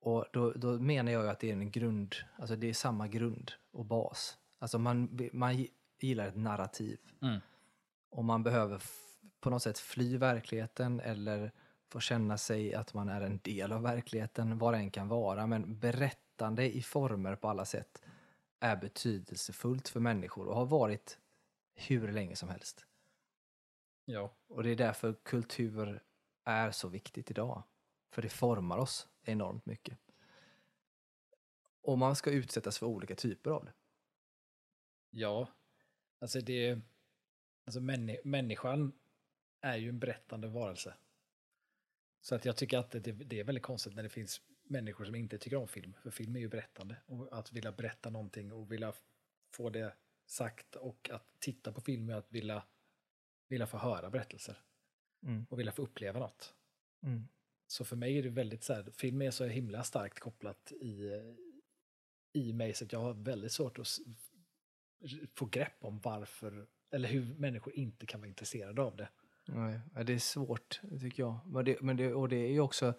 Och 0.00 0.26
då, 0.32 0.52
då 0.52 0.78
menar 0.78 1.12
jag 1.12 1.22
ju 1.22 1.30
att 1.30 1.40
det 1.40 1.48
är 1.50 1.52
en 1.52 1.70
grund, 1.70 2.14
alltså 2.36 2.56
det 2.56 2.68
är 2.68 2.74
samma 2.74 3.08
grund 3.08 3.52
och 3.70 3.84
bas. 3.84 4.38
Alltså 4.58 4.78
man, 4.78 5.18
man 5.32 5.66
gillar 6.00 6.28
ett 6.28 6.36
narrativ. 6.36 6.98
Mm. 7.22 7.40
Och 8.10 8.24
man 8.24 8.42
behöver 8.42 8.82
på 9.40 9.50
något 9.50 9.62
sätt 9.62 9.78
fly 9.78 10.16
verkligheten 10.16 11.00
eller 11.00 11.52
få 11.88 12.00
känna 12.00 12.38
sig 12.38 12.74
att 12.74 12.94
man 12.94 13.08
är 13.08 13.20
en 13.20 13.40
del 13.42 13.72
av 13.72 13.82
verkligheten, 13.82 14.58
vad 14.58 14.74
det 14.74 14.78
än 14.78 14.90
kan 14.90 15.08
vara. 15.08 15.46
Men 15.46 15.78
berättande 15.78 16.76
i 16.76 16.82
former 16.82 17.36
på 17.36 17.48
alla 17.48 17.64
sätt 17.64 18.02
är 18.60 18.76
betydelsefullt 18.76 19.88
för 19.88 20.00
människor 20.00 20.46
och 20.46 20.56
har 20.56 20.66
varit 20.66 21.18
hur 21.78 22.12
länge 22.12 22.36
som 22.36 22.48
helst. 22.48 22.86
ja, 24.04 24.36
Och 24.48 24.62
det 24.62 24.70
är 24.70 24.76
därför 24.76 25.14
kultur 25.22 26.02
är 26.44 26.70
så 26.70 26.88
viktigt 26.88 27.30
idag. 27.30 27.62
För 28.10 28.22
det 28.22 28.28
formar 28.28 28.78
oss 28.78 29.08
enormt 29.22 29.66
mycket. 29.66 29.98
Och 31.82 31.98
man 31.98 32.16
ska 32.16 32.30
utsättas 32.30 32.78
för 32.78 32.86
olika 32.86 33.14
typer 33.14 33.50
av 33.50 33.64
det. 33.64 33.72
ja. 35.10 35.48
Alltså 36.20 36.40
det, 36.40 36.80
alltså 37.64 37.80
männi, 37.80 38.18
människan 38.24 38.92
är 39.60 39.76
ju 39.76 39.88
en 39.88 39.98
berättande 39.98 40.48
varelse. 40.48 40.94
Så 42.20 42.34
att 42.34 42.44
jag 42.44 42.56
tycker 42.56 42.78
att 42.78 42.90
det, 42.90 43.12
det 43.12 43.40
är 43.40 43.44
väldigt 43.44 43.64
konstigt 43.64 43.94
när 43.94 44.02
det 44.02 44.08
finns 44.08 44.42
människor 44.62 45.04
som 45.04 45.14
inte 45.14 45.38
tycker 45.38 45.56
om 45.56 45.68
film. 45.68 45.94
För 46.02 46.10
film 46.10 46.36
är 46.36 46.40
ju 46.40 46.48
berättande. 46.48 46.96
Och 47.06 47.38
att 47.38 47.52
vilja 47.52 47.72
berätta 47.72 48.10
någonting 48.10 48.52
och 48.52 48.72
vilja 48.72 48.92
få 49.52 49.70
det 49.70 49.96
sagt 50.28 50.76
och 50.76 51.10
att 51.12 51.40
titta 51.40 51.72
på 51.72 51.80
film 51.80 52.10
är 52.10 52.14
att 52.14 52.32
vilja, 52.32 52.62
vilja 53.48 53.66
få 53.66 53.78
höra 53.78 54.10
berättelser. 54.10 54.58
Mm. 55.22 55.46
Och 55.50 55.58
vilja 55.58 55.72
få 55.72 55.82
uppleva 55.82 56.20
något. 56.20 56.54
Mm. 57.02 57.28
Så 57.66 57.84
för 57.84 57.96
mig 57.96 58.18
är 58.18 58.22
det 58.22 58.28
väldigt 58.28 58.64
så 58.64 58.74
här, 58.74 58.90
film 58.96 59.22
är 59.22 59.30
så 59.30 59.44
himla 59.44 59.84
starkt 59.84 60.20
kopplat 60.20 60.72
i, 60.72 61.10
i 62.32 62.52
mig 62.52 62.74
så 62.74 62.84
att 62.84 62.92
jag 62.92 63.00
har 63.00 63.14
väldigt 63.14 63.52
svårt 63.52 63.78
att 63.78 63.88
få 65.34 65.46
grepp 65.46 65.76
om 65.84 66.00
varför, 66.00 66.66
eller 66.90 67.08
hur 67.08 67.34
människor 67.34 67.74
inte 67.74 68.06
kan 68.06 68.20
vara 68.20 68.28
intresserade 68.28 68.82
av 68.82 68.96
det. 68.96 69.08
Nej, 69.46 69.80
det 70.04 70.12
är 70.12 70.18
svårt 70.18 70.80
tycker 71.00 71.22
jag. 71.22 71.38
Men 71.46 71.64
det, 71.64 71.80
men 71.80 71.96
det, 71.96 72.14
och 72.14 72.28
det 72.28 72.36
är 72.36 72.52
ju 72.52 72.60
också 72.60 72.94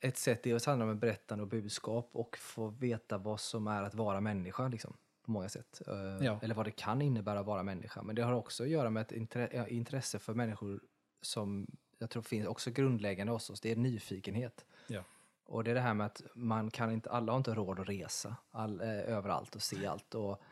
ett 0.00 0.16
sätt, 0.16 0.42
det 0.42 0.66
handlar 0.66 0.86
om 0.86 0.98
berättande 0.98 1.42
och 1.42 1.48
budskap 1.48 2.10
och 2.12 2.36
få 2.36 2.68
veta 2.68 3.18
vad 3.18 3.40
som 3.40 3.66
är 3.66 3.82
att 3.82 3.94
vara 3.94 4.20
människa 4.20 4.68
liksom, 4.68 4.96
på 5.26 5.32
många 5.32 5.48
sätt. 5.48 5.82
Eh, 5.86 6.26
Ja. 6.26 6.40
Eller 6.42 6.54
vad 6.54 6.66
det 6.66 6.70
kan 6.70 7.02
innebära 7.02 7.40
att 7.40 7.46
vara 7.46 7.62
människa. 7.62 8.02
Men 8.02 8.16
det 8.16 8.22
har 8.22 8.32
också 8.32 8.62
att 8.62 8.68
göra 8.68 8.90
med 8.90 9.00
ett 9.00 9.12
intre, 9.12 9.50
ja, 9.52 9.66
intresse 9.66 10.18
för 10.18 10.34
människor 10.34 10.80
som 11.20 11.66
jag 11.98 12.10
tror 12.10 12.22
finns 12.22 12.46
också 12.46 12.70
grundläggande 12.70 13.32
hos 13.32 13.50
oss. 13.50 13.60
Det 13.60 13.70
är 13.72 13.76
nyfikenhet. 13.76 14.66
Ja. 14.86 15.04
Och 15.44 15.64
det 15.64 15.70
är 15.70 15.74
det 15.74 15.80
här 15.80 15.94
med 15.94 16.06
att 16.06 16.22
man 16.34 16.70
kan 16.70 16.90
inte, 16.92 17.10
alla 17.10 17.32
har 17.32 17.36
inte 17.38 17.54
råd 17.54 17.80
att 17.80 17.88
resa 17.88 18.36
all, 18.50 18.80
eh, 18.80 18.88
överallt 18.88 19.54
och 19.54 19.62
se 19.62 19.86
allt. 19.86 20.14
Och, 20.14 20.42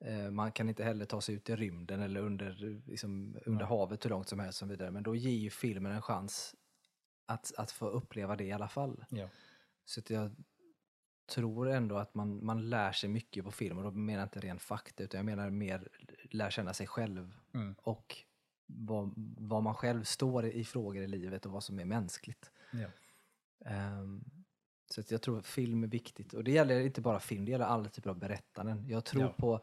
eh, 0.00 0.30
man 0.30 0.52
kan 0.52 0.68
inte 0.68 0.84
heller 0.84 1.04
ta 1.04 1.20
sig 1.20 1.34
ut 1.34 1.50
i 1.50 1.56
rymden 1.56 2.00
eller 2.00 2.20
under, 2.20 2.82
liksom, 2.86 3.36
under 3.46 3.64
Nej. 3.64 3.68
havet 3.68 4.04
hur 4.04 4.10
långt 4.10 4.28
som 4.28 4.38
helst. 4.40 4.62
Och 4.62 4.70
vidare. 4.70 4.90
Men 4.90 5.02
då 5.02 5.14
ger 5.14 5.30
ju 5.36 5.50
filmen 5.50 5.92
en 5.92 6.02
chans 6.02 6.54
att, 7.26 7.52
att 7.56 7.70
få 7.70 7.88
uppleva 7.88 8.36
det 8.36 8.44
i 8.44 8.52
alla 8.52 8.68
fall. 8.68 9.04
Ja. 9.08 9.28
Så 9.84 10.00
att 10.00 10.10
jag 10.10 10.30
tror 11.30 11.68
ändå 11.68 11.96
att 11.96 12.14
man, 12.14 12.44
man 12.44 12.70
lär 12.70 12.92
sig 12.92 13.08
mycket 13.08 13.44
på 13.44 13.50
film. 13.50 13.78
Och 13.78 13.84
då 13.84 13.90
menar 13.90 14.20
jag 14.20 14.26
inte 14.26 14.40
ren 14.40 14.58
fakta, 14.58 15.02
utan 15.02 15.18
jag 15.18 15.24
menar 15.24 15.50
mer 15.50 15.88
lär 16.30 16.50
känna 16.50 16.74
sig 16.74 16.86
själv. 16.86 17.34
Mm. 17.54 17.74
Och 17.78 18.16
vad, 18.66 19.12
vad 19.38 19.62
man 19.62 19.74
själv 19.74 20.04
står 20.04 20.46
i 20.46 20.64
frågor 20.64 21.02
i 21.02 21.06
livet 21.06 21.46
och 21.46 21.52
vad 21.52 21.64
som 21.64 21.80
är 21.80 21.84
mänskligt. 21.84 22.50
Ja. 22.72 22.88
Ehm, 23.70 24.24
så 24.90 25.02
jag 25.08 25.22
tror 25.22 25.38
att 25.38 25.46
film 25.46 25.84
är 25.84 25.88
viktigt. 25.88 26.34
Och 26.34 26.44
det 26.44 26.50
gäller 26.50 26.80
inte 26.80 27.00
bara 27.00 27.20
film, 27.20 27.44
det 27.44 27.50
gäller 27.50 27.64
alla 27.64 27.88
typer 27.88 28.10
av 28.10 28.18
berättanden. 28.18 28.84
Jag 28.88 29.04
tror 29.04 29.22
Ja. 29.22 29.32
på 29.32 29.60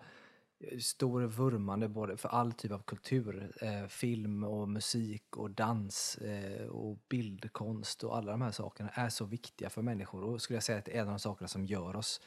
stor 0.79 1.21
vurmande 1.21 1.87
både 1.87 2.17
för 2.17 2.29
all 2.29 2.53
typ 2.53 2.71
av 2.71 2.83
kultur. 2.83 3.53
Eh, 3.61 3.87
film 3.87 4.43
och 4.43 4.69
musik 4.69 5.37
och 5.37 5.51
dans 5.51 6.17
eh, 6.17 6.67
och 6.67 6.97
bildkonst 7.09 8.03
och 8.03 8.17
alla 8.17 8.31
de 8.31 8.41
här 8.41 8.51
sakerna 8.51 8.89
är 8.89 9.09
så 9.09 9.25
viktiga 9.25 9.69
för 9.69 9.81
människor. 9.81 10.23
Och 10.23 10.41
skulle 10.41 10.57
jag 10.57 10.63
säga 10.63 10.79
att 10.79 10.85
det 10.85 10.97
är 10.97 11.01
en 11.01 11.07
av 11.07 11.13
de 11.13 11.19
sakerna 11.19 11.47
som 11.47 11.65
gör 11.65 11.95
oss 11.95 12.21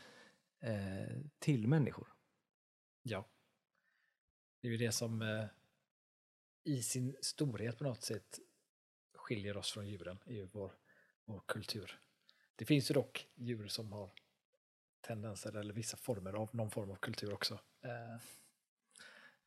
eh, 0.60 1.16
till 1.38 1.68
människor. 1.68 2.08
ja. 3.02 3.28
Det 4.62 4.68
är 4.68 4.72
ju 4.72 4.78
det 4.78 4.92
som 4.92 5.22
eh, 5.22 5.44
i 6.64 6.82
sin 6.82 7.16
storhet 7.20 7.78
på 7.78 7.84
något 7.84 8.02
sätt 8.02 8.38
skiljer 9.14 9.56
oss 9.56 9.72
från 9.72 9.88
djuren 9.88 10.18
i 10.26 10.42
vår, 10.42 10.72
vår 11.24 11.42
kultur. 11.46 12.00
Det 12.56 12.64
finns 12.64 12.90
ju 12.90 12.94
dock 12.94 13.28
djur 13.34 13.68
som 13.68 13.92
har 13.92 14.12
tendenser 15.02 15.56
eller 15.56 15.74
vissa 15.74 15.96
former 15.96 16.32
av 16.32 16.48
någon 16.52 16.70
form 16.70 16.90
av 16.90 16.96
kultur 16.96 17.32
också. 17.34 17.54
Eh, 17.84 17.90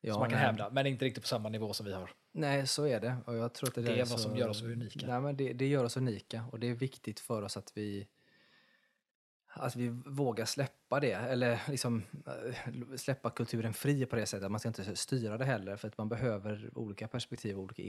Ja, 0.06 0.12
som 0.12 0.20
man 0.20 0.30
kan 0.30 0.38
nej. 0.38 0.46
hävda, 0.46 0.70
men 0.70 0.86
inte 0.86 1.04
riktigt 1.04 1.22
på 1.22 1.28
samma 1.28 1.48
nivå 1.48 1.72
som 1.72 1.86
vi 1.86 1.92
har. 1.92 2.10
Nej, 2.32 2.66
så 2.66 2.86
är 2.86 3.00
det. 3.00 3.16
Och 3.26 3.34
jag 3.34 3.54
tror 3.54 3.68
att 3.68 3.74
det, 3.74 3.82
Det 3.82 4.00
är 4.00 4.04
vad 4.06 4.20
som 4.20 4.36
gör 4.36 4.48
oss 4.48 4.62
unika. 4.62 5.06
Nej, 5.06 5.20
men 5.20 5.36
det, 5.36 5.52
det 5.52 5.66
gör 5.66 5.84
oss 5.84 5.96
unika 5.96 6.44
och 6.52 6.60
det 6.60 6.66
är 6.70 6.74
viktigt 6.74 7.20
för 7.20 7.42
oss 7.42 7.56
att 7.56 7.72
vi 7.76 8.08
att 9.56 9.76
vi 9.76 9.88
vågar 10.06 10.44
släppa 10.44 11.00
det, 11.00 11.12
eller 11.12 11.62
liksom 11.68 12.02
eh, 12.26 12.96
släppa 12.96 13.30
kulturen 13.30 13.74
fri 13.74 14.06
på 14.06 14.16
det 14.16 14.26
sättet. 14.26 14.50
Man 14.50 14.60
ska 14.60 14.68
inte 14.68 14.96
styra 14.96 15.38
det 15.38 15.44
heller, 15.44 15.76
för 15.76 15.88
att 15.88 15.98
man 15.98 16.08
behöver 16.08 16.70
olika 16.74 17.08
perspektiv 17.08 17.56
och 17.56 17.62
olika 17.62 17.82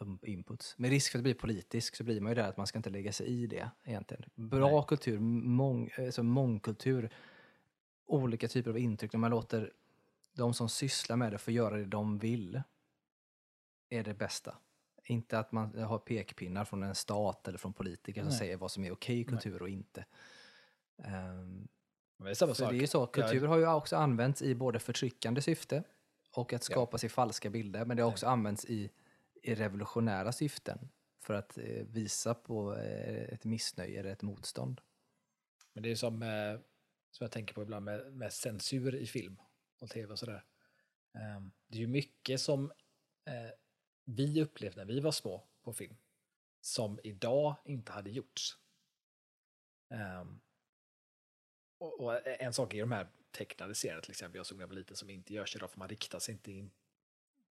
um, 0.00 0.18
inputs. 0.22 0.78
Med 0.78 0.90
risk 0.90 1.12
för 1.12 1.18
att 1.18 1.22
bli 1.22 1.34
politisk 1.34 1.96
så 1.96 2.04
blir 2.04 2.20
man 2.20 2.30
ju 2.30 2.34
där 2.34 2.48
att 2.48 2.56
man 2.56 2.66
ska 2.66 2.78
inte 2.78 2.90
lägga 2.90 3.12
sig 3.12 3.26
i 3.26 3.46
det 3.46 3.70
egentligen. 3.84 4.24
Bra 4.34 4.70
Nej. 4.70 4.84
kultur, 4.88 5.18
mång, 5.18 5.90
alltså 5.98 6.22
mångkultur, 6.22 7.10
olika 8.06 8.48
typer 8.48 8.70
av 8.70 8.78
intryck, 8.78 9.12
när 9.12 9.20
man 9.20 9.30
låter 9.30 9.72
de 10.36 10.54
som 10.54 10.68
sysslar 10.68 11.16
med 11.16 11.32
det 11.32 11.38
få 11.38 11.50
göra 11.50 11.76
det 11.76 11.84
de 11.84 12.18
vill, 12.18 12.62
är 13.88 14.04
det 14.04 14.14
bästa. 14.14 14.56
Inte 15.04 15.38
att 15.38 15.52
man 15.52 15.78
har 15.78 15.98
pekpinnar 15.98 16.64
från 16.64 16.82
en 16.82 16.94
stat 16.94 17.48
eller 17.48 17.58
från 17.58 17.72
politiker 17.72 18.20
som 18.20 18.28
Nej. 18.28 18.38
säger 18.38 18.56
vad 18.56 18.70
som 18.70 18.84
är 18.84 18.92
okej 18.92 19.24
kultur 19.24 19.62
och 19.62 19.68
inte. 19.68 20.04
Men 20.96 21.68
det 22.24 22.30
är 22.30 22.34
samma 22.34 22.54
för 22.54 22.62
sak. 22.62 22.70
det 22.70 22.76
är 22.76 22.80
ju 22.80 22.86
så, 22.86 23.06
kultur 23.06 23.46
har 23.46 23.58
ju 23.58 23.66
också 23.66 23.96
använts 23.96 24.42
i 24.42 24.54
både 24.54 24.78
förtryckande 24.78 25.42
syfte 25.42 25.84
och 26.36 26.52
att 26.52 26.68
Ja. 26.68 26.74
skapa 26.74 26.98
sig 26.98 27.08
falska 27.08 27.50
bilder, 27.50 27.84
men 27.84 27.96
det 27.96 28.02
har 28.02 28.10
också 28.10 28.26
använts 28.26 28.64
i, 28.64 28.90
i 29.42 29.54
revolutionära 29.54 30.32
syften 30.32 30.88
för 31.20 31.34
att 31.34 31.58
eh, 31.58 31.64
visa 31.86 32.34
på 32.34 32.76
eh, 32.76 33.22
ett 33.34 33.44
missnöje 33.44 34.00
eller 34.00 34.10
ett 34.10 34.22
motstånd. 34.22 34.80
Men 35.72 35.82
det 35.82 35.90
är 35.90 35.94
som, 35.94 36.22
eh, 36.22 36.60
som 37.10 37.24
jag 37.24 37.30
tänker 37.30 37.54
på 37.54 37.62
ibland 37.62 37.84
med, 37.84 38.12
med 38.12 38.32
censur 38.32 38.94
i 38.94 39.06
film 39.06 39.36
och 39.80 39.90
tv 39.90 40.12
och 40.12 40.18
sådär. 40.18 40.44
Eh, 41.14 41.40
det 41.66 41.76
är 41.76 41.80
ju 41.80 41.86
mycket 41.86 42.40
som 42.40 42.72
eh, 43.26 43.50
vi 44.04 44.42
upplevde 44.42 44.76
när 44.84 44.92
vi 44.92 45.00
var 45.00 45.12
små 45.12 45.48
på 45.62 45.72
film 45.72 45.96
som 46.60 47.00
idag 47.02 47.56
inte 47.64 47.92
hade 47.92 48.10
gjorts. 48.10 48.58
Eh, 49.90 50.24
och, 51.82 52.00
och 52.00 52.26
en 52.26 52.52
sak 52.52 52.74
är 52.74 52.80
de 52.80 52.92
här 52.92 53.06
tecknade 53.30 53.74
serierna 53.74 54.00
till 54.00 54.10
exempel, 54.10 54.36
jag 54.36 54.46
såg 54.46 54.58
när 54.58 54.62
jag 54.62 54.68
var 54.68 54.74
liten, 54.74 54.96
som 54.96 55.10
inte 55.10 55.34
görs 55.34 55.56
idag 55.56 55.70
för 55.70 55.78
man 55.78 55.88
riktar 55.88 56.18
sig 56.18 56.32
inte 56.32 56.52
in 56.52 56.70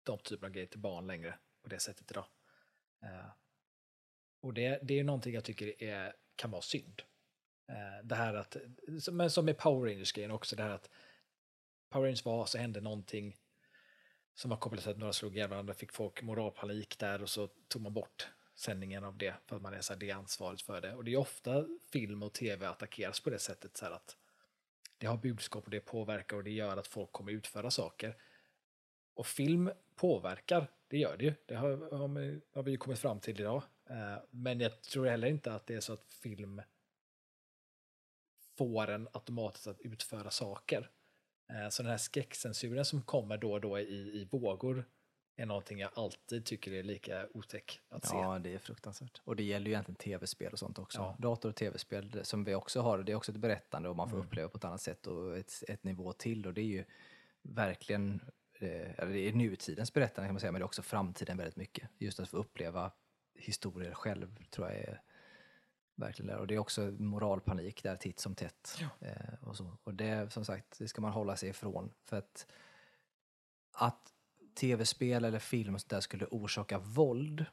de 0.04 0.20
typerna 0.20 0.48
av 0.48 0.54
grejer 0.54 0.68
till 0.68 0.80
barn 0.80 1.08
längre 1.08 1.38
på 1.64 1.70
det 1.70 1.80
sättet 1.80 2.12
idag. 2.12 2.26
Uh, 3.04 3.30
och 4.42 4.54
det, 4.54 4.80
det 4.84 4.94
är 4.94 4.98
ju 4.98 5.04
någonting 5.04 5.34
jag 5.34 5.44
tycker 5.44 5.84
är, 5.84 6.16
kan 6.36 6.52
vara 6.52 6.62
synd. 6.62 7.02
Uh, 7.70 8.06
det 8.08 8.16
här 8.16 8.34
att, 8.34 8.58
men 9.12 9.32
som 9.32 9.46
med 9.46 9.58
Power 9.58 9.90
Rangers-grejen 9.90 10.32
också, 10.32 10.56
det 10.56 10.64
här 10.64 10.70
att 10.70 10.90
Power 11.90 12.06
Rangers 12.06 12.26
var, 12.26 12.46
så 12.46 12.58
hände 12.58 12.82
någonting 12.82 13.38
som 14.34 14.50
var 14.50 14.58
kopplat 14.58 14.82
till 14.82 14.92
att 14.92 14.98
några 14.98 15.14
slog 15.14 15.36
ihjäl 15.36 15.50
varandra, 15.50 15.74
fick 15.74 15.94
folk 15.94 16.22
moralpanik 16.22 17.00
där 17.00 17.22
och 17.22 17.30
så 17.30 17.48
tog 17.48 17.82
man 17.82 17.94
bort 17.94 18.30
sändningen 18.56 19.04
av 19.04 19.18
det 19.18 19.36
för 19.46 19.56
att 19.56 19.62
man 19.62 19.74
är 19.74 19.82
så 19.82 19.94
här, 19.94 20.00
det 20.00 20.10
är 20.10 20.16
ansvaret 20.16 20.62
för 20.62 20.82
det. 20.82 20.96
Och 20.96 21.04
det 21.04 21.14
är 21.14 21.18
ofta 21.18 21.66
film 21.92 22.24
och 22.24 22.34
tv 22.34 22.68
attackeras 22.68 23.20
på 23.20 23.30
det 23.30 23.40
sättet 23.40 23.78
så 23.78 23.86
här 23.86 23.92
att 23.92 24.18
det 25.02 25.08
har 25.08 25.18
budskap 25.18 25.64
och 25.66 25.70
det 25.72 25.80
påverkar 25.80 26.38
och 26.38 26.44
det 26.44 26.52
gör 26.52 26.78
att 26.78 26.88
folk 26.88 27.12
kommer 27.12 27.32
utföra 27.32 27.72
saker. 27.72 28.16
Och 29.14 29.28
film 29.28 29.72
påverkar, 29.96 30.68
det 30.88 30.98
gör 30.98 31.18
det 31.18 31.26
ju. 31.26 31.34
Det 31.46 31.56
har, 31.56 31.98
har, 32.54 32.64
vi- 32.64 32.72
ju 32.72 32.78
kommit 32.78 33.00
fram 33.00 33.20
till 33.20 33.40
idag. 33.40 33.64
Eh, 33.90 34.18
men 34.30 34.60
jag 34.60 34.82
tror 34.82 35.06
heller 35.06 35.28
inte 35.28 35.54
att 35.54 35.68
det 35.68 35.76
är 35.76 35.80
så 35.80 35.94
att 35.94 36.04
film 36.14 36.62
får 38.58 38.90
en 38.90 39.08
automatiskt 39.14 39.68
att 39.68 39.80
utföra 39.82 40.30
saker. 40.30 40.90
Eh, 41.50 41.70
så 41.70 41.84
den 41.84 41.90
här 41.90 41.98
skräckcensuren 41.98 42.86
som 42.86 43.02
kommer 43.02 43.38
då 43.38 43.52
och 43.54 43.62
då 43.62 43.80
i, 43.80 44.22
i 44.22 44.28
vågor 44.32 44.86
är 45.42 45.46
någonting 45.46 45.80
jag 45.80 45.92
alltid 45.96 46.46
tycker 46.46 46.74
är 46.74 46.84
lika 46.84 47.28
otäck 47.34 47.80
att 47.90 48.06
se. 48.06 48.16
Ja, 48.16 48.40
det 48.40 48.54
är 48.54 48.60
fruktansvärt. 48.60 49.22
Och 49.24 49.36
det 49.36 49.44
gäller 49.44 49.66
ju 49.66 49.72
egentligen 49.72 49.96
tv-spel 49.96 50.54
och 50.54 50.60
sånt 50.60 50.80
också. 50.80 51.00
Ja. 51.00 51.16
Dator 51.20 51.50
och 51.50 51.56
tv-spel 51.56 52.20
som 52.24 52.44
vi 52.44 52.56
också 52.56 52.82
har, 52.82 52.98
det 52.98 53.12
är 53.12 53.16
också 53.16 53.32
ett 53.32 53.38
berättande 53.38 53.90
och 53.90 53.96
man 53.96 54.10
får 54.10 54.18
Mm. 54.18 54.28
uppleva 54.28 54.50
på 54.50 54.58
ett 54.58 54.66
annat 54.66 54.82
sätt 54.82 55.08
och 55.08 55.38
ett, 55.38 55.64
ett 55.68 55.84
nivå 55.84 56.14
till. 56.14 56.48
Och 56.48 56.54
det 56.54 56.62
är 56.62 56.66
ju 56.66 56.86
verkligen, 57.42 58.22
eh, 58.60 59.00
eller 59.00 59.14
det 59.14 59.20
är 59.20 59.34
nutidens 59.34 59.94
berättande 59.94 60.28
kan 60.28 60.34
man 60.34 60.40
säga, 60.40 60.52
men 60.52 60.60
det 60.60 60.64
är 60.64 60.66
också 60.66 60.82
framtiden 60.82 61.38
väldigt 61.38 61.56
mycket. 61.56 61.90
Just 61.98 62.20
att 62.20 62.30
få 62.30 62.38
uppleva 62.38 62.92
historier 63.36 63.94
själv 63.94 64.46
tror 64.50 64.68
jag 64.68 64.78
är 64.78 65.02
verkligen 65.96 66.28
där. 66.28 66.38
Och 66.38 66.48
det 66.48 66.56
är 66.56 66.60
också 66.60 66.82
moralpanik 67.00 67.84
där 67.84 67.96
titt 67.96 68.20
som 68.20 68.36
tätt. 68.36 68.78
Ja. 68.80 69.08
Eh, 69.08 69.34
och, 69.48 69.58
så. 69.58 69.78
och 69.84 69.94
det 69.94 70.34
som 70.34 70.46
sagt, 70.46 70.80
det 70.80 70.88
ska 70.88 71.02
man 71.02 71.12
hålla 71.12 71.36
sig 71.36 71.50
ifrån. 71.50 71.94
För 72.04 72.18
att, 72.18 72.48
att 73.72 74.14
tv-spel 74.56 75.26
eller 75.26 75.40
film 75.40 75.76
och 75.76 75.82
sånt 75.82 75.90
där 75.90 76.02
skulle 76.02 76.26
orsaka 76.26 76.80
våld 76.80 77.46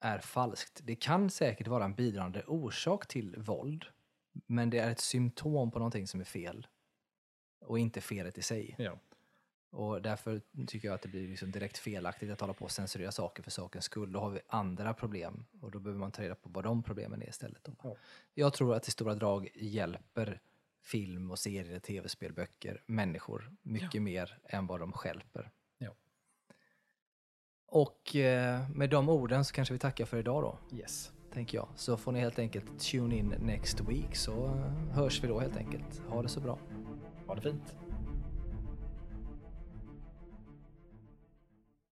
är 0.00 0.18
falskt. 0.18 0.80
Det 0.84 0.96
kan 0.96 1.30
säkert 1.30 1.66
vara 1.66 1.84
en 1.84 1.94
bidragande 1.94 2.42
orsak 2.46 3.06
till 3.06 3.36
våld, 3.38 3.84
men 4.46 4.70
det 4.70 4.78
är 4.78 4.90
ett 4.90 5.00
symptom 5.00 5.70
på 5.70 5.78
någonting 5.78 6.06
som 6.06 6.20
är 6.20 6.24
fel 6.24 6.66
och 7.60 7.78
inte 7.78 8.00
felet 8.00 8.38
i 8.38 8.42
sig. 8.42 8.74
Ja. 8.78 8.98
Och 9.70 10.02
därför 10.02 10.40
tycker 10.66 10.88
jag 10.88 10.94
att 10.94 11.02
det 11.02 11.08
blir 11.08 11.28
liksom 11.28 11.50
direkt 11.50 11.78
felaktigt 11.78 12.30
att 12.30 12.40
hålla 12.40 12.52
på 12.52 12.64
och 12.64 12.70
censurera 12.70 13.12
saker 13.12 13.42
för 13.42 13.50
sakens 13.50 13.84
skull. 13.84 14.12
Då 14.12 14.20
har 14.20 14.30
vi 14.30 14.40
andra 14.46 14.94
problem 14.94 15.44
och 15.60 15.70
då 15.70 15.78
behöver 15.78 16.00
man 16.00 16.12
ta 16.12 16.22
reda 16.22 16.34
på 16.34 16.48
vad 16.48 16.64
de 16.64 16.82
problemen 16.82 17.22
är 17.22 17.28
istället. 17.28 17.68
Ja. 17.82 17.96
Jag 18.34 18.52
tror 18.52 18.74
att 18.74 18.88
i 18.88 18.90
stora 18.90 19.14
drag 19.14 19.50
hjälper 19.54 20.40
film 20.82 21.30
och 21.30 21.38
serier, 21.38 21.78
tv-spel, 21.78 22.32
böcker 22.32 22.82
människor 22.86 23.56
mycket 23.62 24.02
mer 24.02 24.38
än 24.44 24.66
vad 24.66 24.80
de 24.80 24.92
stjälper. 24.92 25.50
Och 27.72 28.16
eh, 28.16 28.60
med 28.74 28.90
de 28.90 29.08
orden 29.08 29.44
så 29.44 29.54
kanske 29.54 29.74
vi 29.74 29.78
tackar 29.78 30.04
för 30.04 30.16
idag 30.18 30.42
då, 30.42 30.76
Yes. 30.76 31.12
tänker 31.32 31.58
jag. 31.58 31.68
Så 31.76 31.96
får 31.96 32.12
ni 32.12 32.20
helt 32.20 32.38
enkelt 32.38 32.78
tune 32.80 33.16
in 33.16 33.34
next 33.40 33.80
week 33.80 34.16
så 34.16 34.44
eh, 34.44 34.94
hörs 34.96 35.24
vi 35.24 35.28
då 35.28 35.40
helt 35.40 35.56
enkelt. 35.56 36.02
Ha 36.08 36.22
det 36.22 36.28
så 36.28 36.40
bra. 36.40 36.58
Ha 37.26 37.34
det 37.34 37.40
fint. 37.40 37.74